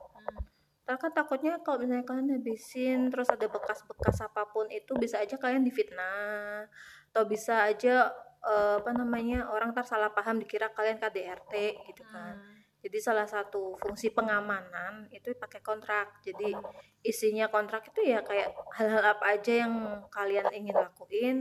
Karena 0.86 0.98
kan 1.02 1.12
takutnya 1.12 1.54
kalau 1.66 1.84
misalnya 1.84 2.06
kalian 2.06 2.30
habisin 2.38 3.00
terus 3.12 3.28
ada 3.28 3.46
bekas-bekas 3.50 4.24
apa 4.24 4.48
pun 4.50 4.70
itu 4.72 4.96
bisa 4.96 5.20
aja 5.20 5.36
kalian 5.36 5.66
difitnah 5.66 6.70
atau 7.12 7.24
bisa 7.28 7.66
aja 7.66 8.14
eh, 8.46 8.76
apa 8.80 8.92
namanya 8.94 9.50
orang 9.50 9.74
ntar 9.74 9.86
salah 9.86 10.14
paham 10.14 10.40
dikira 10.40 10.70
kalian 10.72 11.02
KDRT 11.02 11.54
gitu 11.92 12.06
kan. 12.08 12.57
Jadi 12.88 13.04
salah 13.04 13.28
satu 13.28 13.76
fungsi 13.84 14.16
pengamanan 14.16 15.12
itu 15.12 15.36
pakai 15.36 15.60
kontrak. 15.60 16.24
Jadi 16.24 16.56
isinya 17.04 17.52
kontrak 17.52 17.84
itu 17.92 18.00
ya 18.16 18.24
kayak 18.24 18.56
hal-hal 18.80 19.04
apa 19.12 19.36
aja 19.36 19.68
yang 19.68 20.08
kalian 20.08 20.48
ingin 20.56 20.72
lakuin, 20.72 21.38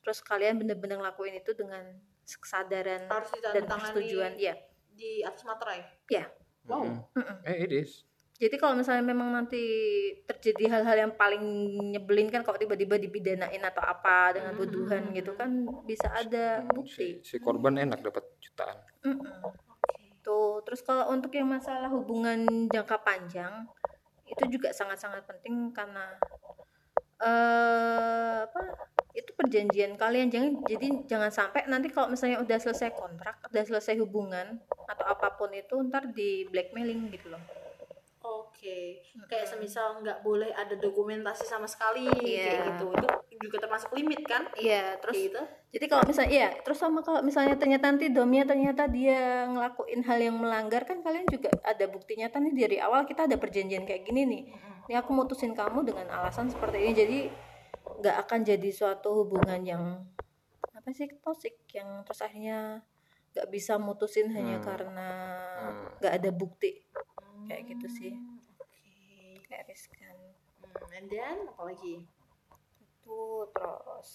terus 0.00 0.24
kalian 0.24 0.56
bener-bener 0.56 0.96
lakuin 0.96 1.36
itu 1.36 1.52
dengan 1.52 1.84
kesadaran 2.24 3.04
harus 3.04 3.28
dan 3.52 3.68
persetujuan. 3.68 4.40
Ya, 4.40 4.56
di 4.96 5.20
atas 5.20 5.44
materai 5.44 5.84
ya. 6.08 6.24
wow 6.64 6.88
Mm-mm. 7.12 7.36
Eh, 7.44 7.68
it 7.68 7.72
is. 7.84 8.08
Jadi 8.40 8.56
kalau 8.56 8.80
misalnya 8.80 9.04
memang 9.04 9.28
nanti 9.34 9.60
terjadi 10.24 10.72
hal-hal 10.80 10.96
yang 11.04 11.12
paling 11.20 11.42
nyebelin 11.92 12.32
kan 12.32 12.40
kalau 12.40 12.56
tiba-tiba 12.56 12.96
dipidanain 12.96 13.60
atau 13.60 13.84
apa 13.84 14.40
dengan 14.40 14.56
tuduhan 14.56 15.12
gitu 15.12 15.36
kan 15.36 15.68
bisa 15.84 16.08
ada 16.16 16.64
Si, 16.64 16.72
bukti. 16.72 17.08
si 17.20 17.36
korban 17.36 17.76
enak 17.76 18.00
dapat 18.00 18.24
jutaan. 18.40 18.78
Mm-mm. 19.04 19.67
Tuh, 20.28 20.60
terus 20.60 20.84
kalau 20.84 21.08
untuk 21.08 21.32
yang 21.32 21.48
masalah 21.48 21.88
hubungan 21.88 22.68
jangka 22.68 23.00
panjang 23.00 23.64
itu 24.28 24.44
juga 24.52 24.76
sangat-sangat 24.76 25.24
penting 25.24 25.72
karena 25.72 26.04
eh 27.16 28.44
apa 28.44 28.60
itu 29.16 29.32
perjanjian 29.32 29.96
kalian. 29.96 30.28
Jangan 30.28 30.68
jadi 30.68 30.86
jangan 31.08 31.32
sampai 31.32 31.64
nanti 31.72 31.88
kalau 31.88 32.12
misalnya 32.12 32.44
udah 32.44 32.60
selesai 32.60 32.92
kontrak 32.92 33.40
udah 33.48 33.64
selesai 33.64 33.96
hubungan 34.04 34.60
atau 34.84 35.08
apa 35.08 35.32
pun 35.32 35.48
itu 35.56 35.80
ntar 35.88 36.12
di 36.12 36.44
blackmailing 36.52 37.08
gitu 37.08 37.32
loh 37.32 37.40
Oke, 38.58 38.98
kayak 39.30 39.46
semisal 39.46 40.02
nggak 40.02 40.18
boleh 40.26 40.50
ada 40.50 40.74
dokumentasi 40.74 41.46
sama 41.46 41.70
sekali 41.70 42.10
Iya. 42.10 42.58
kayak 42.58 42.62
gitu. 42.74 42.86
Itu 43.30 43.36
juga 43.46 43.56
termasuk 43.62 43.94
limit 43.94 44.26
kan? 44.26 44.50
iya 44.58 44.98
terus 44.98 45.14
Kayak 45.14 45.26
gitu. 45.30 45.42
Jadi 45.78 45.84
kalau 45.86 46.02
misalnya 46.02 46.32
iya, 46.34 46.48
terus 46.66 46.78
sama 46.82 46.98
kalau 47.06 47.22
misalnya 47.22 47.54
ternyata 47.54 47.86
nanti 47.86 48.10
domnya 48.10 48.42
ternyata 48.42 48.90
dia 48.90 49.46
ngelakuin 49.46 50.02
hal 50.02 50.18
yang 50.18 50.36
melanggar 50.42 50.82
kan 50.82 51.06
kalian 51.06 51.22
juga 51.30 51.54
ada 51.62 51.86
bukti 51.86 52.18
nyata 52.18 52.42
nih 52.42 52.54
dari 52.58 52.76
awal 52.82 53.06
kita 53.06 53.30
ada 53.30 53.38
perjanjian 53.38 53.86
kayak 53.86 54.02
gini 54.02 54.26
nih. 54.26 54.42
Ini 54.90 54.94
aku 54.98 55.14
mutusin 55.14 55.54
kamu 55.54 55.86
dengan 55.86 56.10
alasan 56.10 56.50
seperti 56.50 56.82
ini. 56.82 56.92
Jadi 56.98 57.18
nggak 58.02 58.16
akan 58.26 58.40
jadi 58.42 58.70
suatu 58.74 59.22
hubungan 59.22 59.62
yang 59.62 60.02
apa 60.74 60.90
sih 60.90 61.06
toxic 61.22 61.62
yang 61.70 62.02
terus 62.02 62.26
akhirnya 62.26 62.82
nggak 63.38 63.46
bisa 63.54 63.78
mutusin 63.78 64.34
hanya 64.34 64.58
Hmm. 64.58 64.66
karena 64.66 65.08
Hmm. 65.62 65.94
nggak 66.02 66.14
ada 66.18 66.30
bukti 66.34 66.82
kayak 67.46 67.70
gitu 67.70 67.86
sih. 67.86 68.12
Hmm. 69.48 69.50
Kayak 69.50 69.64
riskan. 69.66 70.16
Hmm, 70.60 70.92
and 70.92 71.06
then 71.08 71.36
apa 71.48 71.62
lagi? 71.64 72.04
Itu 72.84 73.48
terus 73.50 74.10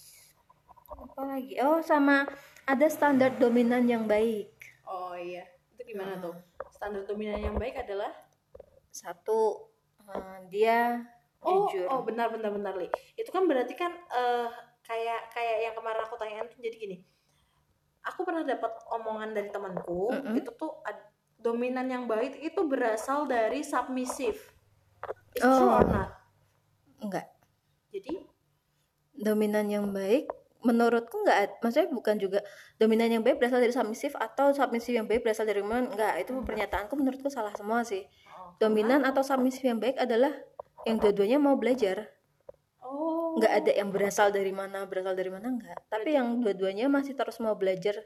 apa 0.86 1.20
lagi? 1.26 1.58
Oh 1.58 1.82
sama 1.82 2.22
ada 2.64 2.86
standar 2.86 3.34
dominan 3.34 3.82
yang 3.84 4.06
baik. 4.06 4.54
Oh 4.86 5.18
iya, 5.18 5.42
itu 5.74 5.82
gimana 5.90 6.16
Hmm. 6.16 6.30
tuh? 6.30 6.36
Standar 6.70 7.02
dominan 7.02 7.42
yang 7.42 7.56
baik 7.58 7.74
adalah 7.76 8.14
satu 8.90 9.70
eh, 10.06 10.38
dia 10.48 11.02
Oh, 11.44 11.68
jujur 11.68 11.84
oh 11.92 12.00
benar 12.00 12.32
benar 12.32 12.54
benar 12.54 12.72
li. 12.72 12.88
Itu 13.20 13.28
kan 13.28 13.44
berarti 13.44 13.74
kan 13.76 13.92
eh, 13.92 14.48
kayak 14.80 15.28
kayak 15.28 15.56
yang 15.60 15.74
kemarin 15.76 16.00
aku 16.00 16.16
tanyain 16.16 16.46
tuh 16.48 16.56
jadi 16.56 16.72
gini. 16.72 16.96
Aku 18.04 18.22
pernah 18.22 18.44
dapat 18.44 18.72
omongan 18.92 19.32
dari 19.32 19.48
temanku, 19.48 20.12
Mm-mm. 20.12 20.36
itu 20.36 20.52
tuh 20.54 20.80
ad- 20.84 21.08
dominan 21.40 21.88
yang 21.88 22.04
baik 22.04 22.36
itu 22.38 22.60
berasal 22.64 23.24
dari 23.24 23.60
submissive. 23.60 24.36
Oh. 25.42 25.82
not? 25.82 26.24
enggak. 27.04 27.26
Jadi? 27.90 28.24
Dominan 29.14 29.66
yang 29.70 29.90
baik 29.94 30.30
menurutku 30.64 31.20
enggak 31.20 31.60
maksudnya 31.60 31.92
bukan 31.92 32.16
juga 32.16 32.40
dominan 32.80 33.12
yang 33.12 33.20
baik 33.20 33.36
berasal 33.36 33.60
dari 33.60 33.76
submisif 33.76 34.16
atau 34.16 34.48
submisif 34.56 34.96
yang 34.96 35.04
baik 35.04 35.20
berasal 35.20 35.44
dari 35.44 35.60
dominan 35.60 35.92
enggak. 35.92 36.24
Itu 36.24 36.40
pernyataanku 36.40 36.96
menurutku 36.96 37.28
salah 37.28 37.52
semua 37.52 37.84
sih. 37.84 38.08
Oh, 38.32 38.56
dominan 38.58 39.04
atau 39.04 39.20
submisif 39.20 39.60
yang 39.60 39.78
baik 39.78 40.00
adalah 40.00 40.32
yang 40.88 40.96
dua-duanya 40.96 41.36
mau 41.36 41.60
belajar. 41.60 42.08
Oh. 42.80 43.36
Enggak 43.36 43.52
ada 43.64 43.72
yang 43.76 43.92
berasal 43.92 44.32
dari 44.32 44.52
mana 44.56 44.88
berasal 44.88 45.12
dari 45.12 45.28
mana 45.28 45.52
enggak. 45.52 45.78
Tapi 45.92 46.16
yang 46.16 46.40
dua-duanya 46.40 46.88
masih 46.88 47.12
terus 47.12 47.36
mau 47.44 47.52
belajar 47.54 48.00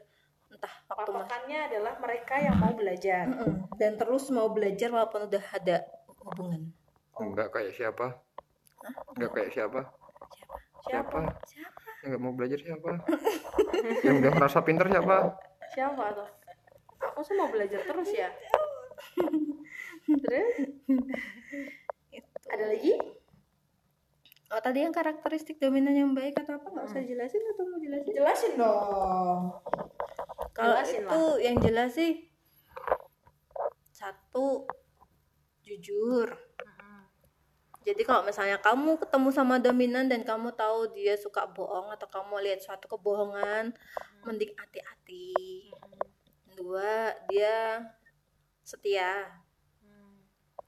entah 0.49 0.73
waktu 0.89 1.13
mas 1.13 1.29
patokannya 1.29 1.59
adalah 1.69 1.93
mereka 2.01 2.35
yang 2.41 2.57
mau 2.57 2.73
belajar. 2.73 3.23
Mm-mm. 3.29 3.69
dan 3.77 3.91
terus 4.01 4.33
mau 4.33 4.49
belajar 4.49 4.89
walaupun 4.89 5.29
udah 5.29 5.45
ada 5.53 5.85
hubungan 6.25 6.73
Enggak 7.19 7.49
kayak 7.51 7.75
siapa? 7.75 8.07
Enggak 9.15 9.31
kayak 9.35 9.51
siapa? 9.51 9.81
Siapa? 10.87 11.19
siapa 11.43 11.79
Yang 11.99 12.09
nggak 12.15 12.21
mau 12.23 12.33
belajar 12.33 12.59
siapa? 12.63 12.91
yang 14.07 14.15
udah 14.23 14.31
merasa 14.31 14.59
pinter 14.63 14.87
siapa? 14.87 15.35
Siapa 15.75 16.03
tuh? 16.15 16.29
Aku 16.99 17.19
sih 17.23 17.35
mau 17.35 17.51
belajar 17.51 17.83
terus 17.83 18.09
ya. 18.11 18.29
Terus 20.09 20.55
itu 22.09 22.47
ada 22.49 22.65
lagi? 22.65 22.93
Oh 24.49 24.57
tadi 24.57 24.81
yang 24.81 24.89
karakteristik 24.89 25.61
dominan 25.61 25.93
yang 25.93 26.11
baik 26.17 26.33
atau 26.41 26.57
apa 26.57 26.67
nggak 26.73 26.87
usah 26.89 27.05
jelasin 27.05 27.43
atau 27.53 27.63
mau 27.69 27.77
jelasin? 27.77 28.11
Jelasin 28.17 28.53
dong. 28.57 29.41
Kalau 30.57 30.75
itu 30.81 31.21
yang 31.45 31.61
jelas 31.61 31.93
sih 31.93 32.25
satu 33.93 34.65
jujur. 35.61 36.33
Jadi 37.89 38.01
kalau 38.03 38.21
misalnya 38.21 38.57
kamu 38.57 38.97
ketemu 38.97 39.29
sama 39.29 39.57
dominan 39.57 40.05
dan 40.05 40.21
kamu 40.21 40.53
tahu 40.53 40.93
dia 40.93 41.17
suka 41.17 41.49
bohong 41.49 41.89
atau 41.89 42.05
kamu 42.05 42.37
lihat 42.39 42.59
suatu 42.59 42.85
kebohongan, 42.87 43.73
mending 44.21 44.53
hati-hati. 44.53 45.73
Dua 46.51 47.09
dia 47.25 47.81
setia. 48.61 49.25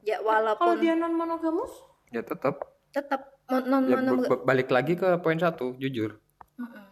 Ya 0.01 0.17
Kalau 0.17 0.25
walaupun 0.25 0.81
dia 0.81 0.93
non 0.93 1.13
monogamus? 1.13 1.69
Ya 2.09 2.21
tetap. 2.21 2.57
tetap 2.89 3.37
non 3.47 3.85
Ya, 3.85 3.95
mono- 3.95 4.19
ba- 4.19 4.33
ba- 4.33 4.43
balik 4.47 4.67
lagi 4.67 4.95
ke 4.95 5.05
poin 5.17 5.37
satu, 5.37 5.77
jujur. 5.77 6.17
Mm-mm. 6.57 6.89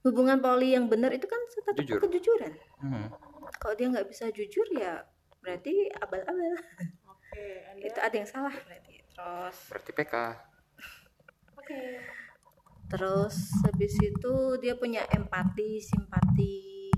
hubungan 0.00 0.38
poli 0.38 0.72
yang 0.72 0.88
benar 0.88 1.12
itu 1.12 1.24
kan 1.24 1.36
tetap 1.46 1.76
Jujur. 1.76 2.00
kejujuran. 2.00 2.56
Hmm. 2.78 3.12
kalau 3.54 3.74
dia 3.74 3.86
nggak 3.86 4.04
bisa 4.06 4.28
jujur 4.30 4.64
ya 4.72 5.04
berarti 5.38 5.92
abal-abal 5.94 6.56
Oke, 7.06 7.44
and 7.66 7.78
itu 7.84 7.98
ada 7.98 8.14
yang 8.14 8.24
salah 8.24 8.52
berarti 8.52 8.99
terus 9.20 9.56
Berarti 9.68 9.90
PK. 9.92 10.14
Oke. 11.54 11.82
terus 12.90 13.36
habis 13.62 13.94
itu 13.96 14.34
dia 14.58 14.74
punya 14.74 15.06
empati 15.06 15.78
simpati 15.78 16.90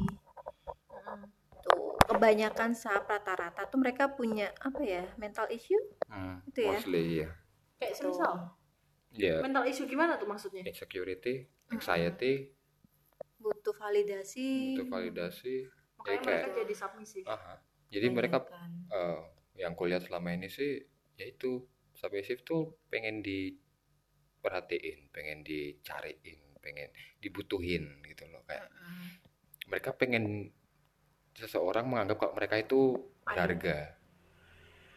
tuh 1.60 1.92
kebanyakan 2.02 2.72
saat 2.72 3.04
rata-rata 3.04 3.66
tuh 3.66 3.76
mereka 3.76 4.08
punya 4.08 4.48
apa 4.56 4.80
ya 4.80 5.04
mental 5.16 5.50
issue 5.50 5.76
Hmm. 6.06 6.40
Itu 6.46 6.60
ya. 6.62 6.72
Mostly 6.74 7.04
ya. 7.18 7.30
Kayak 7.76 7.94
semisal 7.94 8.34
Ya, 9.12 9.40
mental 9.40 9.64
issue 9.66 9.84
gimana 9.84 10.16
tuh 10.16 10.24
maksudnya? 10.24 10.64
insecurity, 10.64 11.44
anxiety, 11.68 12.48
butuh 13.36 13.74
validasi 13.74 14.48
butuh 14.72 14.88
validasi. 14.88 15.68
Makanya 15.98 16.08
Ya, 16.10 16.20
mereka 16.22 16.40
kayak- 16.46 16.56
jadi 16.58 16.74
submissive. 16.74 17.26
Aha. 17.26 17.54
Jadi 17.88 18.06
mereka 18.08 18.40
Kebanyakan. 18.40 18.70
eh, 18.88 19.20
yang 19.58 19.72
kulihat 19.74 20.00
selama 20.00 20.32
ini 20.32 20.48
sih 20.48 20.80
yaitu 21.14 21.60
submissive 22.02 22.42
tuh 22.42 22.74
pengen 22.90 23.22
diperhatiin, 23.22 24.98
pengen 25.14 25.38
dicariin, 25.46 26.40
pengen 26.58 26.90
dibutuhin 27.22 27.84
gitu 28.10 28.26
loh 28.32 28.42
kayak 28.50 28.66
Mm-mm. 28.66 29.22
mereka 29.70 29.90
pengen 29.94 30.50
seseorang 31.38 31.86
menganggap 31.90 32.16
kalau 32.20 32.34
mereka 32.38 32.56
itu 32.60 32.80
berharga. 33.24 33.78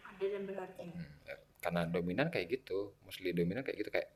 Ada 0.09 0.25
dan 0.33 0.43
berharga. 0.49 0.81
Hmm, 0.83 1.11
ya, 1.27 1.35
Karena 1.63 1.81
dominan 1.89 2.27
kayak 2.33 2.47
gitu, 2.61 2.95
mostly 3.03 3.31
dominan 3.35 3.63
kayak 3.65 3.77
gitu 3.83 3.91
kayak 3.91 4.09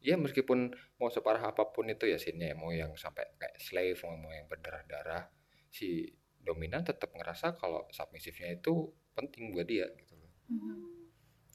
ya 0.00 0.16
meskipun 0.16 0.72
mau 0.96 1.10
separah 1.12 1.52
apa 1.52 1.62
pun 1.74 1.84
itu 1.92 2.08
ya 2.08 2.16
sinnya 2.16 2.56
mau 2.56 2.72
yang 2.72 2.96
sampai 2.96 3.36
kayak 3.36 3.56
slave 3.60 4.00
mau, 4.08 4.16
mau 4.16 4.32
yang 4.32 4.48
berdarah-darah 4.48 5.28
si 5.68 6.08
dominan 6.40 6.82
tetap 6.88 7.12
ngerasa 7.12 7.52
kalau 7.60 7.84
submisifnya 7.92 8.48
itu 8.56 8.88
penting 9.16 9.52
buat 9.52 9.68
dia 9.68 9.86
gitu 10.00 10.16
loh. 10.16 10.32
Mhm. 10.48 10.99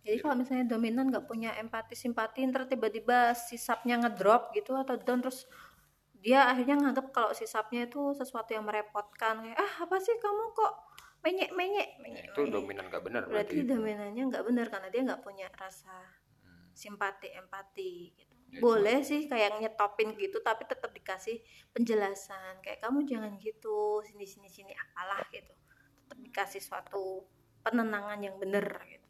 Jadi 0.06 0.18
kalau 0.22 0.36
misalnya 0.38 0.66
dominan 0.70 1.10
nggak 1.10 1.26
punya 1.26 1.50
empati 1.58 1.98
simpati, 1.98 2.46
ntar 2.46 2.70
tiba-tiba 2.70 3.34
sisapnya 3.34 3.98
ngedrop 3.98 4.54
gitu 4.54 4.78
atau 4.78 4.96
down 5.02 5.26
terus 5.26 5.50
dia 6.16 6.46
akhirnya 6.46 6.78
nganggap 6.82 7.10
kalau 7.10 7.32
sisapnya 7.34 7.86
itu 7.86 8.14
sesuatu 8.14 8.50
yang 8.50 8.66
merepotkan 8.66 9.46
kayak 9.46 9.58
ah 9.58 9.74
apa 9.86 9.98
sih 10.02 10.18
kamu 10.18 10.44
kok 10.54 10.74
menyek 11.22 11.50
menyek 11.54 11.90
Ya, 11.90 12.02
menyek 12.02 12.26
itu 12.34 12.42
dominan 12.50 12.86
gak 12.90 13.04
benar 13.06 13.22
berarti 13.26 13.62
berarti. 13.62 13.70
dominannya 13.70 14.24
nggak 14.30 14.46
benar 14.46 14.66
karena 14.74 14.88
dia 14.90 15.02
nggak 15.06 15.22
punya 15.22 15.48
rasa 15.54 15.94
Hmm. 16.42 16.70
simpati 16.74 17.30
empati 17.34 17.94
gitu 18.14 18.34
Ya, 18.54 18.62
boleh 18.62 19.02
sih 19.02 19.26
kayak 19.26 19.58
nyetopin 19.58 20.14
gitu 20.16 20.38
tapi 20.40 20.66
tetap 20.66 20.94
dikasih 20.94 21.42
penjelasan 21.74 22.62
kayak 22.62 22.78
kamu 22.82 23.02
jangan 23.06 23.34
gitu 23.38 24.02
sini 24.02 24.26
sini 24.26 24.46
sini 24.48 24.74
apalah 24.74 25.22
gitu 25.30 25.50
tetap 26.06 26.18
dikasih 26.22 26.62
suatu 26.62 27.26
penenangan 27.62 28.22
yang 28.22 28.38
bener 28.38 28.66
gitu. 28.86 29.05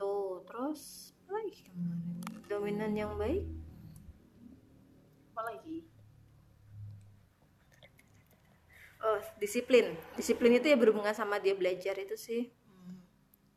Tuh 0.00 0.40
terus 0.48 1.12
apa 1.28 1.36
lagi 1.36 1.60
kemarin? 1.68 2.16
Dominan 2.48 2.92
yang 2.96 3.12
baik? 3.20 3.44
Apa 5.36 5.42
lagi? 5.52 5.84
oh 9.00 9.20
disiplin. 9.40 9.96
Disiplin 10.16 10.56
itu 10.56 10.72
ya 10.72 10.76
berhubungan 10.76 11.12
sama 11.12 11.36
dia 11.36 11.52
belajar 11.52 11.96
itu 12.00 12.16
sih. 12.16 12.48
Hmm. 12.68 12.96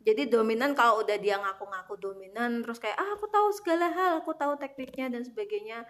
jadi 0.04 0.28
dominan 0.28 0.76
kalau 0.76 1.00
udah 1.00 1.16
dia 1.16 1.40
ngaku-ngaku 1.40 1.96
dominan 1.96 2.60
terus 2.60 2.80
kayak 2.80 3.00
ah 3.00 3.16
aku 3.16 3.28
tahu 3.32 3.48
segala 3.56 3.88
hal 3.92 4.20
aku 4.20 4.36
tahu 4.36 4.60
tekniknya 4.60 5.08
dan 5.08 5.24
sebagainya 5.24 5.88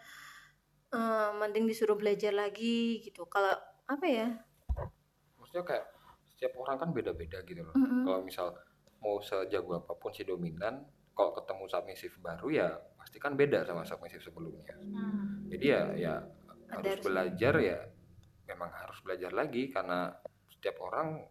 eh, 0.94 1.30
mending 1.38 1.66
disuruh 1.66 1.98
belajar 1.98 2.30
lagi 2.34 3.02
gitu. 3.02 3.26
Kalau 3.26 3.58
apa 3.89 4.06
ya? 4.06 4.30
Maksudnya 5.42 5.66
kayak 5.66 5.86
setiap 6.30 6.54
orang 6.62 6.78
kan 6.82 6.89
beda-beda 6.94 7.42
gitu 7.46 7.62
loh. 7.62 7.74
Mm-mm. 7.78 8.04
kalau 8.06 8.20
misal 8.26 8.48
mau 9.04 9.20
sejago 9.20 9.76
apa 9.84 9.94
pun 10.00 10.16
si 10.16 10.24
dominan 10.24 10.80
kalau 11.13 11.36
ketemu 11.36 11.63
submissive 11.70 12.16
baru 12.24 12.48
ya 12.50 12.68
pasti 12.98 13.20
kan 13.20 13.36
beda 13.36 13.68
sama 13.68 13.84
submissive 13.84 14.24
sebelumnya. 14.24 14.74
Hmm. 14.80 15.46
jadi 15.52 15.66
ya 15.68 15.82
ya 16.00 16.13
Ada 16.74 16.98
harus 16.98 17.06
belajar 17.06 17.54
ya 17.62 17.80
memang 18.50 18.72
harus 18.74 18.98
belajar 19.06 19.32
lagi 19.36 19.70
karena 19.70 20.10
setiap 20.50 20.80
orang 20.82 21.22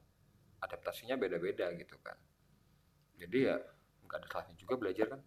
adaptasinya 0.62 1.18
beda-beda 1.18 1.66
gitu 1.74 1.98
kan. 1.98 2.14
Jadi 3.18 3.38
ya 3.50 3.56
nggak 4.06 4.18
ada 4.22 4.28
salahnya 4.30 4.54
juga 4.54 4.74
belajar 4.78 5.06
kan. 5.18 5.20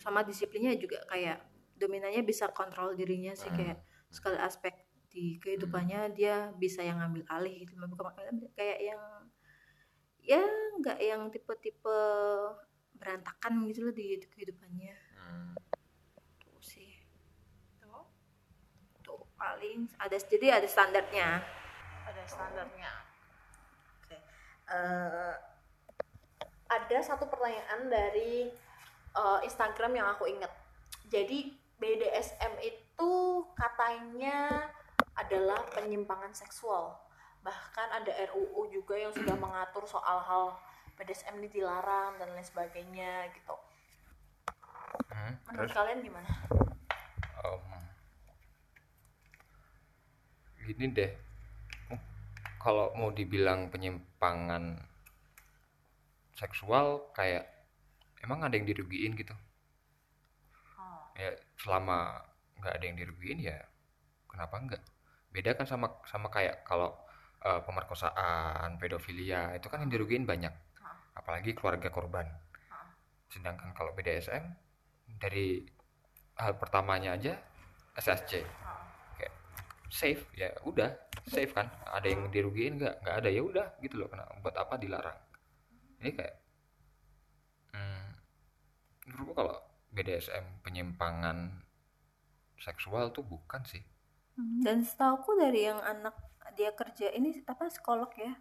Sama 0.00 0.24
disiplinnya 0.24 0.74
juga 0.80 1.04
kayak 1.06 1.44
dominannya 1.76 2.24
bisa 2.24 2.48
kontrol 2.50 2.96
dirinya 2.96 3.36
sih 3.36 3.50
Hmm. 3.52 3.58
kayak 3.58 3.78
segala 4.08 4.48
aspek 4.48 4.72
di 5.12 5.36
kehidupannya 5.44 6.16
dia 6.16 6.48
bisa 6.56 6.80
yang 6.80 7.04
ngambil 7.04 7.28
alih 7.28 7.68
gitu. 7.68 7.76
Kayak 8.56 8.78
yang 8.80 9.02
ya 10.22 10.42
nggak 10.78 10.98
yang 11.02 11.28
tipe-tipe 11.28 11.98
berantakan 12.96 13.66
gitu 13.66 13.90
loh 13.90 13.94
di 13.94 14.18
kehidupannya 14.22 14.94
Hmm. 15.18 15.54
tuh 16.42 16.58
sih 16.58 16.98
Tuh, 17.78 18.06
tuh 19.02 19.22
paling 19.38 19.86
ada 19.98 20.16
jadi 20.18 20.58
ada 20.58 20.66
standarnya 20.66 21.42
ada 22.02 22.22
standarnya. 22.26 22.92
Oke. 24.02 24.16
Eh, 24.68 25.34
ada 26.66 26.98
satu 27.02 27.30
pertanyaan 27.30 27.88
dari 27.88 28.50
eh, 29.12 29.38
Instagram 29.44 29.92
yang 29.96 30.08
aku 30.12 30.26
inget. 30.26 30.50
Jadi 31.08 31.52
BDSM 31.76 32.58
itu 32.62 33.12
katanya 33.54 34.70
adalah 35.14 35.60
penyimpangan 35.74 36.32
seksual. 36.32 36.96
Bahkan 37.42 37.88
ada 37.90 38.12
RUU 38.30 38.70
juga 38.70 38.94
yang 38.94 39.10
sudah 39.10 39.34
mengatur 39.34 39.82
soal 39.86 40.22
hal 40.22 40.54
BDSM 40.94 41.42
ini 41.42 41.48
dilarang 41.50 42.14
dan 42.22 42.30
lain 42.30 42.46
sebagainya 42.46 43.26
gitu. 43.34 43.56
Hmm, 45.10 45.34
Menurut 45.50 45.66
terus? 45.68 45.76
kalian 45.76 45.98
gimana? 46.06 46.30
Em, 47.42 47.62
gini 50.62 50.86
deh. 50.94 51.10
Kalau 52.62 52.94
mau 52.94 53.10
dibilang 53.10 53.74
penyimpangan 53.74 54.78
seksual 56.38 57.10
kayak 57.10 57.42
emang 58.22 58.46
ada 58.46 58.54
yang 58.54 58.70
dirugiin 58.70 59.18
gitu. 59.18 59.34
Oh, 60.78 61.10
ya 61.18 61.34
selama 61.58 62.22
nggak 62.62 62.74
ada 62.78 62.84
yang 62.86 62.94
dirugiin 62.94 63.42
ya 63.42 63.58
kenapa 64.30 64.54
enggak 64.62 64.82
beda 65.34 65.58
kan 65.58 65.66
sama 65.66 65.90
sama 66.06 66.30
kayak 66.30 66.62
kalau 66.62 66.94
eh, 67.42 67.60
pemerkosaan 67.66 68.78
pedofilia 68.78 69.54
itu 69.58 69.66
kan 69.68 69.82
yang 69.86 69.92
dirugiin 69.92 70.24
banyak. 70.26 70.52
Ah. 70.82 70.96
apalagi 71.18 71.54
keluarga 71.54 71.88
korban. 71.92 72.26
Ah. 72.70 72.88
sedangkan 73.30 73.74
kalau 73.74 73.92
BDSM 73.94 74.44
dari 75.20 75.62
hal 76.40 76.56
pertamanya 76.56 77.14
aja 77.14 77.36
SSC 77.94 78.40
oh. 78.40 78.82
kayak 79.20 79.34
safe 79.92 80.24
ya 80.34 80.48
udah 80.64 80.90
safe 81.28 81.52
kan? 81.54 81.70
Ada 81.86 82.06
yang 82.10 82.32
dirugiin 82.32 82.80
nggak? 82.80 83.04
Nggak 83.04 83.16
ada 83.22 83.28
ya 83.30 83.42
udah 83.44 83.66
gitu 83.78 84.02
loh. 84.02 84.08
Kenapa 84.10 84.32
buat 84.42 84.56
apa 84.58 84.74
dilarang? 84.80 85.18
Ini 86.02 86.10
kayak 86.18 86.34
hmm, 87.76 88.06
menurutku 89.06 89.32
kalau 89.38 89.56
BDSM 89.92 90.64
penyimpangan 90.66 91.62
seksual 92.58 93.14
tuh 93.14 93.22
bukan 93.22 93.62
sih. 93.68 93.82
Dan 94.34 94.82
setauku 94.82 95.36
dari 95.36 95.68
yang 95.68 95.78
anak 95.84 96.16
dia 96.52 96.70
kerja 96.72 97.10
ini 97.10 97.40
apa 97.42 97.66
psikolog 97.66 98.10
ya 98.12 98.32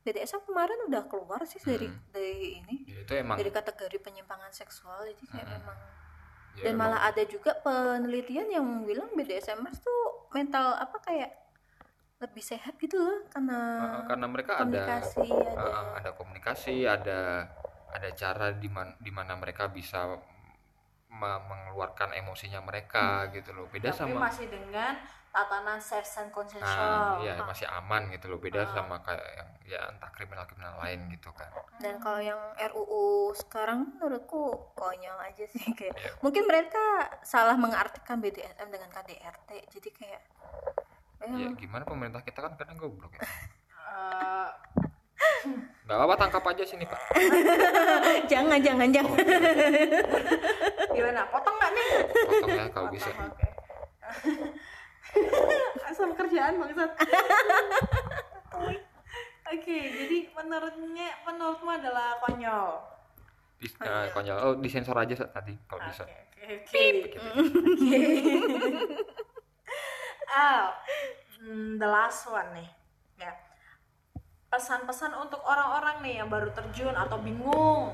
BDSM 0.00 0.42
kemarin 0.44 0.88
udah 0.88 1.04
keluar 1.06 1.44
sih 1.44 1.60
dari 1.60 1.84
Hmm. 1.84 2.00
dari 2.08 2.56
ini 2.56 2.76
ya, 2.84 3.04
itu 3.04 3.12
emang 3.14 3.36
dari 3.36 3.50
kategori 3.50 4.00
penyimpangan 4.00 4.48
seksual 4.50 5.04
jadi 5.04 5.24
kayak 5.26 5.44
Mm-mm. 5.44 5.56
memang 5.60 5.78
ya 6.50 6.62
dan 6.62 6.72
emang- 6.72 6.80
malah 6.88 7.00
ada 7.04 7.22
juga 7.24 7.52
penelitian 7.56 8.48
yang 8.48 8.64
bilang 8.82 9.12
BDSMers 9.12 9.78
tuh 9.78 10.00
mental 10.30 10.74
apa 10.74 10.96
kayak 11.00 11.30
lebih 12.16 12.40
sehat 12.42 12.76
gitu 12.76 12.96
loh 12.96 13.24
karena 13.28 13.58
uh, 13.80 14.02
karena 14.04 14.26
mereka 14.26 14.52
ada 14.56 15.00
komunikasi 15.00 15.28
ada 15.32 15.56
uh, 15.56 15.88
ada 15.96 16.10
komunikasi 16.12 16.74
ada 16.84 17.20
ada 17.90 18.08
cara 18.12 18.46
di 18.52 18.68
mana 18.68 18.92
di 18.96 19.08
mana 19.08 19.32
mereka 19.34 19.66
bisa 19.66 20.04
me- 21.10 21.42
mengeluarkan 21.42 22.12
emosinya 22.14 22.60
mereka 22.60 23.24
gitu 23.30 23.50
loh 23.50 23.66
beda 23.66 23.90
Tapi 23.90 24.12
sama 24.12 24.28
masih 24.28 24.46
dengan 24.46 25.00
tatanan 25.30 25.78
safe 25.78 26.02
and 26.16 26.26
Nah, 26.26 26.32
consensual. 26.32 27.22
iya 27.22 27.34
Ah. 27.36 27.46
masih 27.46 27.66
aman 27.66 28.10
gitu 28.10 28.26
loh. 28.26 28.36
Beda 28.36 28.62
Ah. 28.62 28.70
sama 28.72 28.98
kayak 29.00 29.22
yang 29.32 29.48
ya 29.64 29.80
entah 29.86 30.10
kriminal-kriminal 30.10 30.74
lain 30.78 31.06
gitu 31.08 31.30
kan. 31.30 31.46
dan 31.78 31.96
kalau 31.96 32.18
yang 32.18 32.36
RUU 32.60 33.04
sekarang 33.32 33.94
menurutku 33.94 34.42
konyol 34.74 35.16
aja 35.16 35.46
sih 35.46 35.62
kayak 35.78 35.94
Iya. 35.94 36.10
mungkin 36.20 36.44
mereka 36.44 36.82
salah 37.22 37.54
mengartikan 37.54 38.18
BDSM 38.18 38.68
dengan 38.68 38.90
KDRT 38.90 39.70
jadi 39.70 39.88
kayak 39.90 40.22
eh, 41.20 41.30
Ya 41.38 41.48
gimana 41.54 41.84
pemerintah 41.84 42.20
kita 42.20 42.40
kan 42.40 42.52
kadang 42.54 42.76
goblok 42.76 43.14
ya. 43.14 43.22
Eh, 43.22 44.48
Gak 45.82 45.96
apa-apa 45.96 46.16
tangkap 46.18 46.44
aja 46.46 46.64
sini 46.64 46.84
pak. 46.84 47.00
jangan 48.32 48.58
jangan 48.58 48.88
jangan 48.88 49.16
gimana? 50.90 51.20
Potong 51.28 51.54
nggak 51.56 51.70
nih? 51.70 51.86
Potong 52.24 52.48
ya 52.50 52.64
kalau 52.68 52.88
bisa. 52.88 53.08
Potong, 53.08 53.30
Oke. 53.30 53.46
Asal 55.90 56.14
kerjaan 56.14 56.60
bangsat. 56.60 56.90
Oke, 59.50 59.78
jadi 59.82 60.30
menurutnya 60.30 61.10
menurutmu 61.26 61.70
adalah 61.74 62.22
konyol. 62.22 62.78
Di, 63.58 63.66
eh, 63.82 64.06
konyol. 64.14 64.38
Oh 64.38 64.54
disensor 64.62 64.94
aja 64.94 65.10
Sat, 65.18 65.34
tadi 65.34 65.58
kalau 65.66 65.82
bisa. 65.90 66.06
Oke, 66.06 66.62
oke, 66.62 67.18
oke. 67.34 67.98
Ah, 70.30 70.70
hmm, 71.42 71.82
the 71.82 71.88
last 71.90 72.30
one 72.30 72.46
nih. 72.54 72.70
Ya. 73.18 73.34
Pesan-pesan 74.54 75.18
untuk 75.18 75.42
orang-orang 75.42 75.98
nih 76.06 76.22
yang 76.22 76.30
baru 76.30 76.54
terjun 76.54 76.94
atau 76.94 77.18
bingung 77.18 77.90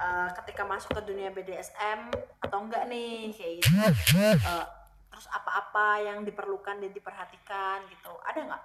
eh, 0.00 0.28
ketika 0.40 0.64
masuk 0.64 0.96
ke 0.96 1.02
dunia 1.04 1.28
BDSM 1.28 2.08
atau 2.40 2.64
enggak 2.64 2.88
nih 2.88 3.36
kayak 3.36 3.52
gitu. 3.60 3.68
Eh, 4.16 4.64
terus 5.16 5.32
apa-apa 5.32 6.04
yang 6.04 6.28
diperlukan 6.28 6.76
dan 6.76 6.92
diperhatikan 6.92 7.88
gitu. 7.88 8.12
Ada 8.20 8.52
nggak? 8.52 8.62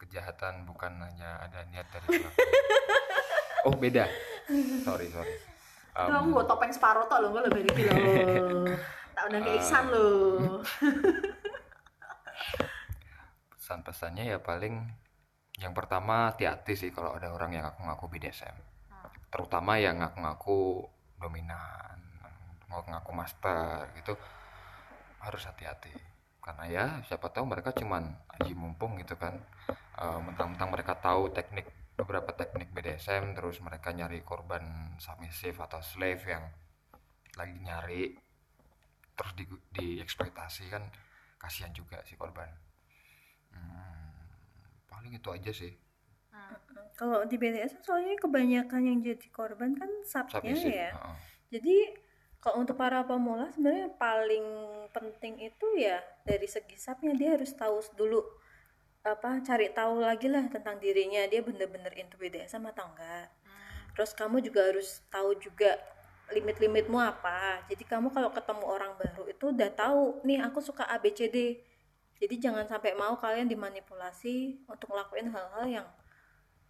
Kejahatan 0.00 0.64
bukan 0.64 0.96
hanya 0.96 1.44
ada 1.44 1.60
niat 1.68 1.84
dari 1.92 2.24
pelaku. 2.24 2.40
Oh 3.62 3.76
beda. 3.78 4.08
Sorry 4.82 5.06
sorry. 5.12 5.38
Um, 5.94 6.08
Tuh, 6.08 6.34
gue 6.34 6.44
topeng 6.50 6.72
separuh 6.74 7.06
tuh 7.06 7.20
lo, 7.22 7.30
gue 7.30 7.46
lebih 7.46 7.62
gitu 7.68 7.94
loh. 7.94 8.74
Tak 9.14 9.28
undang 9.28 9.44
ke 9.44 9.52
Iksan 9.60 9.84
lo. 9.92 10.08
pesan-pesannya 13.60 14.34
ya 14.34 14.38
paling 14.42 14.88
yang 15.62 15.76
pertama 15.76 16.32
hati-hati 16.32 16.74
sih 16.74 16.90
kalau 16.90 17.14
ada 17.14 17.30
orang 17.30 17.54
yang 17.54 17.64
ngaku-ngaku 17.68 18.04
BDSM 18.10 18.56
terutama 19.30 19.78
yang 19.78 20.02
ngaku-ngaku 20.02 20.90
dominan 21.22 21.96
ngaku-ngaku 22.66 23.10
master 23.14 23.86
gitu 23.96 24.18
harus 25.22 25.42
hati-hati. 25.46 25.94
Karena 26.42 26.64
ya 26.66 26.84
siapa 27.06 27.30
tahu 27.30 27.46
mereka 27.46 27.70
cuman 27.70 28.02
aji 28.38 28.52
mumpung 28.58 28.98
gitu 28.98 29.14
kan. 29.14 29.38
Eh, 29.70 30.20
mentang-mentang 30.26 30.74
mereka 30.74 30.98
tahu 30.98 31.30
teknik 31.30 31.70
beberapa 31.94 32.34
teknik 32.34 32.74
BDSM 32.74 33.36
terus 33.38 33.62
mereka 33.62 33.94
nyari 33.94 34.26
korban 34.26 34.96
submissive 34.98 35.54
atau 35.62 35.78
slave 35.78 36.24
yang 36.26 36.44
lagi 37.38 37.56
nyari 37.62 38.02
terus 39.12 39.32
di, 39.38 39.44
dieksploitasi 39.70 40.72
kan 40.72 40.82
kasihan 41.38 41.70
juga 41.70 42.02
si 42.02 42.18
korban. 42.18 42.48
Hmm, 43.52 44.10
paling 44.90 45.14
itu 45.14 45.28
aja 45.30 45.52
sih. 45.54 45.72
Kalau 46.96 47.24
di 47.24 47.36
BDSM 47.36 47.82
soalnya 47.84 48.16
kebanyakan 48.20 48.82
yang 48.84 48.98
jadi 49.00 49.28
korban 49.32 49.76
kan 49.76 49.88
subnya 50.04 50.54
submissive 50.54 50.76
ya. 50.76 50.90
heeh. 50.92 51.16
jadi 51.52 51.76
kalau 52.42 52.66
untuk 52.66 52.74
para 52.74 53.06
pemula 53.06 53.48
sebenarnya 53.54 53.94
paling 53.94 54.46
penting 54.90 55.46
itu 55.46 55.66
ya 55.78 56.02
dari 56.26 56.50
segi 56.50 56.74
sapnya 56.74 57.14
dia 57.14 57.38
harus 57.38 57.54
tahu 57.54 57.78
dulu 57.94 58.18
apa 59.06 59.38
cari 59.46 59.70
tahu 59.70 60.02
lagi 60.02 60.26
lah 60.26 60.46
tentang 60.50 60.78
dirinya. 60.78 61.22
Dia 61.30 61.42
bener-bener 61.42 61.90
into 61.98 62.18
BDSM 62.18 62.62
atau 62.70 62.86
enggak. 62.90 63.30
Terus 63.94 64.10
kamu 64.14 64.42
juga 64.42 64.66
harus 64.66 65.02
tahu 65.10 65.38
juga 65.38 65.78
limit-limitmu 66.30 66.98
apa. 66.98 67.62
Jadi 67.70 67.82
kamu 67.86 68.10
kalau 68.10 68.30
ketemu 68.34 68.64
orang 68.66 68.92
baru 68.98 69.26
itu 69.30 69.54
udah 69.54 69.70
tahu 69.74 70.22
nih 70.26 70.42
aku 70.42 70.58
suka 70.62 70.86
ABCD 70.86 71.62
jadi 72.22 72.38
jangan 72.38 72.62
sampai 72.70 72.94
mau 72.94 73.18
kalian 73.18 73.50
dimanipulasi 73.50 74.62
untuk 74.70 74.94
ngelakuin 74.94 75.26
hal-hal 75.34 75.66
yang 75.66 75.88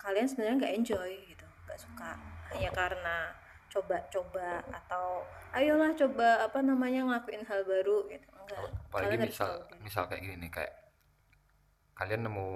kalian 0.01 0.25
sebenarnya 0.25 0.64
nggak 0.64 0.75
enjoy 0.81 1.12
gitu 1.29 1.45
nggak 1.68 1.77
suka. 1.77 2.16
Hanya 2.49 2.73
karena 2.73 3.37
coba-coba 3.73 4.61
atau 4.68 5.25
ayolah 5.51 5.97
coba 5.97 6.45
apa 6.45 6.61
namanya 6.61 7.09
ngelakuin 7.09 7.41
hal 7.49 7.64
baru 7.64 8.05
gitu. 8.07 8.29
Enggak. 8.37 8.68
Apalagi 8.93 9.16
Kalian 9.16 9.29
misal 9.33 9.51
misal 9.81 10.03
kayak 10.07 10.20
gini 10.20 10.37
nih 10.45 10.51
kayak 10.53 10.73
kalian 11.93 12.23
nemu 12.27 12.47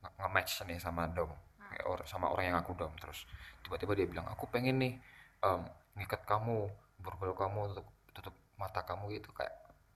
nge- 0.00 0.14
nge-match 0.16 0.52
nih 0.64 0.78
sama 0.78 1.04
dom 1.10 1.28
kayak 1.60 1.84
or- 1.84 2.06
sama 2.08 2.32
orang 2.32 2.50
yang 2.50 2.58
aku 2.58 2.72
dom 2.72 2.92
terus 2.96 3.24
tiba-tiba 3.60 3.92
dia 3.94 4.06
bilang 4.08 4.26
aku 4.26 4.48
pengen 4.48 4.80
nih 4.80 4.92
em, 5.40 5.60
ngikat 5.96 6.24
kamu 6.24 6.68
borgol 6.98 7.32
kamu 7.32 7.60
tutup 7.72 7.86
tutup 8.16 8.34
mata 8.56 8.80
kamu 8.82 9.12
gitu. 9.16 9.28
Kayak 9.32 9.52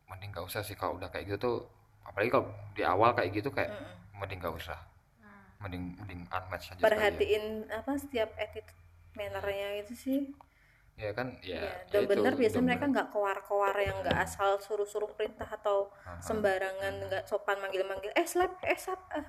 mending 0.09 0.30
gak 0.30 0.45
usah 0.45 0.61
sih 0.61 0.76
kalau 0.76 1.01
udah 1.01 1.09
kayak 1.09 1.24
gitu 1.28 1.38
tuh 1.40 1.57
apalagi 2.05 2.28
kalau 2.28 2.47
di 2.76 2.84
awal 2.84 3.16
kayak 3.16 3.32
gitu 3.32 3.49
kayak 3.49 3.72
Mm-mm. 3.72 4.20
mending 4.20 4.40
gak 4.40 4.53
usah. 4.53 4.76
Mending 5.64 5.97
mending 5.97 6.20
unmatch 6.28 6.66
aja 6.68 6.76
sekalian. 6.76 6.84
perhatiin 6.92 7.45
apa 7.72 7.92
setiap 7.97 8.28
attitude 8.36 8.84
mannernya 9.14 9.80
itu 9.82 9.94
sih. 9.94 10.20
Ya 10.94 11.10
kan 11.10 11.34
ya, 11.42 11.58
ya, 11.58 11.66
ya 11.66 11.74
dan 11.90 12.02
bener 12.06 12.32
biasanya 12.38 12.66
mereka 12.70 12.86
nggak 12.86 13.08
keluar-keluar 13.10 13.74
yang 13.82 13.98
nggak 13.98 14.14
asal 14.14 14.62
suruh-suruh 14.62 15.10
perintah 15.18 15.46
atau 15.50 15.90
Aha. 16.06 16.22
sembarangan 16.22 17.10
nggak 17.10 17.22
sopan 17.26 17.58
manggil-manggil 17.58 18.14
eh 18.14 18.26
slap 18.26 18.62
eh 18.62 18.78
slap 18.78 19.02
ah. 19.10 19.26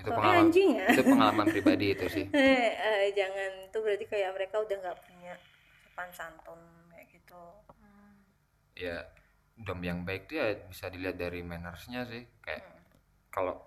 Itu 0.00 0.08
oh, 0.14 0.22
eh, 0.24 0.40
anjing 0.40 0.70
ya. 0.80 0.88
itu 0.96 1.02
pengalaman 1.04 1.46
pribadi 1.52 1.86
itu 1.92 2.06
sih. 2.08 2.24
Eh, 2.36 2.72
eh, 2.72 3.12
jangan 3.12 3.68
itu 3.68 3.78
berarti 3.84 4.04
kayak 4.08 4.30
mereka 4.32 4.56
udah 4.64 4.76
nggak 4.80 4.98
punya 5.04 5.34
sopan 5.84 6.08
santun 6.16 6.60
kayak 6.88 7.06
gitu. 7.12 7.42
Ya 8.78 9.04
dom 9.60 9.80
yang 9.84 10.08
baik 10.08 10.30
tuh 10.30 10.40
ya 10.40 10.48
bisa 10.70 10.88
dilihat 10.88 11.20
dari 11.20 11.44
mannersnya 11.44 12.08
sih. 12.08 12.24
Kayak 12.40 12.64
kalau 13.28 13.60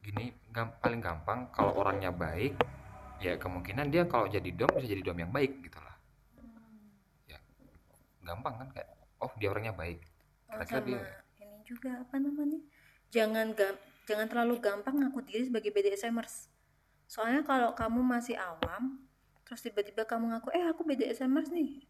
gini 0.00 0.32
gam- 0.48 0.76
paling 0.80 1.04
gampang 1.04 1.52
kalau 1.52 1.76
orangnya 1.76 2.08
baik 2.08 2.56
ya 3.22 3.38
kemungkinan 3.38 3.86
dia 3.90 4.02
kalau 4.08 4.26
jadi 4.26 4.50
dom 4.54 4.70
bisa 4.78 4.88
jadi 4.90 5.02
dom 5.02 5.18
yang 5.18 5.32
baik 5.34 5.62
gitu 5.62 5.78
lah. 5.78 5.96
Ya 7.28 7.38
gampang 8.24 8.54
kan 8.58 8.68
kayak 8.74 8.88
oh 9.20 9.32
dia 9.38 9.48
orangnya 9.52 9.74
baik. 9.76 10.00
Oh, 10.50 10.62
kira-kira 10.62 10.80
dia 10.82 11.00
ini 11.42 11.58
juga 11.66 12.02
apa 12.02 12.16
namanya? 12.16 12.60
Jangan 13.12 13.54
gam 13.54 13.74
jangan 14.04 14.26
terlalu 14.28 14.60
gampang 14.60 15.00
ngaku 15.00 15.20
diri 15.24 15.48
sebagai 15.48 15.72
BDSMers 15.72 16.54
soalnya 17.04 17.44
kalau 17.44 17.72
kamu 17.76 18.00
masih 18.00 18.36
awam 18.36 19.00
terus 19.44 19.60
tiba-tiba 19.60 20.08
kamu 20.08 20.34
ngaku 20.34 20.48
eh 20.56 20.64
aku 20.64 20.82
BDSMers 20.88 21.52
nih. 21.52 21.84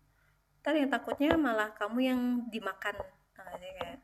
Ntar 0.64 0.74
yang 0.74 0.90
takutnya 0.90 1.36
malah 1.38 1.70
kamu 1.76 1.98
yang 2.02 2.20
dimakan. 2.50 2.96
Nah, 3.38 3.54
kayak 3.54 4.00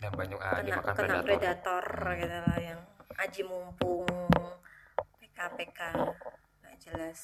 dan 0.00 0.12
banyak 0.16 0.38
ah, 0.40 0.58
kena, 0.58 0.64
dimakan 0.64 0.94
kena 0.96 1.16
predator. 1.20 1.24
predator 1.28 1.84
gitu 2.16 2.38
lah 2.40 2.58
yang 2.58 2.80
aji 3.20 3.42
mumpung 3.44 4.08
PK 5.20 5.38
PK 5.60 5.80
nggak 6.80 6.96
jelas 6.96 7.20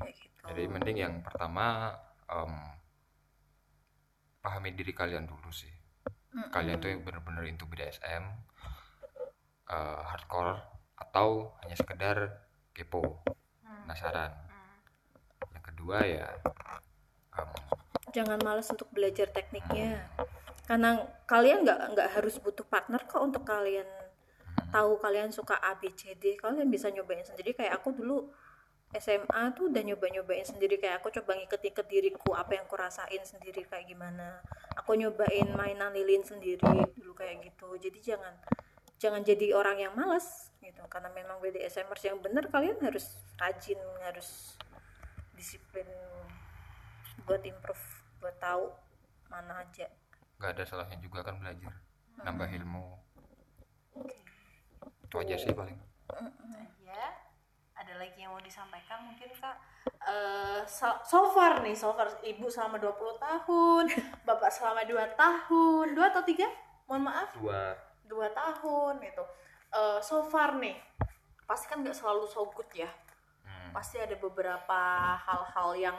kayak 0.00 0.16
gitu. 0.16 0.40
Jadi 0.48 0.62
mending 0.72 0.96
yang 0.96 1.14
pertama 1.20 1.92
em, 2.32 2.52
pahami 4.40 4.72
diri 4.72 4.96
kalian 4.96 5.28
dulu 5.28 5.52
sih. 5.52 5.68
Mm-mm. 6.28 6.52
kalian 6.52 6.76
tuh 6.76 6.92
yang 6.92 7.00
bener-bener 7.04 7.44
into 7.48 7.64
BDSM 7.64 8.24
eh, 9.68 10.00
hardcore 10.00 10.60
atau 10.96 11.56
hanya 11.60 11.76
sekedar 11.76 12.16
kepo 12.72 13.20
penasaran. 13.84 14.32
Yang 15.52 15.64
kedua 15.68 15.96
ya 16.08 16.28
em, 17.36 17.50
jangan 18.16 18.40
malas 18.40 18.72
untuk 18.72 18.88
belajar 18.96 19.28
tekniknya. 19.28 20.08
Karena 20.64 21.04
kalian 21.28 21.68
nggak 21.68 21.80
nggak 21.92 22.08
harus 22.16 22.40
butuh 22.40 22.64
partner 22.64 23.04
kok 23.04 23.20
untuk 23.20 23.44
kalian 23.44 23.84
tahu 24.68 25.00
kalian 25.00 25.32
suka 25.32 25.56
A 25.58 25.76
B 25.76 25.92
C 25.96 26.12
D 26.16 26.36
kalian 26.36 26.68
bisa 26.68 26.92
nyobain 26.92 27.24
sendiri. 27.24 27.56
Kayak 27.56 27.80
aku 27.80 27.96
dulu 27.96 28.28
SMA 28.96 29.52
tuh 29.52 29.68
udah 29.68 29.82
nyoba-nyobain 29.84 30.44
sendiri. 30.44 30.80
Kayak 30.80 31.04
aku 31.04 31.12
coba 31.20 31.36
ngiket-ngiket 31.36 31.86
diriku 31.88 32.32
apa 32.32 32.56
yang 32.56 32.64
aku 32.64 32.76
rasain 32.80 33.20
sendiri 33.24 33.64
kayak 33.68 33.84
gimana. 33.84 34.40
Aku 34.80 34.96
nyobain 34.96 35.48
mainan 35.52 35.92
lilin 35.92 36.24
sendiri 36.24 36.88
dulu 36.96 37.12
kayak 37.12 37.44
gitu. 37.44 37.76
Jadi 37.76 37.98
jangan 38.00 38.34
jangan 38.96 39.20
jadi 39.24 39.52
orang 39.52 39.76
yang 39.80 39.92
malas 39.92 40.52
gitu. 40.64 40.80
Karena 40.88 41.12
memang 41.12 41.40
BDSMers 41.40 42.02
yang 42.04 42.18
bener 42.24 42.48
kalian 42.48 42.80
harus 42.80 43.20
rajin 43.36 43.80
harus 44.04 44.56
disiplin 45.36 45.86
buat 47.28 47.44
improve 47.44 47.84
buat 48.18 48.36
tahu 48.40 48.72
mana 49.28 49.62
aja. 49.62 49.86
Nggak 50.40 50.50
ada 50.54 50.62
salahnya 50.64 50.98
juga 50.98 51.20
kan 51.22 51.36
belajar 51.36 51.76
nambah 52.18 52.50
ilmu 52.50 52.98
itu 55.08 55.16
aja 55.16 55.34
sih 55.40 55.56
paling. 55.56 55.78
Ya 56.84 57.08
ada 57.72 57.94
lagi 57.96 58.20
yang 58.20 58.36
mau 58.36 58.44
disampaikan 58.44 59.08
mungkin 59.08 59.32
kak? 59.32 59.56
Eh, 60.04 60.60
so, 60.68 60.84
so 61.00 61.32
far 61.32 61.64
nih 61.64 61.72
so 61.72 61.96
far 61.96 62.12
ibu 62.20 62.52
selama 62.52 62.76
20 62.76 63.16
tahun 63.16 63.84
bapak 64.28 64.52
selama 64.52 64.84
2 64.84 65.16
tahun 65.16 65.86
2 65.96 66.12
atau 66.12 66.22
3 66.22 66.44
mohon 66.92 67.02
maaf. 67.08 67.32
Dua. 67.40 67.72
Dua 68.04 68.28
tahun 68.36 69.00
gitu. 69.00 69.24
Eh, 69.72 69.98
so 70.04 70.20
far 70.28 70.60
nih 70.60 70.76
pasti 71.48 71.72
kan 71.72 71.80
nggak 71.80 71.96
selalu 71.96 72.28
so 72.28 72.44
good 72.52 72.68
ya. 72.76 72.92
Hmm. 73.48 73.72
pasti 73.72 73.96
ada 73.96 74.12
beberapa 74.20 74.80
hal-hal 75.24 75.72
yang 75.76 75.96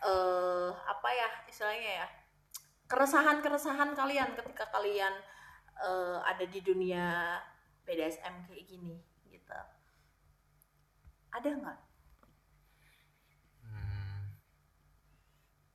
eh 0.00 0.68
apa 0.72 1.08
ya 1.12 1.28
istilahnya 1.48 2.04
ya 2.04 2.06
keresahan-keresahan 2.88 3.92
kalian 3.92 4.32
ketika 4.32 4.68
kalian 4.72 5.12
eh, 5.80 6.18
ada 6.24 6.44
di 6.48 6.60
dunia 6.64 7.36
BDSM 7.86 8.34
kayak 8.50 8.64
gini 8.66 8.98
gitu. 9.30 9.54
Ada 11.30 11.48
nggak? 11.54 11.78
Hmm, 13.62 14.20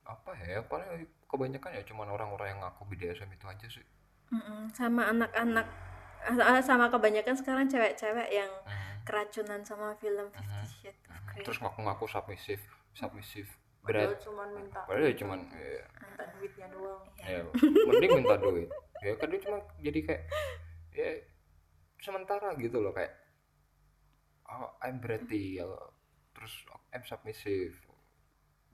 apa 0.04 0.30
ya? 0.44 0.60
Paling 0.68 1.08
kebanyakan 1.26 1.70
ya 1.72 1.82
cuman 1.88 2.08
orang-orang 2.12 2.56
yang 2.56 2.60
ngaku 2.60 2.84
BDSM 2.92 3.32
itu 3.32 3.46
aja 3.48 3.66
sih. 3.66 3.86
Mm-mm, 4.32 4.72
sama 4.72 5.12
anak-anak 5.12 5.66
ah, 6.40 6.60
sama 6.64 6.88
kebanyakan 6.88 7.36
sekarang 7.36 7.66
cewek-cewek 7.68 8.28
yang 8.32 8.48
Hmm, 8.64 9.08
keracunan 9.08 9.60
sama 9.66 9.98
film 9.98 10.30
Fifty 10.30 10.62
Shades 10.78 11.02
of 11.10 11.18
hmm. 11.18 11.26
Grey. 11.34 11.42
Terus 11.42 11.58
ngaku-ngaku 11.58 12.06
submissive 12.06 12.62
submissive. 12.94 13.50
Padahal 13.82 14.14
berat 14.14 14.22
cuma 14.22 14.44
minta 14.54 14.80
padahal 14.86 15.10
ya 15.10 15.14
cuman 15.18 15.38
ya, 15.50 15.82
minta 15.98 16.24
duitnya 16.38 16.66
doang. 16.70 17.02
Ya 17.18 17.40
mending 17.90 18.10
minta 18.22 18.36
duit. 18.38 18.68
Ya 19.02 19.12
kan 19.18 19.26
dia 19.26 19.40
cuma 19.42 19.58
jadi 19.82 20.00
kayak 20.06 20.22
ya 20.94 21.10
sementara 22.02 22.58
gitu 22.58 22.82
loh 22.82 22.90
kayak 22.90 23.14
oh, 24.50 24.74
I'm 24.82 24.98
berarti 24.98 25.62
ya 25.62 25.66
terus 26.34 26.52
I'm 26.90 27.06
submissive 27.06 27.78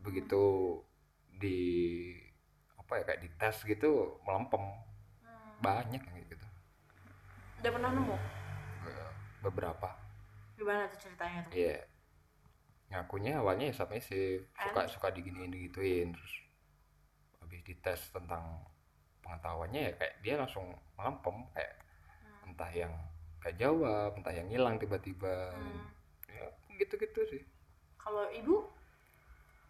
begitu 0.01 0.43
di 1.39 1.59
apa 2.79 2.93
ya 2.99 3.03
kayak 3.05 3.21
di 3.21 3.31
tes 3.37 3.57
gitu 3.69 4.17
melempem. 4.25 4.65
Banyak 5.61 6.01
yang 6.01 6.15
kayak 6.15 6.27
gitu. 6.33 6.47
Udah 7.61 7.71
pernah 7.75 7.91
nemu? 7.93 8.17
Beberapa. 9.43 9.89
Gimana 10.57 10.89
tuh 10.91 10.99
ceritanya 11.05 11.39
tuh? 11.47 11.53
Iya. 11.53 11.79
Ngakunya 12.89 13.33
awalnya 13.37 13.69
ya 13.69 13.75
submissive, 13.77 14.49
suka 14.57 14.89
suka 14.89 15.09
diginiin 15.13 15.53
digituin 15.53 16.17
terus 16.17 16.35
habis 17.45 17.61
dites 17.61 18.01
tentang 18.09 18.65
pengetahuannya 19.21 19.93
ya 19.93 19.93
kayak 20.01 20.15
dia 20.25 20.35
langsung 20.41 20.73
melempem 20.97 21.45
kayak 21.53 21.75
entah 22.49 22.73
yang 22.73 22.93
gak 23.39 23.55
jawab, 23.57 24.19
entah 24.19 24.35
yang 24.35 24.49
hilang 24.49 24.77
tiba-tiba. 24.77 25.55
Ya 26.29 26.47
gitu-gitu 26.79 27.21
sih. 27.29 27.43
kalau 27.99 28.25
ibu? 28.33 28.65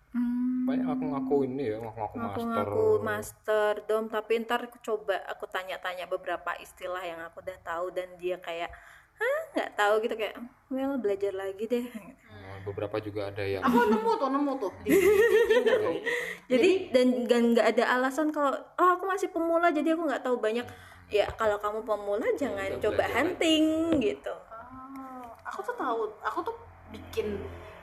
Hmm, 0.08 0.64
Banyak 0.64 0.88
aku 0.88 1.04
ngaku 1.04 1.36
ini 1.44 1.64
ya, 1.68 1.76
ngaku-ngaku 1.84 2.16
aku 2.16 2.20
master. 2.24 2.46
ngaku 2.48 2.86
master 3.04 3.72
dom. 3.84 4.04
Tapi 4.08 4.32
ntar 4.40 4.60
aku 4.64 4.78
coba 4.80 5.20
aku 5.28 5.44
tanya-tanya 5.48 6.08
beberapa 6.08 6.56
istilah 6.56 7.04
yang 7.04 7.20
aku 7.28 7.44
udah 7.44 7.58
tahu 7.60 7.92
dan 7.92 8.08
dia 8.16 8.40
kayak 8.40 8.72
hah? 9.20 9.40
Nggak 9.52 9.70
tahu 9.76 9.94
gitu 10.00 10.14
kayak 10.16 10.36
well 10.72 10.96
belajar 10.96 11.32
lagi 11.36 11.64
deh. 11.68 11.84
Nah, 12.24 12.56
beberapa 12.64 12.96
juga 13.04 13.28
ada 13.28 13.44
yang 13.44 13.60
aku 13.60 13.84
nemu 13.84 14.12
tuh 14.16 14.28
nemu 14.32 14.52
tuh. 14.56 14.72
Di, 14.80 14.90
di, 14.96 15.56
di 15.60 16.00
jadi 16.48 16.70
dan 16.88 17.08
dan 17.28 17.42
nggak 17.52 17.66
ada 17.76 17.84
alasan 18.00 18.32
kalau 18.32 18.56
oh 18.56 18.90
aku 18.96 19.04
masih 19.04 19.28
pemula 19.28 19.68
jadi 19.68 19.92
aku 19.92 20.08
nggak 20.08 20.24
tahu 20.24 20.40
banyak 20.40 20.64
ya 21.09 21.26
kalau 21.34 21.56
kamu 21.56 21.80
pemula 21.82 22.28
jangan 22.36 22.68
udah 22.68 22.82
coba 22.84 23.04
hunting 23.09 23.64
gitu. 23.98 24.34
Oh, 24.52 25.24
aku 25.42 25.61
tuh 25.62 25.74
tahu, 25.74 26.00
aku 26.20 26.38
tuh 26.44 26.56
bikin 26.90 27.40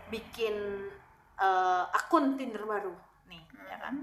bikin 0.07 0.55
eh, 1.36 1.84
akun 1.91 2.38
Tinder 2.38 2.63
baru 2.63 2.93
nih, 3.26 3.41
ya 3.65 3.78
kan? 3.80 3.95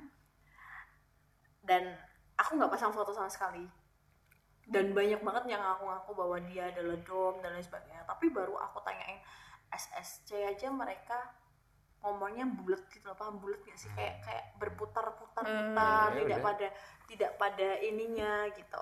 dan 1.62 1.94
aku 2.34 2.58
nggak 2.58 2.74
pasang 2.74 2.90
foto 2.90 3.14
sama 3.14 3.30
sekali. 3.30 3.62
Dan 4.66 4.90
banyak 4.90 5.22
banget 5.22 5.44
yang 5.48 5.62
ngaku-ngaku 5.62 6.10
bahwa 6.12 6.36
dia 6.42 6.70
adalah 6.70 6.98
dom 7.02 7.38
dan 7.38 7.54
lain 7.54 7.62
sebagainya. 7.62 8.02
Tapi 8.02 8.30
baru 8.30 8.58
aku 8.58 8.82
tanyain 8.82 9.22
SSC 9.68 10.42
aja 10.42 10.70
mereka 10.70 11.18
ngomongnya 12.02 12.42
bulat 12.46 12.82
gitu 12.90 13.06
loh 13.06 13.14
paham 13.14 13.38
bulat 13.38 13.62
gak 13.62 13.78
sih? 13.78 13.90
Kayak 13.94 14.26
kayak 14.26 14.44
berputar-putar 14.58 15.44
Hmm, 15.44 15.70
putar 15.70 16.08
ya 16.10 16.18
tidak 16.18 16.38
udah. 16.38 16.42
pada 16.42 16.68
tidak 17.06 17.30
pada 17.38 17.68
ininya 17.78 18.32
gitu 18.54 18.80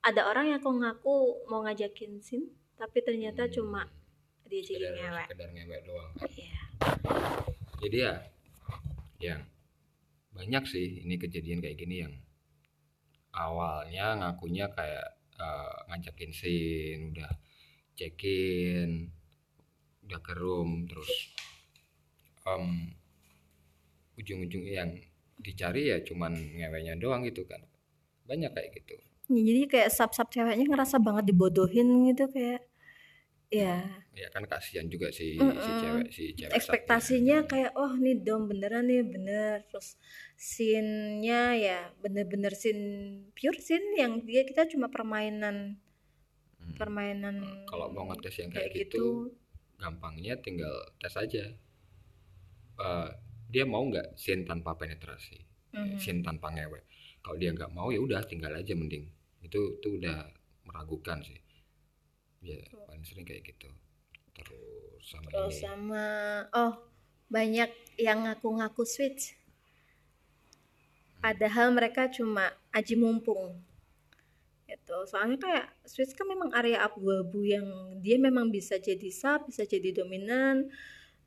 ada 0.00 0.26
orang 0.26 0.50
yang 0.50 0.58
aku 0.58 0.70
ngaku 0.72 1.16
mau 1.46 1.60
ngajakin 1.62 2.22
sin 2.22 2.42
tapi 2.78 3.02
ternyata 3.02 3.46
Hmm. 3.46 3.52
cuma 3.52 3.82
dia 4.48 4.62
jadi 4.62 4.86
ngewek 4.96 5.26
sekedar 5.28 5.50
ngewek 5.52 5.80
doang 5.84 6.12
Iya. 6.24 6.60
jadi 7.78 7.96
ya 7.98 8.14
yang 9.18 9.42
banyak 10.32 10.64
sih 10.64 11.02
ini 11.02 11.18
kejadian 11.18 11.58
kayak 11.58 11.76
gini 11.76 12.06
yang 12.06 12.14
awalnya 13.34 14.16
ngakunya 14.16 14.70
kayak 14.72 15.08
eh, 15.36 15.76
ngajakin 15.90 16.32
sin 16.32 16.98
udah 17.12 17.30
check 17.94 18.18
in 18.24 19.10
udah 20.06 20.20
ke 20.22 20.32
room 20.32 20.86
terus 20.88 21.10
em, 22.46 22.94
ujung-ujungnya 24.16 24.74
yang 24.80 24.90
dicari 25.38 25.92
ya 25.92 26.00
cuman 26.00 26.32
ngeweknya 26.56 26.96
doang 26.96 27.22
gitu 27.22 27.44
kan 27.44 27.60
banyak 28.24 28.50
kayak 28.50 28.72
gitu 28.74 28.96
jadi 29.28 29.62
kayak 29.72 29.90
sub-sub 29.96 30.28
ceweknya 30.34 30.64
ngerasa 30.68 30.96
banget 31.06 31.24
dibodohin 31.30 31.88
gitu 32.08 32.24
kayak 32.34 32.60
ya. 33.52 33.74
Ya 34.20 34.28
kan 34.34 34.44
kasihan 34.52 34.86
juga 34.92 35.08
si 35.14 35.26
si 35.64 35.70
Mm-mm. 35.70 35.78
cewek 35.80 36.06
si 36.16 36.24
cewek 36.38 36.58
ekspektasinya 36.58 37.38
kayak 37.50 37.72
oh 37.82 37.92
nih 38.04 38.16
dom 38.26 38.42
beneran 38.50 38.84
nih 38.90 39.02
bener. 39.14 39.56
Terus 39.70 39.88
scene-nya 40.48 41.42
ya 41.66 41.78
bener-bener 42.02 42.52
scene 42.62 42.84
pure 43.36 43.58
scene 43.66 43.88
yang 44.02 44.12
dia 44.28 44.42
kita 44.50 44.62
cuma 44.72 44.86
permainan 44.96 45.56
Hmm. 46.58 46.74
permainan 46.80 47.36
kalau 47.70 47.86
mau 47.94 48.04
ngetes 48.10 48.34
yang 48.42 48.50
kayak 48.54 48.70
kayak, 48.72 48.74
gitu, 48.78 49.04
gitu, 49.04 49.30
gampangnya 49.82 50.34
tinggal 50.44 50.74
tes 51.00 51.14
aja. 51.24 51.44
Eh, 52.78 53.08
dia 53.52 53.64
mau 53.72 53.82
nggak 53.90 54.08
sin 54.24 54.40
tanpa 54.48 54.70
penetrasi? 54.80 55.38
Mhm. 55.72 55.98
sin 56.02 56.18
tanpa 56.26 56.48
ngewek. 56.54 56.84
Kalau 57.24 57.36
dia 57.42 57.50
nggak 57.56 57.72
mau 57.76 57.88
ya 57.94 58.00
udah 58.06 58.22
tinggal 58.30 58.52
aja 58.60 58.72
mending 58.80 59.04
itu 59.42 59.78
itu 59.78 59.88
udah 59.98 60.28
meragukan 60.66 61.22
sih. 61.22 61.38
Ya 62.42 62.58
paling 62.86 63.02
sering 63.02 63.26
kayak 63.26 63.46
gitu. 63.46 63.70
Terus 64.34 65.02
sama 65.02 65.26
terus 65.30 65.56
ini. 65.58 65.64
sama 65.64 66.06
oh 66.54 66.72
banyak 67.28 67.70
yang 67.98 68.24
ngaku-ngaku 68.26 68.82
switch. 68.86 69.34
Padahal 71.18 71.74
mereka 71.74 72.06
cuma 72.06 72.54
aji 72.70 72.94
mumpung. 72.94 73.58
Itu 74.68 74.96
soalnya 75.10 75.38
kayak 75.40 75.66
switch 75.82 76.14
kan 76.14 76.30
memang 76.30 76.54
area 76.54 76.86
abu-abu 76.86 77.42
yang 77.42 77.98
dia 77.98 78.20
memang 78.20 78.52
bisa 78.54 78.78
jadi 78.78 79.10
sub 79.10 79.50
bisa 79.50 79.66
jadi 79.66 79.90
dominan. 79.90 80.70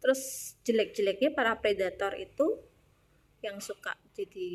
Terus 0.01 0.55
jelek-jeleknya 0.65 1.35
para 1.35 1.59
predator 1.59 2.15
itu 2.17 2.57
yang 3.41 3.57
suka 3.57 3.97
jadi 4.13 4.49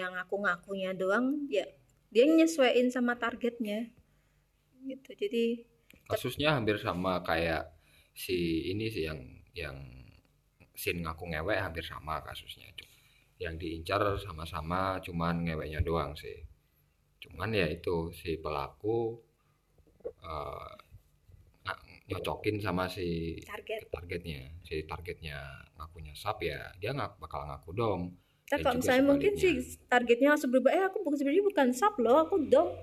yang 0.00 0.14
ngaku-ngakunya 0.14 0.94
doang 0.94 1.50
ya 1.50 1.66
dia 2.10 2.26
nyesuaiin 2.26 2.90
sama 2.90 3.14
targetnya. 3.16 3.86
Gitu. 4.82 5.10
Jadi 5.14 5.44
kasusnya 6.10 6.58
hampir 6.58 6.76
sama 6.82 7.22
kayak 7.22 7.70
si 8.12 8.66
ini 8.74 8.90
sih 8.90 9.06
yang 9.06 9.20
yang 9.54 9.78
sin 10.74 11.06
ngaku 11.06 11.30
ngewek 11.30 11.58
hampir 11.62 11.86
sama 11.86 12.18
kasusnya. 12.26 12.66
Yang 13.38 13.54
diincar 13.62 14.02
sama-sama 14.18 14.98
cuman 15.00 15.46
ngeweknya 15.46 15.80
doang 15.80 16.12
sih. 16.18 16.44
Cuman 17.22 17.54
ya 17.54 17.70
itu 17.70 18.10
si 18.10 18.36
pelaku 18.42 19.16
nga- 21.62 21.82
nyocokin 22.10 22.58
sama 22.58 22.90
si 22.90 23.38
target. 23.46 23.86
targetnya. 23.94 24.42
Si 24.66 24.82
targetnya 24.84 25.38
ngakunya 25.78 26.12
sap 26.18 26.42
ya 26.42 26.74
dia 26.82 26.90
nggak 26.90 27.22
bakal 27.22 27.46
ngaku 27.46 27.70
dong 27.72 28.02
Dan 28.50 28.58
kalau 28.66 28.76
misalnya 28.82 29.04
mungkin 29.06 29.32
sih 29.38 29.52
targetnya 29.86 30.34
langsung 30.34 30.50
berubah, 30.50 30.74
eh 30.74 30.82
aku 30.90 31.06
bukan 31.06 31.16
sebenarnya 31.22 31.44
bukan 31.46 31.66
sub 31.70 31.94
loh, 32.02 32.26
aku 32.26 32.50
dom. 32.50 32.74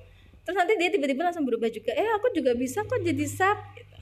Terus 0.48 0.56
nanti 0.56 0.80
dia 0.80 0.88
tiba-tiba 0.88 1.28
langsung 1.28 1.44
berubah 1.44 1.68
juga, 1.68 1.92
eh 1.92 2.08
aku 2.16 2.32
juga 2.32 2.56
bisa 2.56 2.88
kok 2.88 3.04
jadi 3.04 3.26
sub. 3.28 3.58
Gitu. 3.76 3.98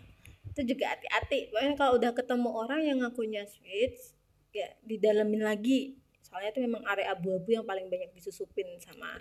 Itu 0.53 0.61
juga 0.78 0.93
hati-hati. 0.93 1.49
Pokoknya 1.49 1.74
kalau 1.74 1.91
udah 1.97 2.11
ketemu 2.13 2.49
orang 2.53 2.82
yang 2.86 2.97
ngakunya 3.01 3.41
switch, 3.49 4.13
ya 4.53 4.70
didalemin 4.86 5.41
lagi. 5.41 5.97
Soalnya 6.22 6.53
itu 6.53 6.61
memang 6.61 6.86
area 6.86 7.18
abu-abu 7.18 7.49
yang 7.49 7.66
paling 7.66 7.89
banyak 7.89 8.13
disusupin 8.13 8.78
sama 8.78 9.18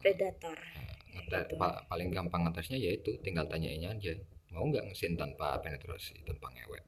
predator. 0.00 0.56
Ngete- 1.12 1.52
gitu. 1.52 1.54
pa- 1.60 1.84
paling 1.92 2.08
gampang 2.08 2.48
ngetesnya 2.48 2.80
yaitu 2.80 3.12
tinggal 3.20 3.44
tanyain 3.44 3.84
aja 3.84 4.16
mau 4.52 4.68
nggak 4.68 4.84
ngesin 4.88 5.16
tanpa 5.16 5.60
penetrasi 5.60 6.16
tanpa 6.24 6.48
ngewek 6.52 6.84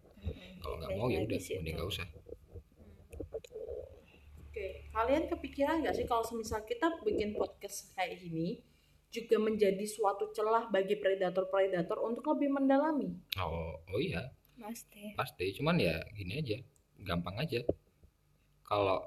kalau 0.61 0.77
nggak 0.81 0.93
mau 0.97 1.09
ya 1.09 1.21
udah 1.25 1.37
mending 1.37 1.77
nggak 1.77 1.89
usah 1.89 2.07
kalian 4.95 5.27
kepikiran 5.27 5.83
nggak 5.83 5.95
sih 5.99 6.07
kalau 6.07 6.23
semisal 6.23 6.63
kita 6.63 6.87
bikin 7.03 7.35
podcast 7.35 7.91
kayak 7.99 8.23
gini 8.23 8.63
juga 9.11 9.39
menjadi 9.39 9.83
suatu 9.87 10.31
celah 10.35 10.71
bagi 10.71 10.99
predator-predator 10.99 12.03
untuk 12.03 12.35
lebih 12.35 12.51
mendalami? 12.51 13.15
oh 13.39 13.79
oh 13.91 14.01
iya 14.01 14.31
Pasti. 14.55 15.19
pasti 15.19 15.51
cuman 15.59 15.83
ya 15.83 15.99
gini 16.15 16.39
aja 16.39 16.59
gampang 17.03 17.35
aja 17.43 17.61
kalau 18.63 19.03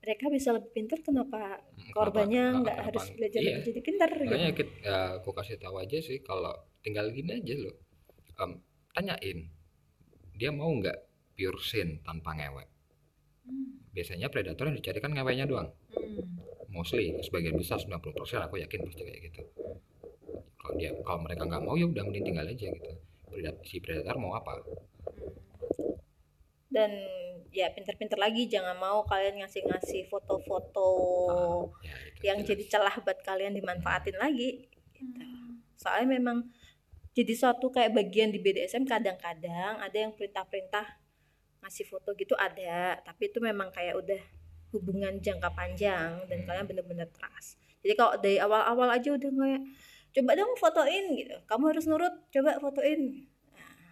Mereka 0.00 0.32
bisa 0.32 0.56
lebih 0.56 0.72
pintar, 0.72 0.96
kenapa 1.04 1.60
korbannya 1.92 2.64
nggak 2.64 2.78
harus 2.88 3.12
belajar 3.12 3.40
iya. 3.44 3.60
lebih 3.60 3.64
jadi 3.68 3.80
pintar 3.84 4.08
gitu? 4.16 4.34
kita, 4.64 4.72
ya, 4.80 4.98
aku 5.20 5.30
kasih 5.36 5.60
tahu 5.60 5.76
aja 5.76 6.00
sih 6.00 6.24
kalau 6.24 6.56
tinggal 6.80 7.12
gini 7.12 7.36
aja 7.36 7.54
loh 7.60 7.76
Em, 8.40 8.56
tanyain 8.96 9.38
dia 10.32 10.48
mau 10.48 10.72
nggak 10.72 10.96
pure 11.36 11.60
sin 11.60 12.00
tanpa 12.00 12.32
ngewek 12.32 12.68
biasanya 13.90 14.30
predator 14.30 14.70
yang 14.70 14.76
dicari 14.78 14.98
kan 15.02 15.12
ngeweknya 15.14 15.46
doang 15.50 15.70
Hmm. 15.90 16.38
mostly 16.70 17.14
sebagian 17.22 17.58
besar 17.58 17.78
90% 17.78 18.46
aku 18.46 18.62
yakin 18.62 18.80
pasti 18.86 19.02
kayak 19.02 19.20
gitu 19.30 19.42
kalau 20.58 20.74
dia 20.78 20.90
kalau 21.02 21.20
mereka 21.26 21.42
nggak 21.46 21.62
mau 21.62 21.74
ya 21.74 21.86
udah 21.86 22.02
mending 22.06 22.30
tinggal 22.30 22.46
aja 22.46 22.66
gitu 22.70 22.92
si 23.66 23.78
predator 23.78 24.18
mau 24.18 24.34
apa 24.34 24.58
dan 26.70 26.90
ya 27.50 27.66
pinter-pinter 27.74 28.14
lagi 28.14 28.46
jangan 28.46 28.78
mau 28.78 29.02
kalian 29.02 29.42
ngasih-ngasih 29.42 30.06
foto-foto 30.06 30.90
ya 31.82 31.94
itu 32.14 32.22
yang 32.22 32.38
jelas. 32.42 32.48
jadi 32.54 32.64
celah 32.70 32.96
buat 33.02 33.18
kalian 33.26 33.58
dimanfaatin 33.58 34.14
lagi 34.14 34.70
gitu. 34.94 35.26
soalnya 35.74 36.18
memang 36.18 36.46
jadi 37.10 37.34
suatu 37.34 37.74
kayak 37.74 37.90
bagian 37.98 38.30
di 38.30 38.38
BDSM 38.38 38.86
kadang-kadang 38.86 39.82
ada 39.82 39.98
yang 39.98 40.14
perintah-perintah 40.14 40.99
ngasih 41.60 41.84
foto 41.88 42.16
gitu 42.16 42.32
ada 42.36 42.96
tapi 43.04 43.28
itu 43.28 43.38
memang 43.38 43.68
kayak 43.70 43.96
udah 44.00 44.20
hubungan 44.70 45.18
jangka 45.18 45.50
panjang 45.50 46.14
dan 46.30 46.38
kalian 46.46 46.66
bener-bener 46.66 47.08
trust. 47.10 47.58
Jadi 47.82 47.94
kalau 47.96 48.12
dari 48.20 48.38
awal-awal 48.38 48.88
aja 48.92 49.10
udah 49.14 49.30
kayak 49.30 49.62
coba 50.10 50.30
dong 50.38 50.52
fotoin 50.58 51.04
gitu. 51.18 51.36
Kamu 51.46 51.64
harus 51.74 51.84
nurut 51.90 52.14
coba 52.30 52.58
fotoin. 52.62 53.26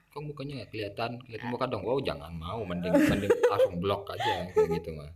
Kok 0.09 0.23
mukanya 0.25 0.62
nggak 0.62 0.71
kelihatan? 0.73 1.11
Kelihatan 1.25 1.49
muka 1.51 1.66
dong. 1.66 1.83
Wow 1.85 1.99
jangan 2.01 2.33
mau 2.33 2.62
mending 2.62 2.95
mending 2.95 3.31
langsung 3.51 3.77
blok 3.83 4.09
aja 4.14 4.49
kayak 4.55 4.69
gitu 4.81 4.91
mah 4.95 5.11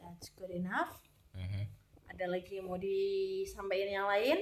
That's 0.00 0.32
good 0.32 0.52
enough. 0.54 1.02
Mhm. 1.36 1.68
Ada 2.16 2.24
lagi 2.32 2.56
yang 2.56 2.72
mau 2.72 2.80
disampaikan 2.80 3.90
yang 3.92 4.08
lain 4.08 4.38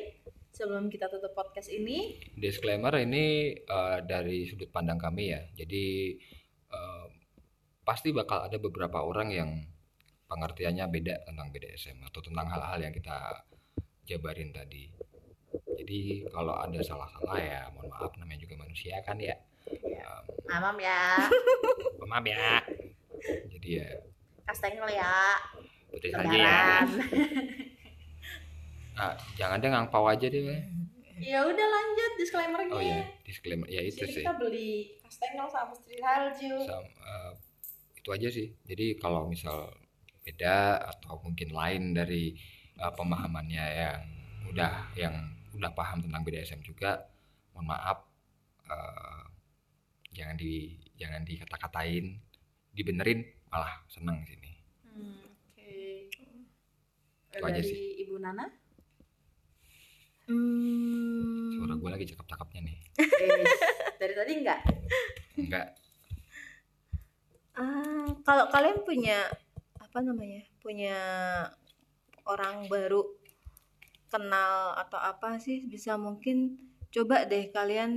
sebelum 0.55 0.86
kita 0.86 1.11
tutup 1.11 1.34
podcast 1.34 1.66
ini? 1.74 2.22
disclaimer 2.38 2.94
ini 3.02 3.59
eh, 3.59 3.98
dari 4.07 4.46
sudut 4.46 4.70
pandang 4.70 5.02
kami 5.02 5.34
ya. 5.34 5.42
Jadi 5.59 6.14
eh, 6.70 7.07
pasti 7.82 8.14
bakal 8.14 8.46
ada 8.46 8.57
beberapa 8.62 9.02
orang 9.02 9.28
yang 9.34 9.50
pengertiannya 10.30 10.86
beda 10.88 11.26
tentang 11.26 11.50
BDSM 11.50 11.98
atau 12.07 12.22
tentang 12.22 12.46
hal-hal 12.48 12.78
yang 12.80 12.94
kita 12.94 13.44
jabarin 14.07 14.55
tadi. 14.55 14.88
Jadi 15.74 16.24
kalau 16.30 16.55
ada 16.57 16.80
salah-salah 16.80 17.38
ya 17.38 17.61
mohon 17.74 17.90
maaf 17.90 18.14
namanya 18.16 18.46
juga 18.46 18.57
manusia 18.62 18.98
kan 19.05 19.18
ya. 19.18 19.36
Em, 19.68 20.24
Amam 20.48 20.76
ya, 20.80 21.28
maaf 22.09 22.24
ya. 22.24 22.62
Jadi 23.52 23.68
ya. 23.82 23.88
Kastengel 24.44 24.88
ya, 24.92 25.40
putih 25.90 26.11
saja 26.12 26.30
ya. 26.30 26.84
Ah, 28.95 29.14
jangan 29.34 29.59
deh 29.59 29.70
ngangpau 29.70 30.07
aja 30.07 30.26
deh 30.30 30.42
ya 31.14 31.47
udah 31.47 31.66
lanjut 31.70 32.12
disclaimernya. 32.18 32.74
oh 32.74 32.82
ya 32.82 32.99
disclaimer 33.22 33.66
ya 33.70 33.80
itu 33.80 34.03
sini 34.03 34.14
sih 34.18 34.24
kita 34.26 34.34
beli 34.34 34.70
kastengel 34.99 35.47
sama 35.47 35.70
street 35.74 36.03
halju. 36.03 36.53
Sam- 36.66 36.90
eh, 36.90 37.32
itu 37.95 38.09
aja 38.11 38.28
sih 38.28 38.47
jadi 38.66 38.99
kalau 38.99 39.30
misal 39.30 39.70
beda 40.26 40.82
atau 40.90 41.22
mungkin 41.22 41.55
lain 41.55 41.95
dari 41.95 42.34
eh, 42.76 42.92
pemahamannya 42.92 43.66
yang 43.66 44.01
udah 44.51 44.72
yang 44.99 45.14
udah 45.55 45.70
paham 45.70 46.03
tentang 46.03 46.26
BDSM 46.26 46.61
juga 46.66 47.07
mohon 47.55 47.70
maaf 47.70 48.03
eh, 48.66 49.22
jangan 50.12 50.34
di 50.34 50.74
jangan 50.99 51.22
dikata-katain 51.22 52.14
dibenerin 52.70 53.22
malah 53.51 53.82
seneng 53.86 54.22
sini 54.26 54.51
Itu 57.34 57.42
aja 57.42 57.59
dari 57.59 57.66
sih. 57.66 58.07
Ibu 58.07 58.22
Nana. 58.22 58.47
Hmm, 60.25 61.53
Suara 61.53 61.75
gue 61.77 61.91
lagi 61.93 62.05
cakep-cakepnya 62.09 62.61
nih. 62.64 62.77
Eh, 63.01 63.45
dari 64.01 64.14
tadi 64.16 64.33
enggak? 64.41 64.61
Enggak. 65.37 65.68
ah, 67.55 68.09
kalau 68.25 68.49
kalian 68.49 68.83
punya 68.83 69.29
apa 69.79 69.99
namanya? 70.01 70.43
Punya 70.64 70.97
orang 72.25 72.66
baru 72.72 73.05
kenal 74.09 74.79
atau 74.79 74.97
apa 74.97 75.37
sih 75.43 75.66
bisa 75.66 75.99
mungkin 75.99 76.57
coba 76.95 77.27
deh 77.27 77.51
kalian 77.51 77.91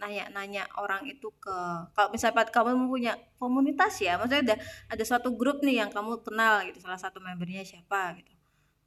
nanya-nanya 0.00 0.64
orang 0.80 1.04
itu 1.04 1.28
ke 1.36 1.56
kalau 1.92 2.08
misalnya 2.08 2.48
kamu 2.48 2.88
punya 2.88 3.12
komunitas 3.36 4.00
ya 4.00 4.16
maksudnya 4.16 4.56
ada 4.56 4.56
ada 4.88 5.04
suatu 5.04 5.36
grup 5.36 5.60
nih 5.60 5.84
yang 5.84 5.92
kamu 5.92 6.24
kenal 6.24 6.64
gitu 6.64 6.80
salah 6.80 6.96
satu 6.96 7.20
membernya 7.20 7.60
siapa 7.60 8.16
gitu 8.16 8.32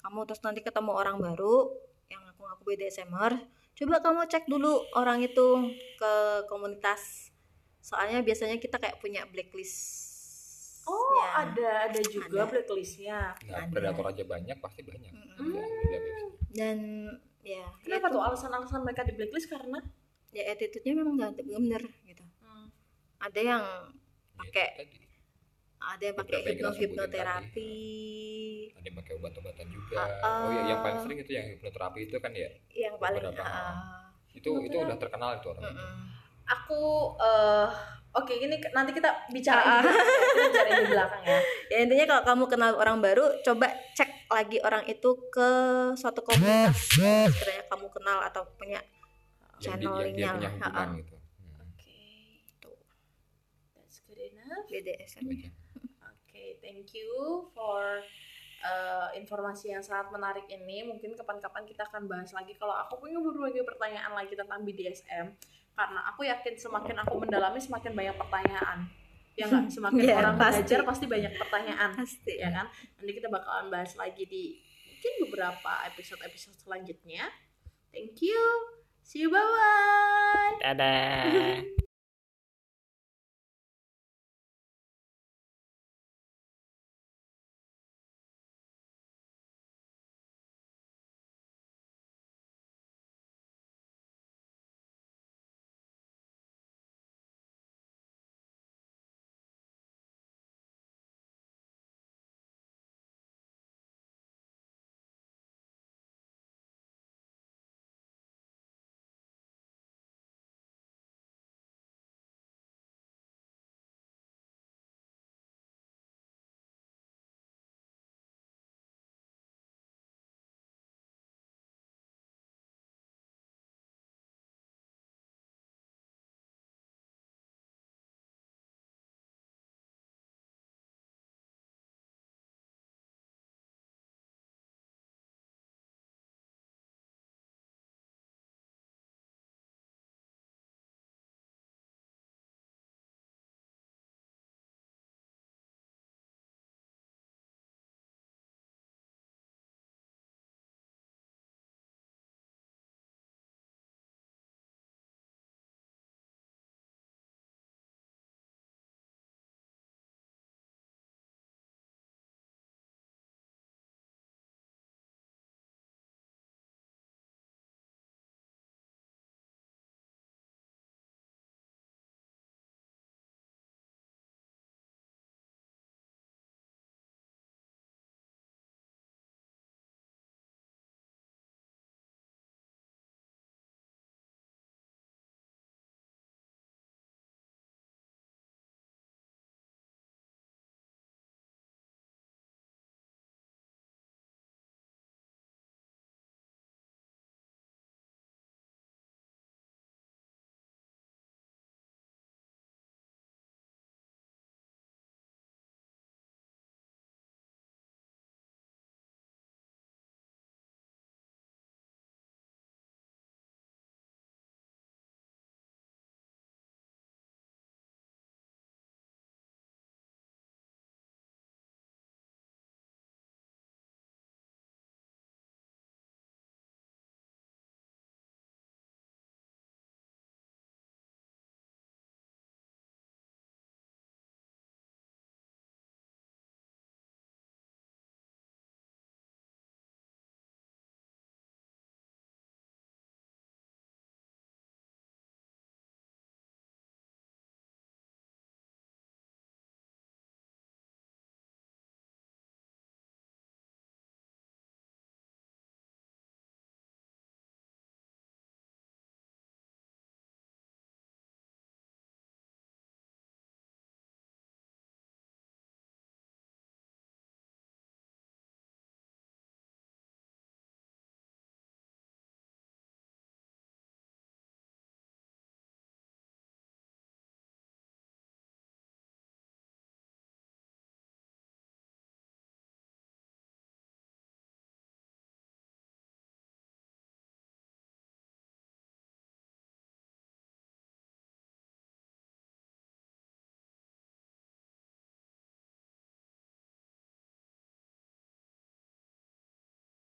kamu 0.02 0.26
terus 0.26 0.41
nanti 0.41 0.66
ketemu 0.66 0.89
orang 0.89 1.22
baru 1.22 1.70
yang 2.44 2.52
ngaku-ngaku 2.52 2.64
BDSMer 2.68 3.32
coba 3.74 3.96
kamu 4.00 4.20
cek 4.28 4.46
dulu 4.46 4.72
orang 4.94 5.24
itu 5.24 5.48
ke 5.96 6.14
komunitas 6.46 7.32
soalnya 7.80 8.20
biasanya 8.20 8.60
kita 8.60 8.78
kayak 8.78 9.00
punya 9.00 9.24
blacklist 9.26 10.12
Oh, 10.84 11.16
Ya. 11.16 11.48
ada 11.48 11.70
ada 11.88 12.00
juga 12.04 12.44
Ada. 12.44 12.60
blacklistnya. 12.60 13.39
Nah, 13.48 13.64
Ada. 13.64 13.72
predator 13.72 14.04
aja 14.04 14.24
banyak 14.28 14.58
pasti 14.60 14.84
banyak. 14.84 15.16
Ya, 15.16 15.64
beda. 15.64 16.00
dan 16.52 16.78
ya 17.39 17.64
Kenapa 17.80 18.12
itu, 18.12 18.14
tuh 18.14 18.22
alasan-alasan 18.22 18.84
mereka 18.84 19.08
di 19.08 19.16
blacklist 19.16 19.48
karena? 19.48 19.80
ya 20.36 20.44
attitude-nya 20.52 21.00
memang 21.00 21.16
nggak 21.16 21.39
bener 21.39 21.84
gitu 22.04 22.24
Hmm. 22.44 22.68
ada 23.16 23.39
yang 23.39 23.64
Ya, 23.64 24.44
Pakai. 24.44 24.68
Itu 25.84 25.91
ada 25.91 26.03
yang 26.05 26.15
pakai 26.15 26.38
yang 26.38 26.47
hipno 26.49 26.69
hipnoterapi 26.71 27.71
Ada 28.73 28.86
yang 28.86 28.97
pakai 28.97 29.13
obat-obatan 29.13 29.67
juga. 29.67 29.95
Ah, 30.17 30.41
oh 30.41 30.49
iya, 30.49 30.61
yang 30.65 30.79
paling 30.79 30.99
sering 31.01 31.19
itu 31.19 31.31
yang 31.34 31.45
hipnoterapi 31.49 31.99
itu 32.01 32.15
kan 32.17 32.31
ya. 32.31 32.49
yang 32.69 32.95
paling 32.95 33.19
Beberapa. 33.21 33.43
ah, 33.43 34.07
Itu 34.31 34.49
itu 34.61 34.75
udah 34.75 34.95
terkenal 34.95 35.38
itu 35.38 35.47
orang. 35.49 35.63
mm-mm. 35.65 35.93
Aku 36.45 36.81
eh 37.17 37.67
oke 38.13 38.34
gini 38.34 38.55
nanti 38.69 38.91
kita 38.91 39.09
bicara 39.29 39.61
Ah. 39.61 39.84
kita 39.84 40.43
bicara 40.45 40.69
di 40.73 40.86
belakang 40.86 41.23
ya. 41.23 41.39
ya 41.67 41.77
intinya 41.81 42.05
kalau 42.05 42.23
kamu 42.25 42.43
kenal 42.47 42.71
orang 42.75 42.97
baru 42.99 43.25
coba 43.41 43.67
cek 43.93 44.09
lagi 44.29 44.57
orang 44.59 44.84
itu 44.86 45.09
ke 45.27 45.49
suatu 45.93 46.19
komunitas 46.21 46.75
sekiranya 46.89 47.63
kamu 47.67 47.88
kenal 47.89 48.19
atau 48.21 48.43
punya 48.53 48.79
Yang 49.57 49.75
di- 49.77 49.86
yang 49.86 49.99
dia 50.15 50.19
Channelingnya 50.19 50.29
punya 50.34 50.49
lah, 50.49 50.57
hubungan 50.59 50.89
gitu. 50.97 51.15
Hmm, 51.15 51.63
Oke. 51.63 51.95
That's 53.73 53.97
good 54.03 54.21
enough. 54.21 54.65
BDSM 54.67 55.25
itu 55.29 55.47
thank 56.64 56.95
you 56.95 57.11
for 57.51 57.99
uh, 58.64 59.11
informasi 59.14 59.76
yang 59.76 59.84
sangat 59.84 60.09
menarik 60.09 60.47
ini. 60.47 60.88
Mungkin 60.88 61.14
kapan-kapan 61.20 61.68
kita 61.68 61.84
akan 61.91 62.07
bahas 62.07 62.32
lagi. 62.32 62.55
Kalau 62.55 62.74
aku 62.74 63.03
punya 63.03 63.20
berbagai 63.20 63.68
pertanyaan 63.68 64.16
lagi 64.16 64.34
tentang 64.34 64.64
BDSM, 64.64 65.36
karena 65.76 65.99
aku 66.09 66.24
yakin 66.24 66.55
semakin 66.55 66.95
aku 67.03 67.14
mendalami 67.20 67.59
semakin 67.59 67.91
banyak 67.91 68.16
pertanyaan. 68.16 68.88
Ya 69.34 69.49
nggak, 69.49 69.66
semakin 69.70 70.01
Iya, 70.01 70.16
orang 70.24 70.38
pasti. 70.39 70.61
belajar 70.64 70.80
pasti 70.88 71.05
banyak 71.09 71.34
pertanyaan, 71.36 71.89
pasti 71.97 72.34
ya 72.39 72.49
kan? 72.53 72.66
Nanti 72.97 73.11
kita 73.11 73.28
bakalan 73.28 73.68
bahas 73.74 73.91
lagi 73.99 74.24
di 74.30 74.43
mungkin 74.88 75.14
beberapa 75.28 75.72
episode-episode 75.91 76.55
selanjutnya. 76.64 77.28
Thank 77.91 78.24
you. 78.24 78.41
See 79.03 79.28
you 79.28 79.30
bye 79.30 79.43
bye. 79.43 80.64
Dadah. 80.64 81.76